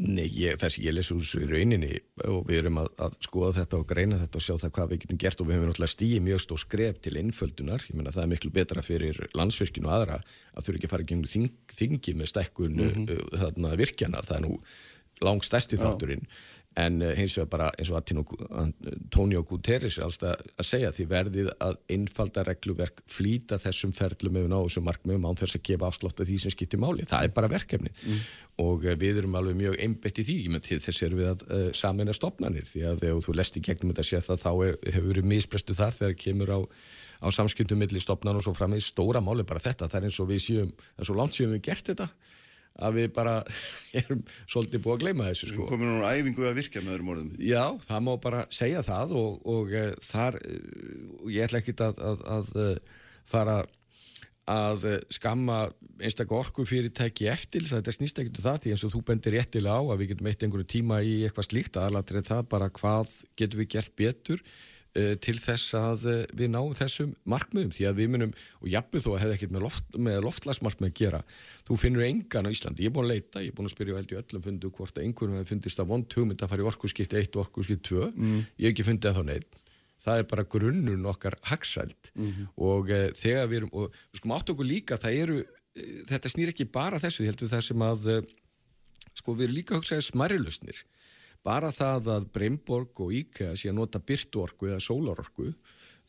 [0.00, 1.90] Nei, ég, þess að ég lesu þessu í rauninni
[2.24, 5.02] og við erum að, að skoða þetta og greina þetta og sjá það hvað við
[5.02, 8.24] getum gert og við hefum náttúrulega stíið mjög stór skref til innföldunar, ég menna það
[8.24, 12.16] er miklu betra fyrir landsvirkinu og aðra að þurfi ekki að fara gegn þing, þingi
[12.16, 13.68] með stekkun mm -hmm.
[13.68, 14.56] uh, virkjana, það er nú
[15.22, 16.24] langstæsti þátturinn
[16.80, 17.98] en uh, hins vegar bara eins og
[18.58, 24.48] Antonio Guterres er alltaf að segja því verðið að einfalda regluverk flýta þessum ferlum með
[24.52, 27.52] ná þessum markmiðum án þess að gefa afsláttu því sem skiptir máli, það er bara
[27.52, 28.24] verkefni mm.
[28.64, 31.68] og uh, við erum alveg mjög einbett í því, til þess erum við að uh,
[31.76, 35.08] samina stopnarnir því að ef þú lest í gegnum þetta séð það þá er, hefur
[35.12, 36.60] verið misbrestu þar þegar kemur á
[37.22, 40.18] á samskiptum millir stopnan og svo fram í stóra máli bara þetta, það er eins
[40.18, 42.08] og við séum, það er svo langt séum við gert þetta
[42.78, 43.34] að við bara
[44.02, 45.66] erum svolítið búið að gleyma þessu sko.
[45.66, 47.30] Við komum núna á æfingu að virka með öðrum orðum.
[47.42, 52.02] Já, það má bara segja það og, og uh, þar, uh, ég ætla ekki að,
[52.10, 52.98] að, að uh,
[53.32, 53.62] fara
[54.52, 54.84] að
[55.14, 55.68] skamma
[56.02, 59.02] einstaklega orku fyrirtæki eftir þess að þetta snýst ekkert um það því eins og þú
[59.06, 62.68] bendir réttilega á að við getum eitt einhverju tíma í eitthvað slíkt aðalatrið það bara
[62.74, 64.42] hvað getum við gert betur
[64.92, 69.08] til þess að uh, við náum þessum markmiðum því að við munum, og jafnveg þó
[69.14, 71.20] að hefði ekkert með, loft, með loftlagsmarkmið að gera
[71.64, 73.96] þú finnur engan á Íslandi, ég er búin að leita ég er búin að spyrja
[73.96, 76.68] held í öllum fundu hvort að einhvern veginn fundist að vond hugmynd að fara í
[76.68, 78.38] orkuskipt 1 og orkuskipt 2, mm.
[78.60, 79.58] ég hef ekki fundið að þá neitt
[80.02, 82.46] það er bara grunnun okkar hagsælt mm -hmm.
[82.68, 85.42] og uh, þegar við erum, og við skum átt okkur líka það eru,
[86.10, 88.08] þetta snýr ekki bara þessu, ég held við það sem að
[89.16, 89.78] sko við erum líka
[91.46, 95.52] bara það að Breimborg og IKEA sé að nota byrtuorku eða sólarorku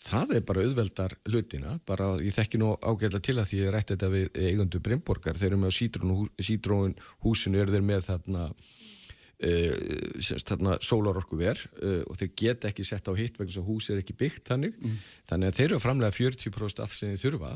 [0.03, 1.77] það er bara auðveldar hlutina.
[1.87, 5.53] Bara ég þekki nú ágæðlega til að því ég rætti þetta við eigundu Breimborgar þeir
[5.53, 5.77] eru með
[6.49, 8.49] sítrón húsinu er þeir með þarna
[9.43, 9.73] Uh,
[10.45, 13.99] þarna sólarorku ver uh, og þeir geta ekki sett á hitt vegna sem hús er
[13.99, 14.77] ekki byggt þannig.
[14.79, 14.93] Mm.
[15.27, 17.49] þannig að þeir eru að framlega 40% allt sem þeir þurfa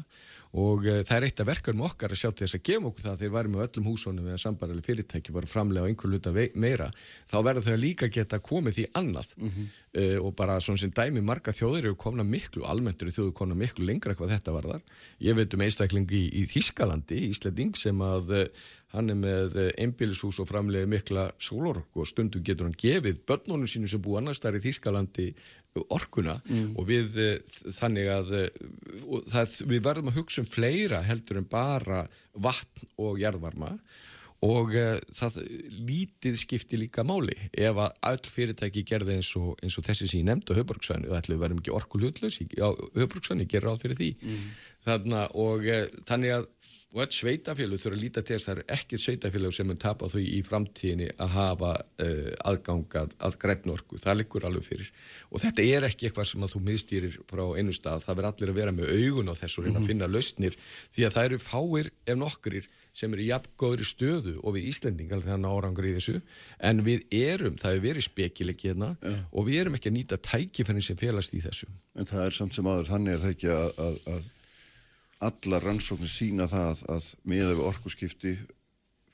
[0.53, 3.05] og uh, það er eitt af verkefnum okkar að sjá til þess að gefa okkur
[3.05, 6.33] það að þeir varum með öllum húsónum eða sambarali fyrirtæki voru framlega á einhver luta
[6.55, 6.87] meira
[7.27, 9.67] þá verður þau líka geta komið því annað mm -hmm.
[9.99, 13.85] uh, og bara svona sem dæmi marga þjóðir eru komna miklu, almentur þjóður komna miklu
[13.85, 14.81] lengra hvað þetta varðar
[15.19, 18.45] ég veit um einstakling í, í Þískalandi, Íslanding sem að uh,
[18.95, 23.89] hann er með einbílishús og framlega mikla sólorku og stundum getur hann gefið börnunum sínu
[23.91, 25.27] sem bú annars þar í Þískalandi
[25.93, 26.73] orkuna mm.
[26.77, 28.59] og við eh, þannig að eh,
[29.31, 33.75] það, við verðum að hugsa um fleira heldur en bara vatn og jarðvarma
[34.45, 35.39] og uh, það
[35.87, 40.21] lítið skipti líka máli ef að all fyrirtæki gerði eins og, eins og þessi sem
[40.21, 42.69] ég nefndi á höfbruksvæðinu, það ætlum við verðum ekki orkulutlaus á
[43.01, 44.43] höfbruksvæðinu, ég ger ráð fyrir því mm.
[44.87, 46.47] Þannig að og uh, þannig að
[46.95, 49.79] og öll sveitafélag þurfa að líta til þess að það er ekkert sveitafélag sem mun
[49.81, 54.91] tapa þau í framtíðinni að hafa uh, aðgangað að grætnorku, það liggur alveg fyrir.
[55.27, 58.53] Og þetta er ekki eitthvað sem að þú miðstýrir frá einu stað, það verður allir
[58.53, 59.91] að vera með augun á þessu og reyna að mhm.
[59.91, 60.57] finna lausnir
[60.95, 65.43] því að það eru fáir ef nokkurir sem eru jafngóðri stöðu og við Íslendingar þegar
[65.43, 66.15] nárangur í þessu.
[66.57, 69.13] En við erum, það hefur verið spekileg hérna ja.
[69.29, 71.69] og við erum ekki að nýta tækifennin sem félast í þessu.
[71.93, 74.25] En það er samt sem aður, þannig er það ekki að, að, að
[75.23, 78.33] alla rannsóknir sína það að miða við orkuskipti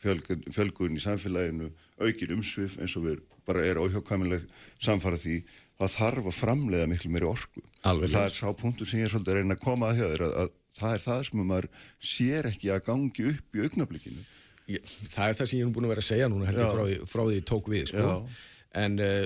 [0.03, 1.69] fjölgun, fjölgun í samfélaginu
[2.01, 4.43] aukir umsvið eins og við bara er óhjákvæmileg
[4.83, 5.41] samfara því
[5.79, 7.63] það þarf að framlega miklu meiri orku.
[7.87, 10.05] Alveg það er sá punktur sem ég er svolítið að reyna að koma að hjá
[10.13, 11.69] þér að, að það er það sem maður
[12.13, 14.25] sér ekki að gangi upp í augnablikinu.
[15.11, 17.23] Það er það sem ég er búin að vera að segja núna heldur frá, frá
[17.27, 18.13] því tók við sko.
[18.83, 19.25] en uh,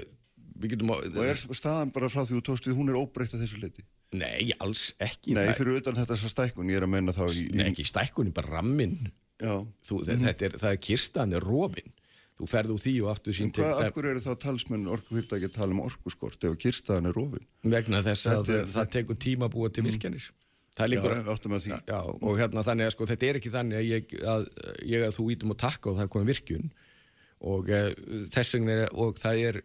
[0.58, 3.36] við getum að og er staðan bara frá því þú tókst við hún er óbreytt
[3.38, 3.86] að þessu leiti
[4.16, 5.34] Nei, alls ekki.
[5.36, 7.48] Nei, fyrir utan þetta stækkun, ég er að menna þá í...
[7.58, 9.10] Nei, ekki stækkun, bara ramminn.
[9.42, 10.24] Þú, mm.
[10.24, 11.94] þetta er, það er kistan, er rófinn.
[12.38, 13.66] Þú ferð úr því og aftur sín til...
[13.66, 17.48] Hvað, akkur eru þá talsmenn orkufyrirtæki að tala um orkuskort ef kistan er rófinn?
[17.66, 19.90] Vegna þess að er, það tekur tíma að búa til mm.
[19.92, 20.28] virkjanir.
[20.78, 21.16] Það líkur...
[21.18, 21.72] Já, áttum að því.
[21.90, 24.46] Já, og hérna þannig að sko, þetta er ekki þannig að ég að,
[24.86, 26.68] ég að þú ítum og takka og það er komið virkjun
[27.54, 27.90] og uh,
[28.36, 29.60] þess vegna og það er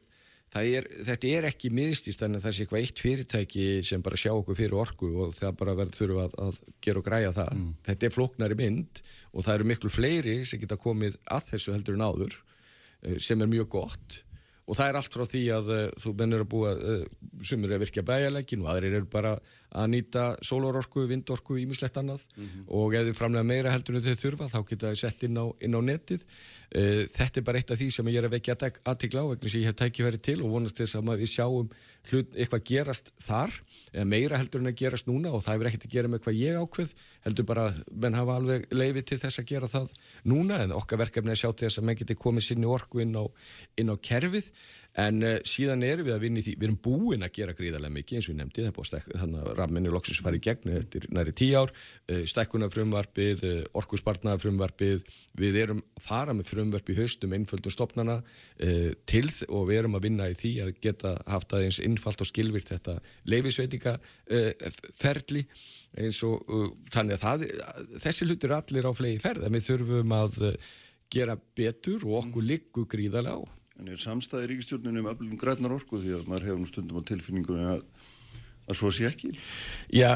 [0.53, 4.33] Er, þetta er ekki miðstýrt þannig að það sé eitthvað eitt fyrirtæki sem bara sjá
[4.35, 7.55] okkur fyrir orku og það bara verður þurfa að, að gera og græja það.
[7.57, 7.71] Mm.
[7.89, 9.01] Þetta er flóknari mynd
[9.33, 13.41] og það eru miklu fleiri sem geta komið að þessu heldur en áður eh, sem
[13.41, 14.21] er mjög gott
[14.63, 17.03] og það er allt frá því að uh, þú bennir að búa, uh,
[17.45, 19.35] sumur að virkja bæjarleikin og aðrir eru bara
[19.73, 22.65] að nýta sólororku, vindorku, ímislegt annað mm -hmm.
[22.69, 25.47] og ef þið framlega meira heldur en þau þurfa þá geta þið sett inn á,
[25.61, 26.25] inn á netið
[26.73, 28.55] Uh, þetta er bara eitt af því sem ég er að vekja
[28.89, 31.67] aðtikla á vegna sem ég hef tækifæri til og vonast þess að við sjáum
[32.09, 33.53] hlut, eitthvað gerast þar
[33.93, 36.39] eða meira heldur en að gerast núna og það hefur ekkert að gera með hvað
[36.41, 36.95] ég ákveð
[37.27, 39.93] heldur bara að menn hafa alveg leiði til þess að gera það
[40.33, 43.15] núna en okkar verkefni að sjá til þess að menn geti komið sinni orku inn
[43.21, 43.25] á,
[43.77, 44.49] inn á kerfið
[45.01, 47.95] en uh, síðan erum við að vinna í því við erum búin að gera gríðarlega
[47.95, 50.73] mikið eins og ég nefndi það búin að þannig að rafminni loksins fari í gegn
[50.75, 51.73] er næri tíu ár.
[52.11, 55.07] Uh, stekkunafrumvarpið, uh, orkuspartnaðafrumvarpið
[55.41, 58.19] við erum að fara með frumvarp í haustum einföldum stopnana
[59.09, 62.69] til og við erum að vinna í því að geta haft aðeins innfalt og skilvirt
[62.69, 62.99] þetta
[63.33, 63.95] leifisveitinga
[64.99, 65.47] ferli
[65.97, 66.45] eins og
[66.93, 67.47] þannig að það,
[68.05, 70.39] þessi hlutur allir á flegi ferð en við þurfum að
[71.13, 75.99] gera betur og okkur liggur gríðarlega á En er samstæði ríkistjórninu um öflum grænar orku
[75.99, 77.81] því að maður hefur nú stundum á tilfinningunni að,
[78.71, 79.31] að svo sé ekki?
[79.91, 80.13] Já,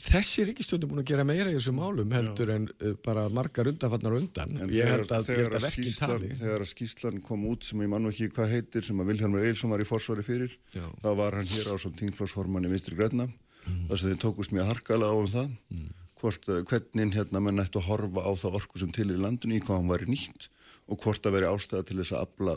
[0.00, 2.56] þessi ríkistjórn er búin að gera meira í þessu málum heldur Já.
[2.56, 4.54] en uh, bara margar undanfarnar undan.
[4.56, 6.30] En held að þetta verkinn tali.
[6.40, 9.76] Þegar að skýslan kom út sem ég mann ekki hvað heitir sem að Vilhelmur Eilsson
[9.76, 10.86] var í forsvari fyrir, Já.
[11.04, 13.28] þá var hann hér á som tingflósformann í Vinstri Græna.
[13.66, 13.86] Mm.
[13.90, 15.52] Þess að þið tókust mjög harkala á um það.
[15.74, 15.92] Mm.
[16.16, 19.58] Hvort, uh, hvernig hérna menn ættu að horfa á það orku sem til í landinu
[19.58, 20.48] í hvað hann væri nýtt
[20.86, 22.54] og hvort að veri ástæða til þess að abla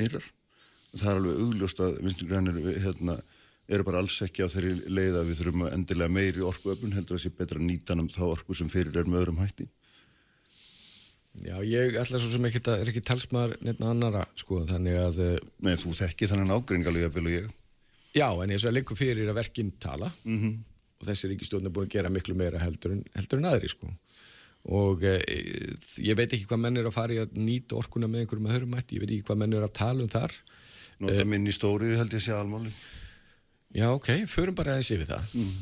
[0.00, 0.26] nýrar.
[0.94, 3.16] Það er alveg augljóst að Vinstri Grænir hérna,
[3.68, 7.18] eru bara alls ekki á þeirri leið að við þurfum að endilega meiri orkuöflun heldur
[7.18, 9.66] að sé betra að nýta um þá orku sem fyrir er með öðrum hætti.
[11.42, 15.16] Já, ég ætla svo sem ekki, er ekki talsmaður nefna annara, sko, þannig að...
[15.24, 17.48] Eh, Nei, þú þekki þannig ágringalega vel og ég.
[18.14, 20.52] Já, en ég svo að leikur fyrir að verkinn tala mm -hmm.
[21.00, 23.90] og þessi ríkistjórn er búin að gera miklu meira heldur en, heldur en aðri, sko.
[24.64, 25.18] Og e,
[26.00, 28.56] ég veit ekki hvað menn er að fara í að nýta orkuna með einhverjum að
[28.56, 30.36] hörum hætti, ég veit ekki hvað menn er að tala um þar.
[31.04, 32.72] Nota e, minni stóri held ég sé almáli.
[33.74, 35.34] Já, ok, förum bara aðeins yfir það.
[35.36, 35.54] Mm.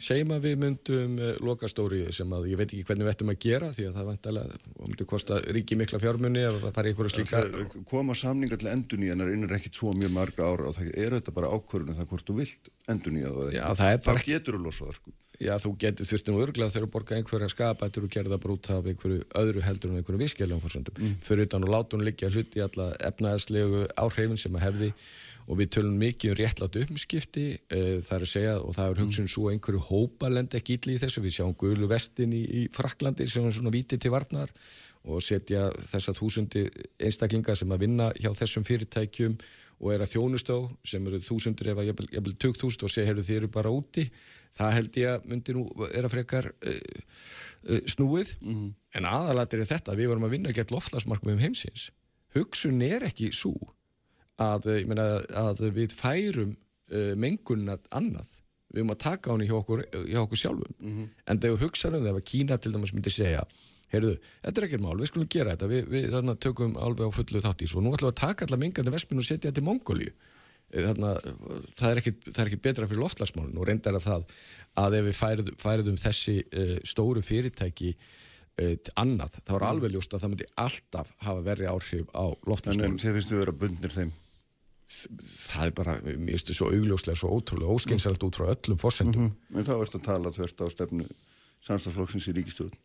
[0.00, 3.40] Segjum að við myndum uh, lokastóri sem að ég veit ekki hvernig við ættum að
[3.44, 7.10] gera því að það vantilega, og myndi kosta ríki mikla fjármunni að það fari ykkur
[7.10, 7.42] að slíka.
[7.90, 11.18] Koma samninga til endun í hennar innur ekkit svo mjög marga ára og það er
[11.18, 15.00] þetta bara ákvörðunum það hvort þú vilt endun í það það, getur að losa það
[15.00, 15.16] sko.
[15.40, 18.88] Já, þú getur þurftin og örglega þegar þú borga einhverja skapættur og gerða brúta af
[18.90, 20.98] einhverju öðru heldur en einhverju vískjæljum fórsöndum.
[21.00, 21.14] Mm.
[21.24, 24.90] Fyrir utan og láta hún liggja hluti alla efnaðslegu áhrifin sem að hefði
[25.46, 29.00] og við tölum mikið um réttlátt uppskipti uh, það er að segja og það er
[29.04, 31.22] hugsun svo einhverju hópalend ekki ítli í þessu.
[31.24, 34.52] Við sjáum Guðlu Vestin í, í Fraklandi sem er svona vítið til varnar
[35.08, 36.66] og setja þessar þúsundi
[37.00, 39.38] einstaklingar sem að vinna hjá þessum fyrirtækjum
[39.80, 40.58] og er að þjónust á
[40.92, 44.04] sem eru þúsundir eða jæfnvel tök þúst og segja þið eru bara úti.
[44.56, 46.76] Það held ég að myndi nú er að frekar uh,
[47.64, 48.34] uh, snúið.
[48.40, 48.70] Mm -hmm.
[48.94, 51.90] en aðalatir er þetta við vorum að vinna gett loflasmarkmiðum heimsins.
[52.34, 53.56] Hugsun er ekki svo
[54.40, 58.36] að, meina, að við færum uh, mengunna annað.
[58.70, 60.74] Við erum að taka á henni hjá okkur, hjá okkur sjálfum.
[60.78, 61.10] Mm -hmm.
[61.26, 63.44] en þegar hugsaðum þegar Kína til dæmis myndi segja
[63.90, 65.70] heyrðu, þetta er ekkert mál, við skulum gera þetta.
[65.70, 68.46] Við, við þarna tökum alveg á fullu þátt í svo nú ætlum við að taka
[68.46, 70.08] allar mingandi vespin og setja þetta í Mongóli
[70.70, 74.34] eh, það er ekkert betra fyrir loftlagsmálun og reyndar að það
[74.78, 80.14] að ef við færðum, færðum þessi uh, stóru fyrirtæki uh, annað, þá er alveg ljóst
[80.14, 83.96] að það myndi alltaf hafa verið áhrif á loftlagsmálun En þeir finnst að vera bundir
[83.96, 84.14] þeim
[84.90, 89.28] það er bara, finnst þetta svo augljóslega svo ótrúlega óskynsælt út frá öllum fórsendum.
[89.28, 89.58] Mm -hmm.
[89.58, 91.08] En þá ertu að tala þvert á stefnu
[91.66, 92.78] samstagsflokksins í ríkistjórn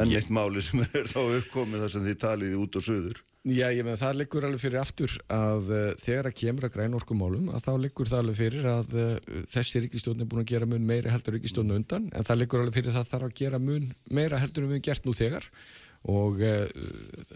[0.00, 3.20] en eitt máli sem er þá uppkomið þar sem þið taliði út og söður.
[3.42, 6.92] Já, ég meina það liggur alveg fyrir aftur að uh, þegar að kemur að græn
[6.94, 10.68] orkumálum að þá liggur það alveg fyrir að uh, þessi ríkistjórn er búin að gera
[10.70, 13.60] mun meira heldur ríkistjórn undan en það liggur alveg fyrir að það þarf að gera
[13.62, 15.48] mun meira heldur en við gert nú þegar
[16.10, 16.64] og uh,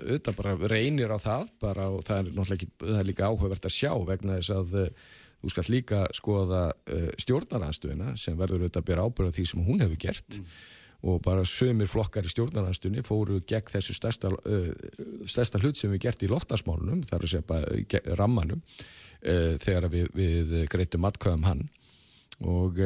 [0.02, 3.68] auðvitað bara reynir á það bara og það er náttúrulega ekki, það er líka áhugavert
[3.68, 8.82] að sjá vegna þess að uh, þú skal líka skoða uh, stjórnaranstöðina sem verður auðvitað
[8.82, 10.58] að bera ábyrða því sem hún hefur gert mm.
[11.12, 14.34] og bara sömur flokkar í stjórnaranstöðinni fóru gegn þessu stærsta,
[15.30, 18.64] stærsta hlut sem við gert í loftasmálunum þar að segja bara rammanum
[19.62, 21.62] þegar við, við greitum atkvæðum hann
[22.46, 22.78] og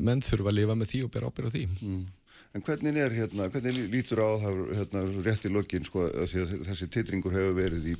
[0.00, 2.00] menn þurfa að lifa með því og bera ábyrða því mm.
[2.54, 6.34] En hvernig er hérna, hvernig lítur á það hérna, rétt í lokin sko að
[6.68, 7.94] þessi titringur hefur verið í,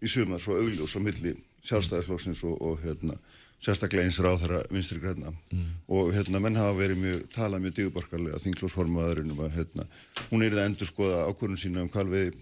[0.00, 1.34] í sumar svo augljós á milli
[1.68, 3.18] sjálfstæðisflóksins og, og hérna
[3.62, 5.68] sérstaklega eins ráðara vinstri græna mm.
[5.92, 9.86] og hérna menn hafa verið mjög, talað mjög díubarkarlega þinglósformaðurinn um að hérna
[10.32, 12.32] hún er það endur skoða ákvörðun sína um hvalveiði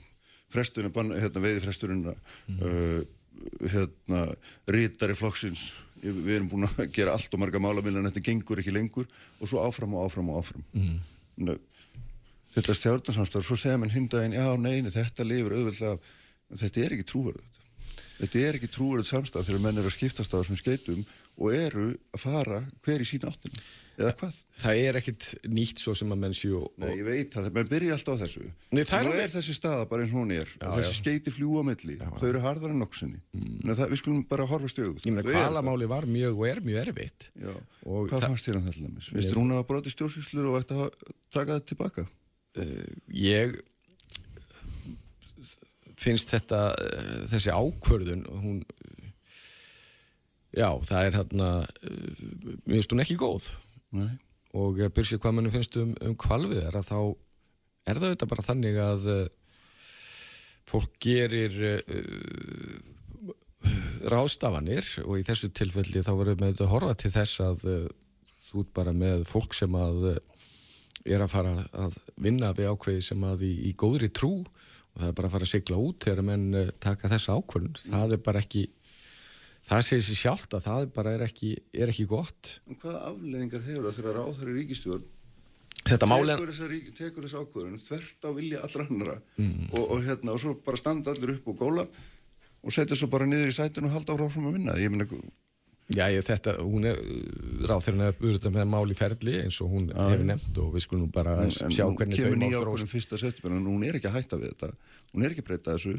[0.54, 2.62] fresturinn, hérna veiði fresturinn mm.
[2.62, 4.24] uh, hérna
[4.68, 5.70] rítari flokksins.
[6.00, 9.06] Við erum búin að gera allt og marga málamiljan þetta gengur ekki lengur.
[9.40, 10.66] Og svo áfram og áfram og áfram.
[10.74, 10.98] Mm
[12.54, 16.12] þetta stjórnarsamstafur, svo segja mann hundaginn, já, neini, þetta lifur auðvitað,
[16.50, 17.60] þetta er ekki trúverð
[18.20, 21.04] þetta er ekki trúverð samstaf þegar menn eru að skiptast á þessum skeitum
[21.40, 23.62] og eru að fara hver í sína áttin
[24.00, 24.36] eða hvað?
[24.60, 26.68] Það er ekkit nýtt svo sem að menn séu og...
[26.80, 29.86] Nei, ég veit það, menn byrja alltaf á þessu Nei, það er, er þessi staða
[29.90, 30.98] bara eins og hún er já, og þessi já.
[30.98, 33.72] skeiti fljúa milli, já, þau eru harðar en nokksinni mm.
[33.80, 37.28] við skulum bara horfa stjóð Ég meina, hvalamáli var mjög og er mjög erfitt
[37.86, 39.08] og Hvað fannst þér um þetta?
[39.16, 42.06] Vistu hún að broti stjórnsýslur og ætti að taka þetta tilbaka?
[42.58, 43.60] Uh, ég
[46.00, 48.62] finnst þetta uh, þessi ákvörðun hún
[50.56, 51.50] já, það er hérna
[52.66, 53.50] mér finnst hún ekki góð
[53.96, 54.10] Nei.
[54.54, 56.98] og byrjum sér hvað mannum finnst um, um kvalvið er að þá
[57.90, 59.22] er það auðvitað bara þannig að uh,
[60.70, 61.84] fólk gerir uh,
[64.10, 67.86] ráðstafanir og í þessu tilfelli þá verður með þetta horfa til þess að uh,
[68.50, 70.12] þú ert bara með fólk sem að
[71.08, 74.34] er að fara að vinna við ákveði sem að í, í góðri trú.
[74.90, 77.76] Og það er bara að fara að sigla út þegar menn uh, taka þessa ákvörðun.
[77.86, 78.64] Það er bara ekki
[79.68, 82.58] það segir sér sjálft að það bara er ekki, er ekki gott.
[82.68, 85.08] En Hvaða afleðingar hefur það þegar ráþæri ríkistjórn
[85.80, 89.70] Þetta máli tekur þess, tekur þess ákvörðun þvert á vilja allra annara mm.
[89.72, 91.84] og, og hérna og svo bara standa allir upp og góla
[92.60, 94.76] og setja svo bara niður í sætun og halda áfram að vinna.
[94.76, 95.08] Ég meina
[95.90, 96.98] Já, ég, þetta, hún er,
[97.66, 101.08] ráþurinn er auðvitað með máli ferli eins og hún ah, hefur nefnt og við skulum
[101.10, 102.86] bara en, sjá hvernig þau má þróst.
[102.92, 104.68] Fyrsta setjum, en hún er ekki að hætta við þetta,
[105.10, 105.96] hún er ekki að breyta þessu,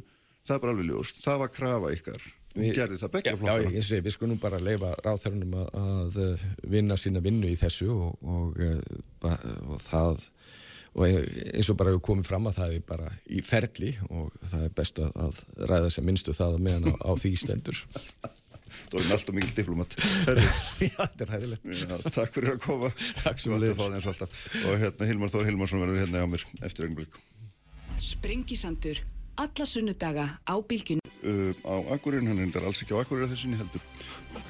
[0.47, 3.63] það er bara alveg ljóst, það var krafa ykkar, hún við, gerði það begja flokkana.
[3.63, 6.45] Já, ég segi, við skulum bara leifa ráþurinnum að, að eh,
[6.75, 9.31] vinna sína vinnu í þessu og, og, eh,
[9.69, 10.25] og það,
[10.91, 14.67] og eins og bara við komum fram að það er bara í ferli og það
[14.67, 15.41] er best að
[15.71, 17.83] ræða sem minnstu það meðan á, á því stendur.
[18.91, 19.95] Það var alltaf mikil diplomat
[20.83, 22.91] Já, þetta er hæðilegt Takk fyrir að koma.
[23.19, 27.19] Takk sem leys Og hérna Hilmar Þór Hilmarsson verður hérna á mér eftir öngblík
[28.01, 29.03] Sprengisandur
[29.39, 33.83] Alla sunnudaga á bylgjun uh, Á Akureyrin, hann er alls ekki á Akureyri þessinni heldur.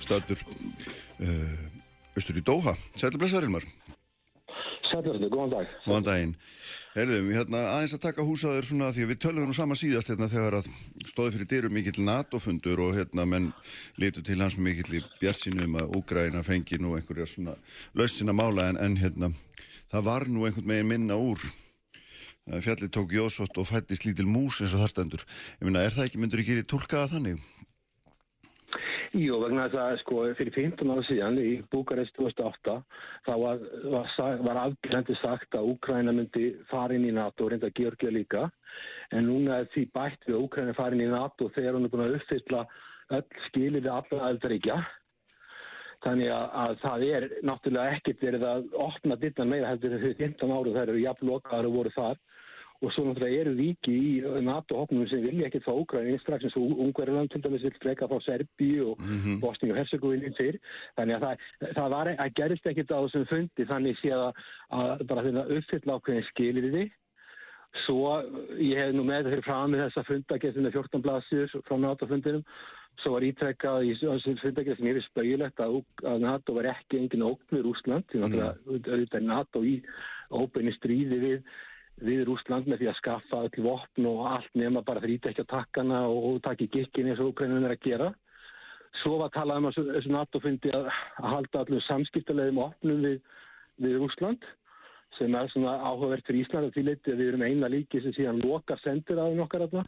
[0.02, 3.68] Stadur uh, Östur í Dóha Sætla blessaður Hilmar.
[4.92, 5.76] Sætla, góðan dag.
[5.86, 6.36] Góðan daginn.
[6.92, 10.28] Herðum, hérna aðeins að taka húsaður svona því að við tölum nú sama síðast hérna
[10.28, 10.66] þegar að
[11.08, 13.46] stóði fyrir dyrum mikill NATO-fundur og hérna menn
[14.02, 17.56] litur til hans mikill í bjartsinum að Úgræna fengi nú einhverja svona
[17.96, 19.32] lausina mála en, en hérna
[19.94, 21.40] það var nú einhvern megin minna úr
[22.50, 25.26] fjallir tók Jósótt og fættist lítil mús eins og þarstendur.
[25.60, 27.44] Ég minna, er það ekki myndur ekki tólkaða þannig?
[29.12, 32.78] Jú, vegna þess að sko fyrir 15 ára síðan í Búkarest 2008
[33.26, 34.14] þá var, var,
[34.48, 38.46] var afgjörandi sagt að Úkræna myndi fara inn í NATO og reynda Georgia líka
[39.12, 41.92] en núna er því bætt við að Úkræna fara inn í NATO þegar hún er
[41.92, 42.64] búin að uppfylla
[43.18, 44.80] öll skilir við allra aðeldaríkja
[46.06, 50.54] þannig að, að það er náttúrulega ekkert verið að opna dittan meira heldur þegar 15
[50.58, 52.22] ára þær eru jafn lokaðar og voru þar.
[52.82, 54.12] Og svo náttúrulega eru ríki í
[54.42, 58.18] NATO-hopnum sem vilja ekkert fá Úgræni strax eins og Ungverðarland til dæmis vil freka frá
[58.26, 59.42] Serbíu og mm -hmm.
[59.44, 60.58] Bosníu og Herzegovini til
[60.98, 61.36] þannig að það,
[61.78, 64.34] það var, að gerist ekkert á þessum fundi þannig sé að,
[64.72, 66.86] að bara þeirra uppfylla ákveðin skilir því
[67.86, 68.20] svo
[68.60, 72.44] ég hef nú með fyrir fram með þessa fundagessin með 14 blaðsjur frá NATO-fundinum
[73.00, 77.56] svo var ítrekkað í fundagessin sem finnst spauðilegt að, að NATO var ekki engin ógn
[77.56, 79.78] við Úsland því að þetta er NATO í
[80.30, 81.38] óbeinni stríði við
[82.02, 86.02] við Rúsland með því að skaffa öll vopn og allt nema bara ekki að takkana
[86.10, 88.10] og taki gikkin eins og Ukraínun er að gera.
[89.02, 90.90] Svo var talað um að þessu NATO fundi að,
[91.22, 93.22] halda allir samskiptalegum opnum við,
[93.78, 94.50] við Rúsland
[95.18, 98.42] sem er svona áhugavert fyrir Ísland að tiliti að við erum eina líki sem síðan
[98.42, 99.86] lokar sendir á nokkar aðna.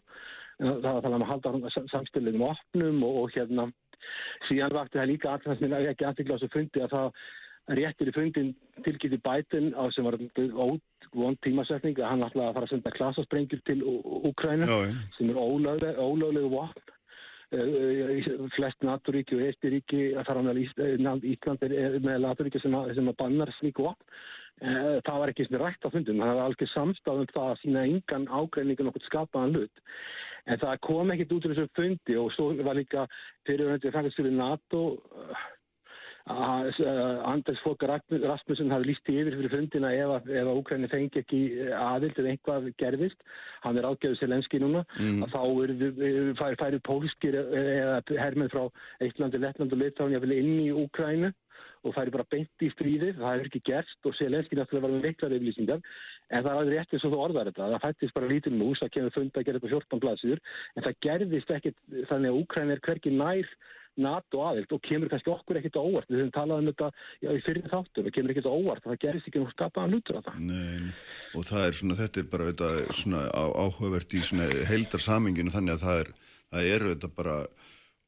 [0.59, 3.69] Það var um að halda samskiptalegum opnum og, og hérna
[4.49, 7.23] síðan vakti það líka sem er ekki aðtikla á þessu fundi að það
[7.79, 8.49] réttir í fundin
[8.83, 13.61] tilgjiði bætinn á sem var óvond tímasetning að hann ætlaði að fara að senda klasasprengjur
[13.69, 13.79] til
[14.29, 14.81] Úkræna
[15.15, 16.89] sem er ólöglegu vopn.
[17.53, 23.19] Uh, flest naturíki og eistiríki að fara með Ísland er með naturíki sem, sem að
[23.19, 24.07] bannar slíku vopn.
[24.63, 27.85] Það var ekki sem rætt á fundin það var alveg samstafn um það að sína
[27.89, 29.81] engan ágreiningun okkur skapaðan hlut
[30.49, 33.07] en það kom ekkit út úr þessum fundi og svo var líka
[33.47, 35.43] fyrirvöndið í NATO uh,
[36.25, 42.15] Anders Fogg Rasmussen hafi líst yfir fyrir fundina ef að Úkræni fengi ekki eh, aðild
[42.15, 43.25] eða einhvað gerðist,
[43.65, 45.25] hann er ágæðið Selenski núna, mm.
[45.25, 45.41] að þá
[46.39, 48.63] færi, færi pólskir eða hermið frá
[49.03, 51.33] Eittlandi, Lettland og Litáni að vilja inn í Úkrænu
[51.83, 55.07] og færi bara beint í stríðið, það hefur ekki gerst og Selenski náttúrulega var með
[55.09, 55.83] veiklar yfirlýsingar
[56.33, 58.93] en það er alveg réttið svo þú orðar þetta það fættist bara lítið mús, það
[58.95, 60.43] kemur fund að gera þetta 14 blaðsýður,
[60.73, 61.79] en það gerðist ekkit
[62.09, 63.55] þannig að Úkræni er hverki nær
[64.03, 66.87] NATO aðild og kemur kannski okkur ekkert á óvart við höfum talað um þetta
[67.21, 70.17] já, í fyrir þáttum við kemur ekkert á óvart, það gerist ekki nú skapaðan hlutur
[70.17, 70.39] af það.
[70.49, 70.93] Nei,
[71.37, 75.85] og það er svona þetta er bara þetta, svona áhugavert í svona heildarsaminginu þannig að
[75.85, 76.11] það er,
[76.55, 77.37] það eru þetta bara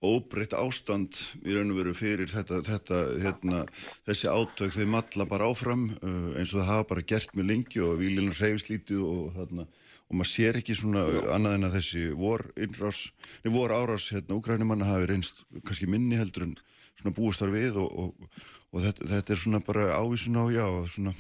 [0.05, 3.63] óbreytt ástand í raun og veru fyrir þetta, þetta hérna,
[4.07, 7.83] þessi átök þeir matla bara áfram uh, eins og það hafa bara gert með lengi
[7.83, 9.67] og výlinar reyfslítið og þarna
[10.05, 11.19] og maður sér ekki svona Já.
[11.35, 13.01] annað en að þessi vor, innrás,
[13.43, 16.55] nei, vor árás hérna úgrænumanna hafi reynst kannski minni heldur en
[16.99, 21.15] svona búistar við og, og, og þetta, þetta er svona bara ávísun á já, svona,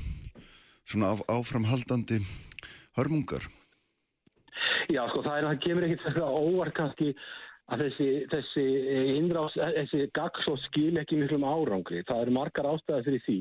[0.85, 2.21] svona á, áframhaldandi
[2.99, 3.49] hörmungar.
[4.87, 7.15] Já, sko það er að það kemur ekkert svona óvar kannski
[7.73, 8.65] að þessi, þessi
[9.15, 12.03] innrás, þessi gagsóð skil ekki miklum árangri.
[12.05, 13.37] Það eru margar ástæði fyrir því.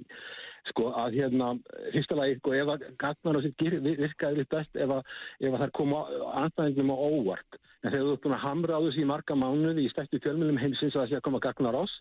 [0.70, 1.51] Sko að hérna
[1.92, 5.02] fyrsta lagi sko ef að gagnar og sitt virkaði litt best ef að,
[5.44, 6.05] ef að það koma
[6.40, 7.59] anstæðingum á óvart.
[7.82, 10.62] En þegar þú ert búin að hamra á þessu í marga mánuði í stættu fjölmjölum
[10.62, 11.98] heimsins að það sé að koma gagnar ás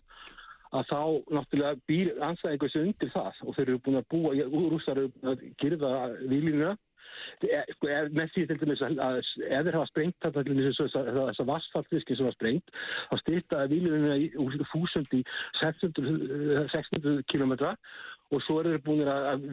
[0.74, 1.00] að þá
[1.36, 3.42] náttúrulega býr anstæðingu þessu undir það.
[3.44, 4.32] Og þeir eru búin að búa,
[4.62, 5.92] úrústar eru að gerða
[6.32, 6.72] výlinu
[7.42, 12.36] sko, með því til dæmis að ef þeir hafa sprengt þess að vassfallfiski sem var
[12.38, 12.74] sprengt
[13.10, 15.22] þá styrtaði výlunina úr fúsund í
[15.60, 17.74] 600, 600 kilometra
[18.32, 19.44] og svo eru þeir búin að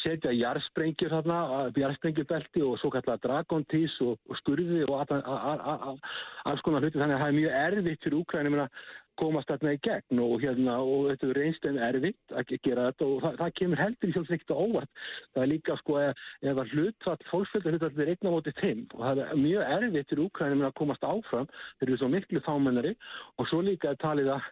[0.00, 1.38] setja jarðsprengjur þarna,
[1.76, 7.28] jarðsprengjubelti og svo kallar dragontís og, og skurði og alls konar hluti þannig að það
[7.28, 8.84] er mjög erfitt fyrir Úkrænum að
[9.20, 13.08] komast þarna í gegn og, hérna, og þetta er reynst en erfitt að gera þetta
[13.08, 15.02] og það, það kemur heldur í sjálfsveikt og óvart.
[15.32, 19.24] Það er líka sko ef að hlutfall, fólksfjöldar hlutfall er einna mótið þeim og það
[19.24, 22.94] er mjög erfitt fyrir Úkrænum að komast áfram, þeir eru svo miklu fámennari
[23.36, 24.48] og svo líka er talið að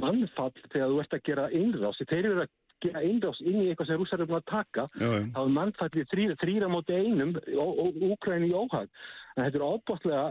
[0.00, 3.90] mannfall þegar þú ert að gera innrási, þeir eru að gera innrási inn í eitthvað
[3.90, 7.32] sem rússar eru búin að taka, þá er mannfallið þrý, þrýra mótið einum
[7.64, 8.86] og, Úkræni í óhag.
[9.34, 10.22] En þetta er óbúinlega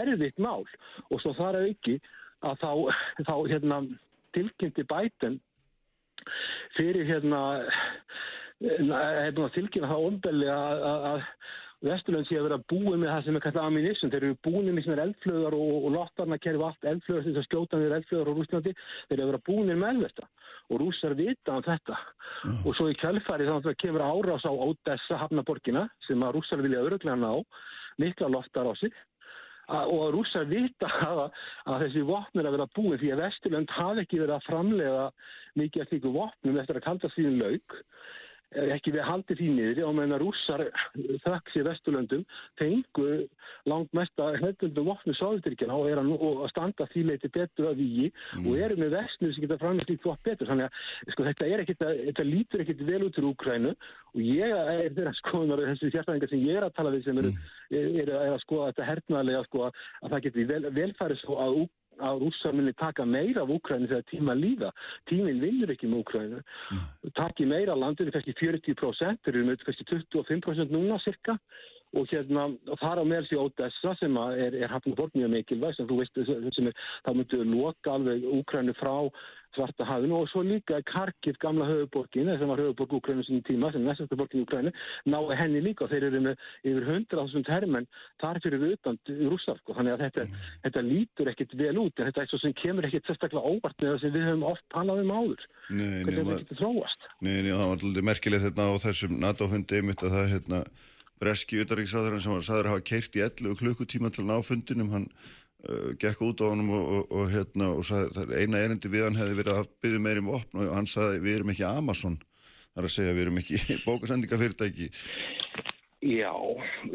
[0.00, 1.96] erfitt mál og svo þar að auki
[2.42, 2.70] að þá,
[3.28, 3.80] þá hérna,
[4.34, 5.40] tilkynnti bæten
[6.74, 7.42] fyrir hérna
[8.64, 11.26] hefði tilkynna það ofnbelli að
[11.84, 14.10] Vesturlund sé að vera búið með það sem er kallað ammunition.
[14.12, 17.96] Þeir eru búið með svona eldflöðar og, og lottarna kerfi allt eldflöðar sem skjóta niður
[17.98, 18.72] eldflöðar á Rúslandi.
[19.10, 20.28] Þeir eru að vera búið með þetta
[20.64, 21.98] og rússar vita um þetta.
[22.46, 22.60] Mm.
[22.64, 26.64] Og svo í kjálfæri þannig að það kemur árás á Odessa hafnaborgina sem að rússar
[26.64, 27.32] vilja öruglega ná,
[28.00, 28.96] mikla loftar á sig
[29.68, 31.22] og að rússar vita að,
[31.70, 35.06] að þessi vopnir að vera búin því að Vesturlund hafi ekki verið að framlega
[35.60, 37.78] mikið af slíku vopnum eftir að kalda síðan laug
[38.74, 40.64] ekki við haldið því niður og meðan rússar
[41.24, 42.24] þakks í Vesturlöndum
[42.60, 43.08] fengu
[43.70, 48.08] langt mesta hlutundum vopnu sáðutrykjana og er að, að standa því leiti betur að víi
[48.10, 48.48] mm.
[48.48, 51.86] og eru með vestnir sem geta framlega slíkt vopn betur þannig að sko, þetta, ekkit,
[52.08, 56.44] þetta lítur ekkert vel út úr Úkrænu og ég er þeirra skoðunar þessi sérstæðingar sem
[56.44, 57.46] ég er að tala við sem eru mm.
[57.70, 61.64] er, er, er að skoða þetta hernaðlega sko, að það getur vel, velfæri svo að
[61.64, 64.72] Úkrænu að rússar minni taka meira af Úkræni þegar tíma líða.
[65.10, 66.42] Tíminn vinnur ekki með Úkræni.
[67.18, 71.38] Takki meira landinu, kannski 40%, þeir eru með kannski 25% núna cirka
[71.94, 72.48] og hérna
[72.80, 76.18] fara með þessi Odessa sem er, er hafnum bort mjög mikilvæg sem þú veist
[76.56, 76.74] sem er,
[77.06, 78.94] þá myndu loka alveg Úkræni frá
[79.54, 83.84] svarta hafinu og svo líka Karkiv gamla höfuborgin, sem var höfuborg Úkrænu sinni tíma, sem
[83.86, 84.72] næstastu borgin í Úkrænu
[85.10, 87.88] náðu henni líka, þeir eru með yfir 100.000 herrmenn
[88.22, 88.98] þar fyrir utan
[89.30, 89.76] rússar, sko.
[89.78, 90.48] þannig að þetta, mm.
[90.66, 93.92] þetta lítur ekkit vel út, en þetta er eitthvað sem kemur ekkit sérstaklega óvart með
[93.92, 97.62] það sem við höfum oft talað um áður hvernig þetta getur þróast Nei, nei, það
[97.64, 100.60] var alltaf merkilegt hérna á þessum NATO-fundi einmitt að það hérna
[101.22, 105.06] breski utarriksraðurinn sem var saður að hafa keirt í 11 klukkutíma til náfundinum, hann
[106.00, 109.38] gekk út á hann og, og, og, hérna, og sagði, eina erindi við hann hefði
[109.40, 112.18] verið að byggja meirum vopn og hann sagði við erum ekki Amazon.
[112.74, 114.90] Þar að segja við erum ekki bókasendingafyrirtæki.
[116.04, 116.34] Já,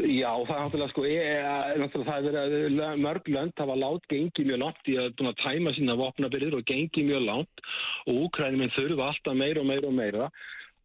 [0.06, 1.46] já, það er náttúrulega sko, ég,
[1.82, 5.74] náttúrulega það er verið að mörg lönd hafa látt gengið mjög langt í að tæma
[5.74, 7.64] sína vopnabyrðir og gengið mjög langt
[8.06, 10.30] og Úkrænuminn þurfa alltaf meira og meira og meira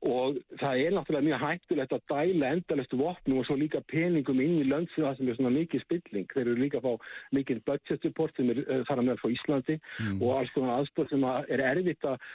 [0.04, 4.58] og það er náttúrulega mjög hættulegt að dæla endalestu vopnum og svo líka peningum inn
[4.60, 6.26] í lönd sem er svona mikið spilling.
[6.32, 7.06] Þeir eru líka að fá
[7.38, 10.18] mikið budget support sem er þar að meðal frá Íslandi mm.
[10.18, 12.28] og alls konar aðstóð sem að er erfitt að,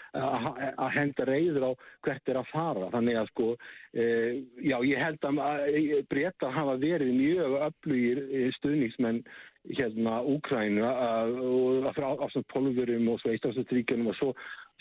[0.97, 1.71] henda reyður á
[2.07, 2.89] hvert er að fara.
[2.95, 3.51] Þannig að sko,
[3.93, 4.07] e,
[4.65, 5.43] já ég held að
[6.09, 8.25] breyta hafa verið mjög öflugir
[8.57, 9.21] stuðningsmenn
[9.69, 14.33] hérna Úkrænu og frá afsand pólverum og svo Íslandsutríkjunum og svo,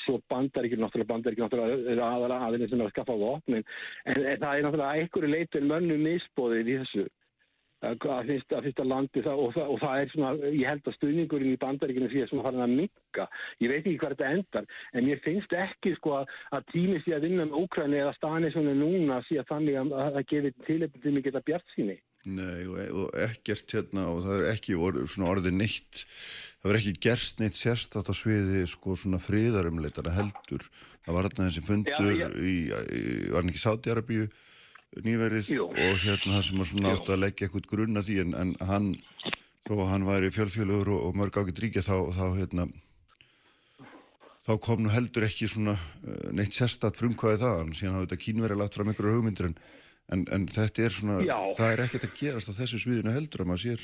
[0.05, 3.65] svo bandaríkjum náttúrulega bandaríkjum náttúrulega aðalega aðeins sem er að skaffa vopnin.
[4.05, 7.07] En, en það er náttúrulega einhverju leitur mönnum misbóðið í þessu
[7.87, 11.55] að fyrsta, fyrsta landi það, og, það, og það er svona, ég held að stuðningurinn
[11.55, 13.29] í bandaríkjunum sé svona farin að mikka
[13.63, 17.15] ég veit ekki hvað þetta endar en mér finnst ekki sko að, að tími sé
[17.15, 21.05] að vinna með Úkræni eða stani svona núna sé að þannig að það gefir tilöfn
[21.05, 25.05] til mig geta bjart síni Nei og, og ekkert hérna og það er ekki orð,
[25.07, 26.03] svona orðið neitt
[26.59, 30.67] það verður ekki gerst neitt sérstatt á sviði sko svona fríðarumleitana heldur.
[31.07, 32.29] Það var hérna þessi fundur já, já.
[32.43, 32.57] í,
[32.99, 34.27] í var hann ekki Sátiarabíu
[35.05, 35.69] nýverið Jú.
[35.69, 38.91] og hérna sem var svona átt að leggja eitthvað grunna því en, en hann
[39.67, 42.69] þó að hann væri fjölfjöluður og, og mörg ákveð ríkja þá, þá hérna
[44.49, 48.25] þá kom nú heldur ekki svona eh, neitt sérstatt frumkvæði það en síðan hafði þetta
[48.25, 49.59] kínverið lagt fram einhverju hugmyndir en
[50.09, 51.37] En, en þetta er svona, Já.
[51.59, 53.83] það er ekkert að gerast á þessu sviðinu heldur að maður sér.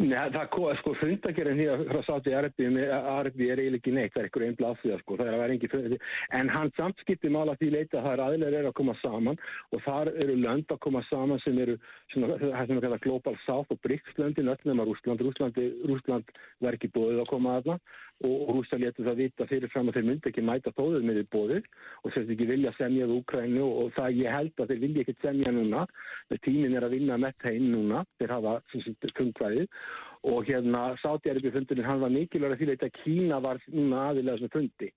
[0.00, 4.28] Nei, það er sko fundagerinn hér frá Sáti Arbi er eiginlega ekki neitt, það er
[4.28, 6.04] einhver einn bláðsvíða sko, það er að vera engi fundagerinn.
[6.38, 9.40] En hann samskipti mála því leita að það er aðlega er að koma saman
[9.72, 11.76] og þar eru lönd að koma saman sem eru
[12.14, 15.24] svona, það sem við kalla Global South og BRICS-löndin, öll nema Rúsland.
[15.26, 16.34] Rúsland,
[16.72, 17.80] ekki búið að koma aðna
[18.24, 21.66] og Rúsland letur það vita fyrirfram að þeir myndi ekki mæta þóður með því bóðið
[22.00, 25.52] og sérst ekki vilja semjað Úkrænu og það ég held að þeir vilja ekki semja
[25.52, 25.82] núna.
[26.30, 28.04] Þegar tímin er að vinna með þeim núna.
[28.16, 28.54] Þeir hafa
[29.18, 29.66] fungvæðið
[30.32, 34.54] og hérna Sátiarabíu fundurinn hann var mikilvæg að því að Kína var núna aðilega sem
[34.56, 34.90] fundi.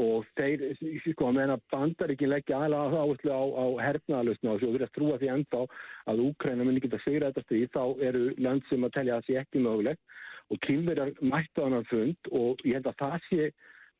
[0.00, 0.68] Og þeir,
[1.02, 5.16] sko, að bandar ekki leggja aðalega áherslu á, á hernaðalustna og svo verið að trúa
[5.18, 5.64] því enda
[6.12, 9.32] að Úkræna muni geta sigra þetta stríð þá eru land sem að telja að það
[9.32, 10.20] sé ekki mögulegt
[10.50, 13.50] og kynverjar mættu hann fund og ég held að það sé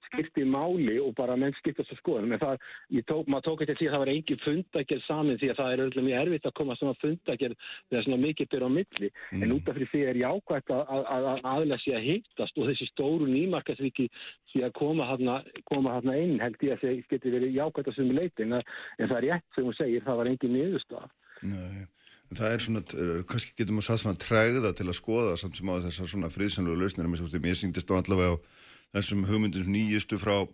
[0.08, 2.64] skipti máli og bara menn skiptast á skoðunum en það,
[3.08, 5.82] tók, maður tók eitthvað til að það var engin fundagerð samin því að það er
[5.84, 9.10] öllum mjög erfitt að koma svona fundagerð þegar svona mikið byrja á milli.
[9.10, 9.44] Mm.
[9.44, 12.90] en út af því er jákvægt að, að, að aðlega sé að hittast og þessi
[12.90, 14.08] stóru nýmarkasviki
[14.52, 15.38] sé að koma hana,
[15.70, 19.06] koma hana inn held ég að það geti verið jákvægt að sumi leiti en, en
[19.06, 21.10] það er rétt sem hún segir, það var engin niðurstað
[21.40, 21.88] Nei
[22.30, 22.80] Það er svona,
[23.26, 26.76] kannski getur maður satt svona træða til að skoða samt sem á þessar svona friðsanlu
[26.78, 28.42] lausnir, mér síndist á allavega á
[28.94, 30.46] þessum hugmyndum nýjustu frá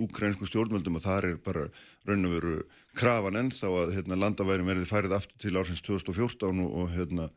[0.00, 1.66] úkrænsku stjórnvöldum og þar er bara
[2.08, 2.56] raun og veru
[2.96, 7.30] krafan ennþá að hérna, landaværin verði færið aftur til ársins 2014 og, og, hérna,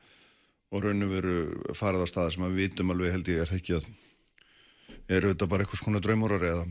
[0.72, 1.38] og raun og veru
[1.76, 3.88] farið á staða sem við vitum alveg held ég er ekki að
[5.08, 6.66] er auðvitað bara eitthvað svona draumórar eða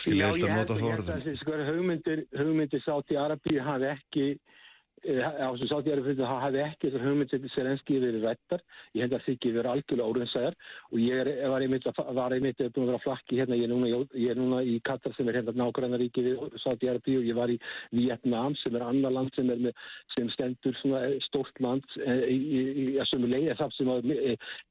[0.00, 0.90] skiljaðist að nota þá orðin.
[0.90, 4.64] Já, ég held að þessi hugmyndir, hugmyndir sátt í Arabíu hafi ekki Eh,
[5.04, 8.62] á sem sátt ég er fyrir það hafi ekki þessar hugmyndsetti Serenski verið rættar
[8.96, 10.56] ég held að það ekki verið algjörlega óriðsæðar
[10.90, 13.90] og ég er, var einmitt var einmitt búin að vera flakki hérna, ég er núna,
[14.16, 17.06] ég er núna í Katar sem er hérna nákvæmna ríki við sátt ég er að
[17.06, 17.58] bíu og ég var í
[17.94, 19.84] Vietnam sem er annar land sem er með,
[20.16, 23.92] sem stendur svona eh, stórt land eh, í, í, í að sömu leið það sem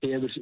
[0.06, 0.38] hefur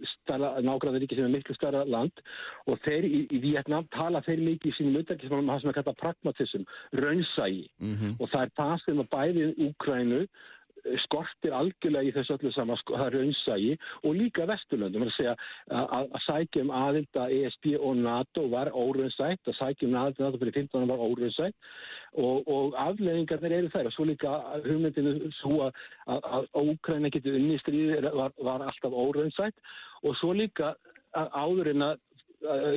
[0.64, 2.24] nákvæmna ríki sem er miklu starra land.
[2.72, 5.96] Og þeir í, í Vietnam tala þeir mikið í sínum auðvitað sem að það kalla
[6.00, 6.66] pragmatism,
[6.98, 8.16] raunsægi mm -hmm.
[8.20, 12.80] og það er það sem að bæði Úkrænu eh, skortir algjörlega í þessu öllu saman
[12.82, 13.74] sko, raunsægi
[14.04, 15.34] og líka Vesturlöndum að,
[15.72, 20.42] að, að sækjum aðild að ESB og NATO var óraunsætt að sækjum aðild að NATO
[20.44, 21.76] fyrir 15 var óraunsætt.
[22.14, 24.32] Og, og afleðingarnir eru þær og svo líka
[24.68, 29.58] hugmyndinu svo að, að Ókræna getur unni stríði var, var alltaf óraunsætt.
[30.04, 30.76] Og svo líka
[31.14, 32.02] áðurinn að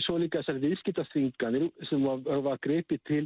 [0.04, 3.24] svo líka þessar viðskiptastringanir sem var, var greipið til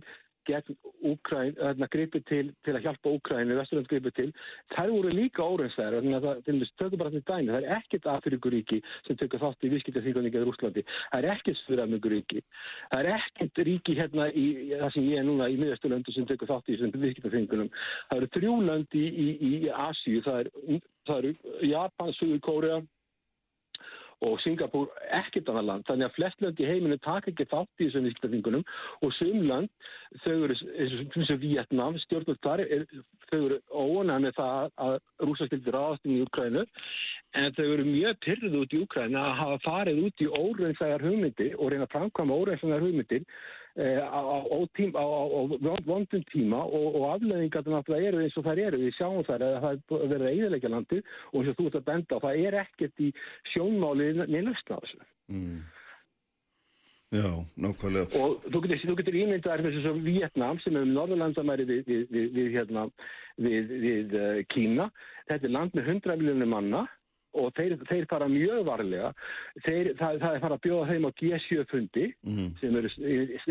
[1.90, 4.28] gripið til, til að hjálpa Úkræni, Vesturland gripið til,
[4.74, 7.76] þær voru líka óreinsæðar, þannig að það, til þess, tökum bara til dæmi, það er
[7.76, 12.44] ekkert Afrikuríki sem tökur þátt í vískiptaþýrkunni geður Úslandi, það er ekkert Sturafnökuríki,
[12.92, 14.46] það er ekkert ríki hérna í,
[14.76, 17.74] það sem ég er núna í miðasturlöndu sem tökur þátt í þessum vískiptaþýrkunum,
[18.10, 19.52] það eru þrjúlönd í, í, í
[19.88, 20.80] Asíu, það er,
[21.18, 21.34] eru
[21.66, 22.80] Japan, Suður Kórea,
[24.26, 25.86] og Singapúr ekkert annað land.
[25.88, 28.64] Þannig að flest lönd í heiminu taka ekki þátt í þessum viðskiptaþingunum
[29.06, 29.70] og sumland,
[30.24, 32.84] þau eru eins og Vietnam, stjórnult þar, er,
[33.30, 36.66] þau eru óanæg með það að rúsaskildir ráðast inn í Ukrænu
[37.40, 41.56] en þau eru mjög pyrrið út í Ukræna að hafa farið út í óreinsaðar hugmyndir
[41.56, 43.26] og reyna að framkvæma óreinsaðar hugmyndir
[43.78, 48.62] á, á, tím, á, á vondum tíma og, og afleðingarna náttúrulega eru eins og það
[48.66, 48.80] eru.
[48.84, 51.02] Við sjáum það að það verður eiginleika landi
[51.32, 53.10] og eins og þú ert að benda það er ekkert í
[53.52, 55.04] sjónmáli neilust á þessu.
[55.30, 55.60] Mm.
[57.10, 58.06] Já, nákvæmlega.
[58.22, 62.28] Og þú getur, getur ímyndað þess að Vietnam sem er um Norðurlandamæri við, við, við,
[62.36, 64.86] við hérna, uh, Kína.
[65.30, 66.84] Þetta er land með 100 miljónir manna
[67.38, 69.12] og þeir, þeir fara mjög varlega.
[69.66, 72.50] Þeir, það, það er fara að bjóða þeim á G7-fundi mm -hmm.
[72.60, 72.90] sem eru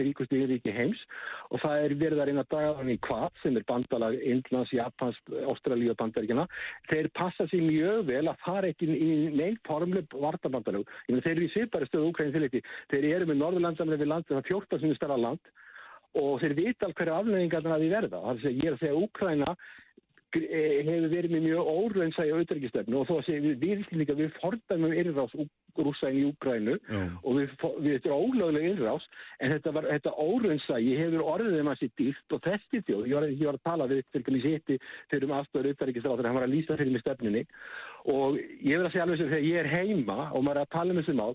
[0.04, 1.04] ríkust í ríki heims.
[1.50, 5.18] Og það er verið að reyna að daga þannig hvað sem er bandalag Indlands, Japans,
[5.54, 6.48] Ástralíu og bandaríkjana
[6.90, 11.54] þeir passa sér mjög vel að fara ekki í neinn formleg vartabandalag þeir eru í
[11.54, 15.20] sýrbæri stöðu Ukraín þeir eru með Norðurlandsamlega við land það er 14 sem er starra
[15.20, 15.52] land.
[16.18, 18.22] Og þeir vita alveg hverju afleggingarna því verða.
[18.24, 18.72] Það er að segja, ég
[20.30, 24.92] Eh, hefur verið með mjög óraunsægi auðverkistefnu og þó að segja við viðlýslinga við fordæmum
[24.94, 25.32] innrás
[25.80, 26.76] rúsa í Úgrænu
[27.24, 29.08] og við, við þetta er ólöglega innrás
[29.40, 33.18] en þetta, var, þetta óraunsægi hefur orðið þeim að sér dýrt og þessi þjóð, ég
[33.18, 34.78] var, ég var að tala við fyrir ég hitti
[35.10, 37.44] fyrir um afstöður auðverkistráður hann var að lýsa fyrir mig stefnunni
[38.14, 40.76] og ég verð að segja alveg sem þegar ég er heima og maður er að
[40.78, 41.34] tala um þessi mál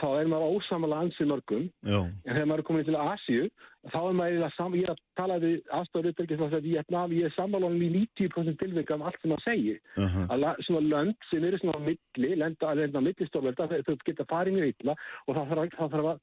[0.00, 1.68] þá er maður ósamala ansið mörgum.
[1.84, 1.98] Já.
[2.00, 3.42] en þegar maður er komin til Asju
[3.90, 7.82] þá er maður að, ég er að tala við aðstofur uppverkið að ég er samalónum
[7.82, 7.90] í
[8.20, 9.78] 90% tilvægum af allt sem maður segir.
[9.96, 10.26] Uh -huh.
[10.32, 14.28] að svona lönd sem eru svona á milli, lenda að lenda á millistoflölda þau geta
[14.30, 14.94] farið mjög illa
[15.26, 16.18] og það þarf, það þarf að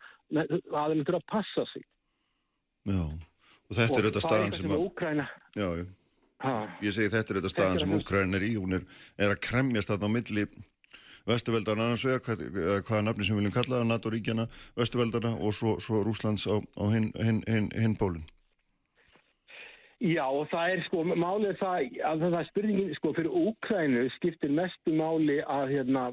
[0.83, 1.85] aðeins að passa sig.
[2.89, 3.03] Já,
[3.69, 5.27] og þetta og er auðvitað staðan sem að
[5.59, 5.69] Já,
[6.79, 8.83] Ég segi þetta er auðvitað staðan sem Úkræna er í hún er,
[9.19, 10.45] er að kremjast þarna á milli
[11.27, 12.43] Vestuveldarna annars vegar, hvað,
[12.87, 16.83] hvaða nafni sem við viljum kalla það, NATO-ríkjana, Vestuveldarna og svo, svo Rúslands á, á
[16.93, 18.27] hinn hin, hin, hin bólinn.
[19.99, 24.53] Já og það er sko, málið það, að það er spurningin, sko, fyrir Úkrænu skiptir
[24.55, 26.03] mestu máli að hérna,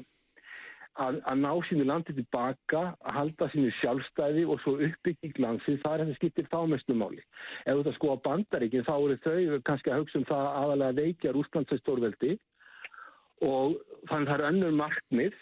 [0.99, 5.95] að, að ná sínu landi tilbaka, að halda sínu sjálfstæði og svo uppbygging landsins, það
[5.95, 7.23] er það skiptir þá mestu máli.
[7.63, 10.99] Ef þú það sko á bandaríkinn, þá eru þau kannski að hugsa um það aðalega
[10.99, 12.35] veikja Rúslands stórveldi
[13.45, 13.77] og
[14.09, 15.37] þannig það er önnur markmið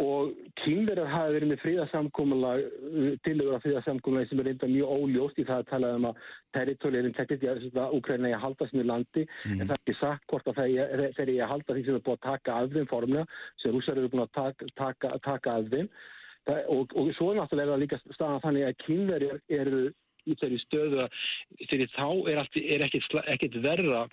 [0.00, 0.30] og
[0.62, 2.62] kynverðar hafa verið með fríðarsamkómulag
[3.26, 6.22] tilögur af fríðarsamkómulag sem er reynda mjög óljóst í það að tala um að
[6.56, 9.58] territoriðin tekit í að Úkræna er að halda sem í landi mm.
[9.58, 12.16] en það er ekki sagt hvort að þeir eru að halda því sem er búið
[12.16, 13.26] að taka af þeim formlega
[13.60, 15.92] sem rúsar eru búin að taka, taka, taka af þeim
[16.48, 19.84] það, og, og svo er náttúrulega líka staðan þannig að kynverðar eru
[20.24, 21.22] í þeirri stöðu að
[21.68, 24.06] þeirri þá er, allt, er ekkit, ekkit verra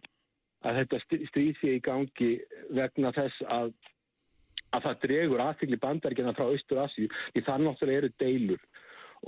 [0.68, 1.00] að þetta
[1.30, 2.34] stríð sé í gangi
[2.76, 3.72] vegna þess að
[4.76, 8.62] að það dregur aðfylgli bandaríkjana frá Östur-Asíu því það náttúrulega eru deilur.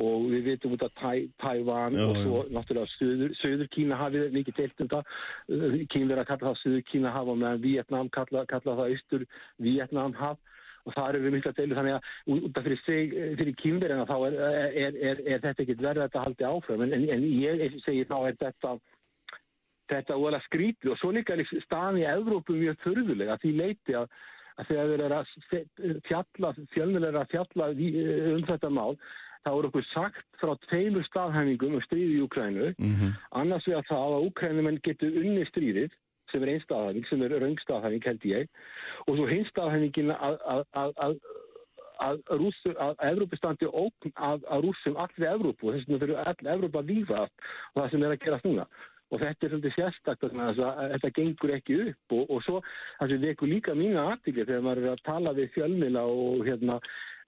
[0.01, 0.93] Og við vitum út af
[1.41, 5.17] Tævan og svo náttúrulega Suður, Suður Kína hafið mikið deilt um það.
[5.91, 9.27] Kín verið að kalla það Suður Kína haf og meðan Vietnám kalla, kalla það Östur
[9.59, 10.39] Vietnám haf.
[10.81, 14.37] Og það eru mikla deilur þannig að út af fyrir, fyrir kínverðina þá er,
[14.85, 16.85] er, er, er þetta ekkit verið að þetta haldi áfram.
[16.87, 18.77] En, en ég segi þá er þetta
[19.91, 24.07] þetta óalega skrítið og svo líka staðan í Evrópu mjög þörfulega því leiti að
[24.59, 27.67] að þegar þeir eru að fjalla, fjölmjölar að fjalla
[28.35, 28.95] um þetta mál,
[29.41, 33.19] þá er okkur sagt frá tveimur staðhæfingum um stríði í Ukrænu, mm -hmm.
[33.41, 35.95] annars við að það að Ukrænumenn getur unni stríðið,
[36.31, 38.51] sem er einn staðhæfing, sem er raungstaðhæfing held ég,
[39.07, 41.17] og svo hinn staðhæfingin að, að, að, að
[42.01, 42.21] að,
[42.81, 47.19] að Evrópi standi ókn að, að rúsum allir Evrópu þess vegna fyrir allir Evrópa lífa
[47.27, 48.65] og það sem er að gerast núna
[49.11, 52.59] og þetta er svolítið sérstaklega þetta gengur ekki upp og, og svo
[52.99, 56.79] það sem vekur líka mína aðtíkja þegar maður er að tala við fjölmila og hérna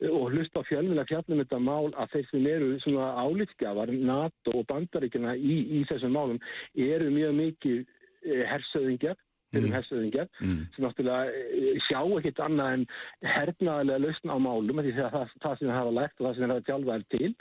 [0.10, 4.66] og hlusta á fjölmila fjallum þetta mál að þeir sem eru svona álitskjafar NATO og
[4.72, 6.42] bandaríkina í, í þessum málum
[6.74, 9.20] eru mjög mikið eh, hersöðingjar
[9.54, 9.76] fyrir mm.
[9.78, 10.60] hersöðingjar mm.
[10.74, 12.86] sem náttúrulega eh, sjá ekkit annað en
[13.36, 16.46] hernaðilega lausna á málum því að það, það sem það hafa lært og það sem
[16.46, 17.34] það hafa tjálfæðið til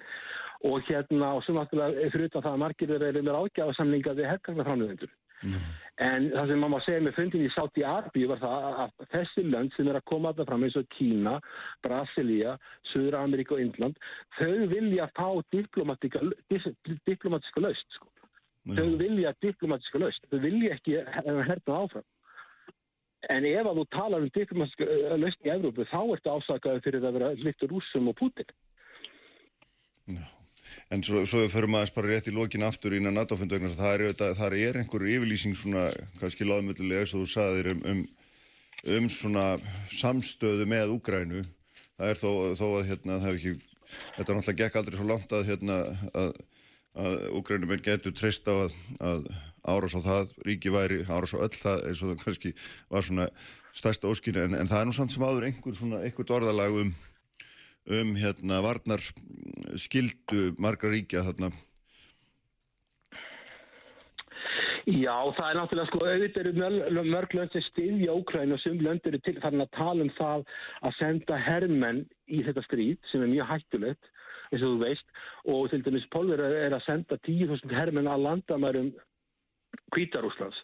[0.68, 5.12] og hérna og svo náttúrulega fyrir það að margir eru með ágjáðarsamlinga við herrkarnaframluðendur.
[5.42, 5.62] Mm.
[6.06, 9.74] En það sem maður segir með fundin í Sáti Arbi var það að þessi lönd
[9.74, 11.34] sem er að koma alltaf fram eins og Kína,
[11.82, 12.54] Brasilia,
[12.92, 13.98] Suður Ameríka og Indland,
[14.38, 17.98] þau vilja fá diplomatiska löst.
[17.98, 18.10] Sko.
[18.64, 18.76] Mm.
[18.78, 20.26] Þau vilja diplomatiska löst.
[20.30, 22.06] Þau vilja ekki herna áfram.
[23.30, 27.18] En ef að þú talar um diplomatiska löst í Evrópu, þá ertu ásakaði fyrir að
[27.18, 28.54] vera hlyttur úsum og Putin.
[30.10, 30.30] No.
[30.92, 34.06] En svo, svo við förum aðeins bara rétt í lokin aftur innan NATO-fundu vegna það
[34.06, 35.86] er, það er einhverju yfirlýsing svona
[36.20, 38.02] kannski láðmöldulega eins og þú saðir um, um,
[38.98, 39.46] um svona
[39.92, 41.44] samstöðu með Úgrænu.
[41.96, 43.54] Það er þó, þó að hérna það hefur ekki,
[44.18, 45.78] þetta náttúrulega gekk aldrei svo langt að hérna
[46.18, 46.36] að,
[47.06, 49.26] að Úgrænuminn getur treyst á að, að
[49.62, 52.54] árás á það, ríki væri árás á öll það eins og það kannski
[52.90, 53.28] var svona
[53.72, 56.90] stærsta óskynni en, en það er nú samt sem áður einhver svona, einhvert orðalag um
[57.90, 59.02] um hérna varnar
[59.80, 61.50] skildu margra ríkja þarna?
[64.82, 69.04] Já, það er náttúrulega sko auðvitað eru mörg lönd sem stiðja Ókræn og sem lönd
[69.06, 70.42] eru til þannig að tala um það
[70.82, 74.10] að senda herrmenn í þetta stríð sem er mjög hættulegt
[74.50, 75.14] eins og þú veist.
[75.46, 78.90] Og til dæmis Pólver er að senda 10.000 herrmenn að landamærum
[79.92, 80.58] Kvítarúslands.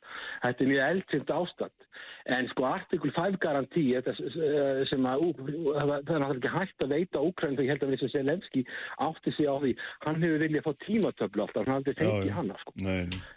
[0.44, 1.84] Þetta er mjög eldsind ástand.
[2.28, 3.82] En sko artikul 5 garantí
[4.88, 8.02] sem að það er náttúrulega ekki hægt að veita Úkræn þegar ég held að við
[8.02, 8.62] sem Selenski
[9.06, 9.72] átti sig á því.
[10.04, 12.52] Hann hefur viljað fá tímatöflu alltaf, hann hafði fengið hann.
[12.62, 12.74] Sko.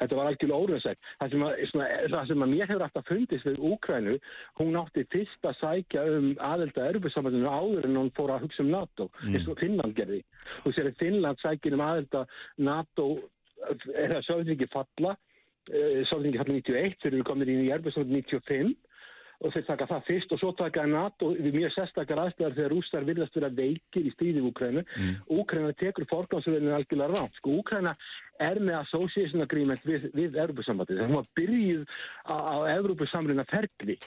[0.02, 1.10] Þetta var algjörlega óriðsætt.
[1.24, 4.20] Það sem að, svona, það sem að mér hefur alltaf fundist við Úkrænu,
[4.60, 8.72] hún átti fyrst að sækja um aðelda erfusamöndinu áður en hún fór að hugsa um
[8.76, 9.36] NATO, mm.
[9.36, 10.24] eins og Finnland gerði.
[10.66, 12.28] Þú sér að Finnland sækir um aðelda
[12.60, 13.12] NATO,
[13.96, 15.16] er það svolítið ekki falla
[15.70, 18.72] Sovjetingi fallið 91, þeir eru komin inn í Erbjörnsson 95
[19.42, 23.08] og þeir taka það fyrst og svo taka NATO við mjög sérstakar aðstæðar þegar rústar
[23.08, 24.84] viljast vera veikir í stríði Úkrænu.
[24.86, 25.16] Mm.
[25.38, 27.38] Úkræna tekur forgámsverðinu algjörlega rátt.
[27.40, 27.96] Sko Úkræna
[28.42, 31.02] er með association agreement við, við Európa-sambandið.
[31.02, 31.84] Það var byrjuð
[32.30, 33.98] á, á Európa-samruna ferli.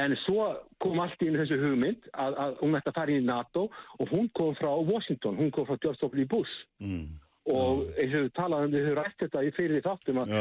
[0.00, 0.52] En svo
[0.82, 3.66] kom allt í þessu hugmynd að, að hún ætti að fara inn í NATO
[3.98, 6.26] og hún kom frá Washington, hún kom frá George W.
[6.30, 6.62] Bush.
[6.82, 7.18] Mm
[7.48, 10.32] og eins og við talaðum, við höfum rætt þetta í fyrir þáttum að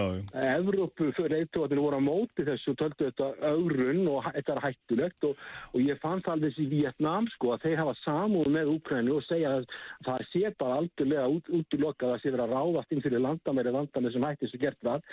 [0.43, 5.43] Evrópu reyðtóðanir voru á móti þessu og töldu þetta ögrun og þetta er hættulegt og,
[5.73, 9.27] og ég fann það alveg í Vietnám sko að þeir hafa samúð með Úkrænu og
[9.29, 9.69] segja að
[10.09, 13.05] það sé bara algjörlega út, út í loka að það sé verið að ráðast inn
[13.05, 15.07] fyrir landamæri landamæri sem hætti sem gert það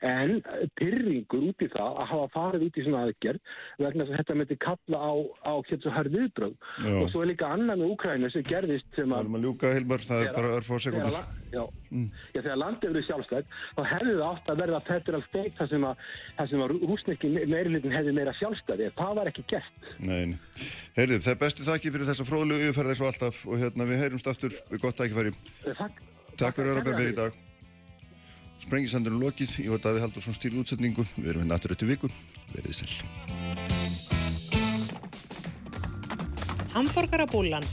[0.00, 0.38] en
[0.78, 3.54] pyrringur út í það að hafa farið út í svona aðgerð
[3.84, 5.12] vegna að þetta myndi kalla á,
[5.44, 6.54] á hér svo hörð viðbröð
[7.00, 9.34] og svo er líka annan með Úkrænu sem gerðist sem að...
[9.44, 11.18] Ljúka, Hilmar, það er bara örf á sekundur.
[11.50, 12.06] Já, mm.
[12.32, 15.86] já, þegar landið verið sjálfstætt þá hefði það átt að verða federal state þar sem
[15.90, 16.06] að,
[16.44, 18.90] að rúsnekki meirilitin hefði meira sjálfstæði.
[19.00, 19.92] Það var ekki gert.
[19.98, 20.36] Nein.
[20.96, 24.04] Heyrðið, það er bestu þakki fyrir þessa fróðlu yfirferð eins og alltaf og hérna við
[24.04, 25.34] heyrumst aftur við gott tækifæri.
[25.66, 26.02] Takk.
[26.36, 27.46] Takk fyrir að vera með mér í dag.
[28.60, 32.10] Sprengisandurinn lokið, ég var Daví Haldursson stýrið útsetningu, við erum hérna aftur eftir viku,
[32.52, 32.92] verið sæl.
[36.76, 37.64] Hamburgerabúlan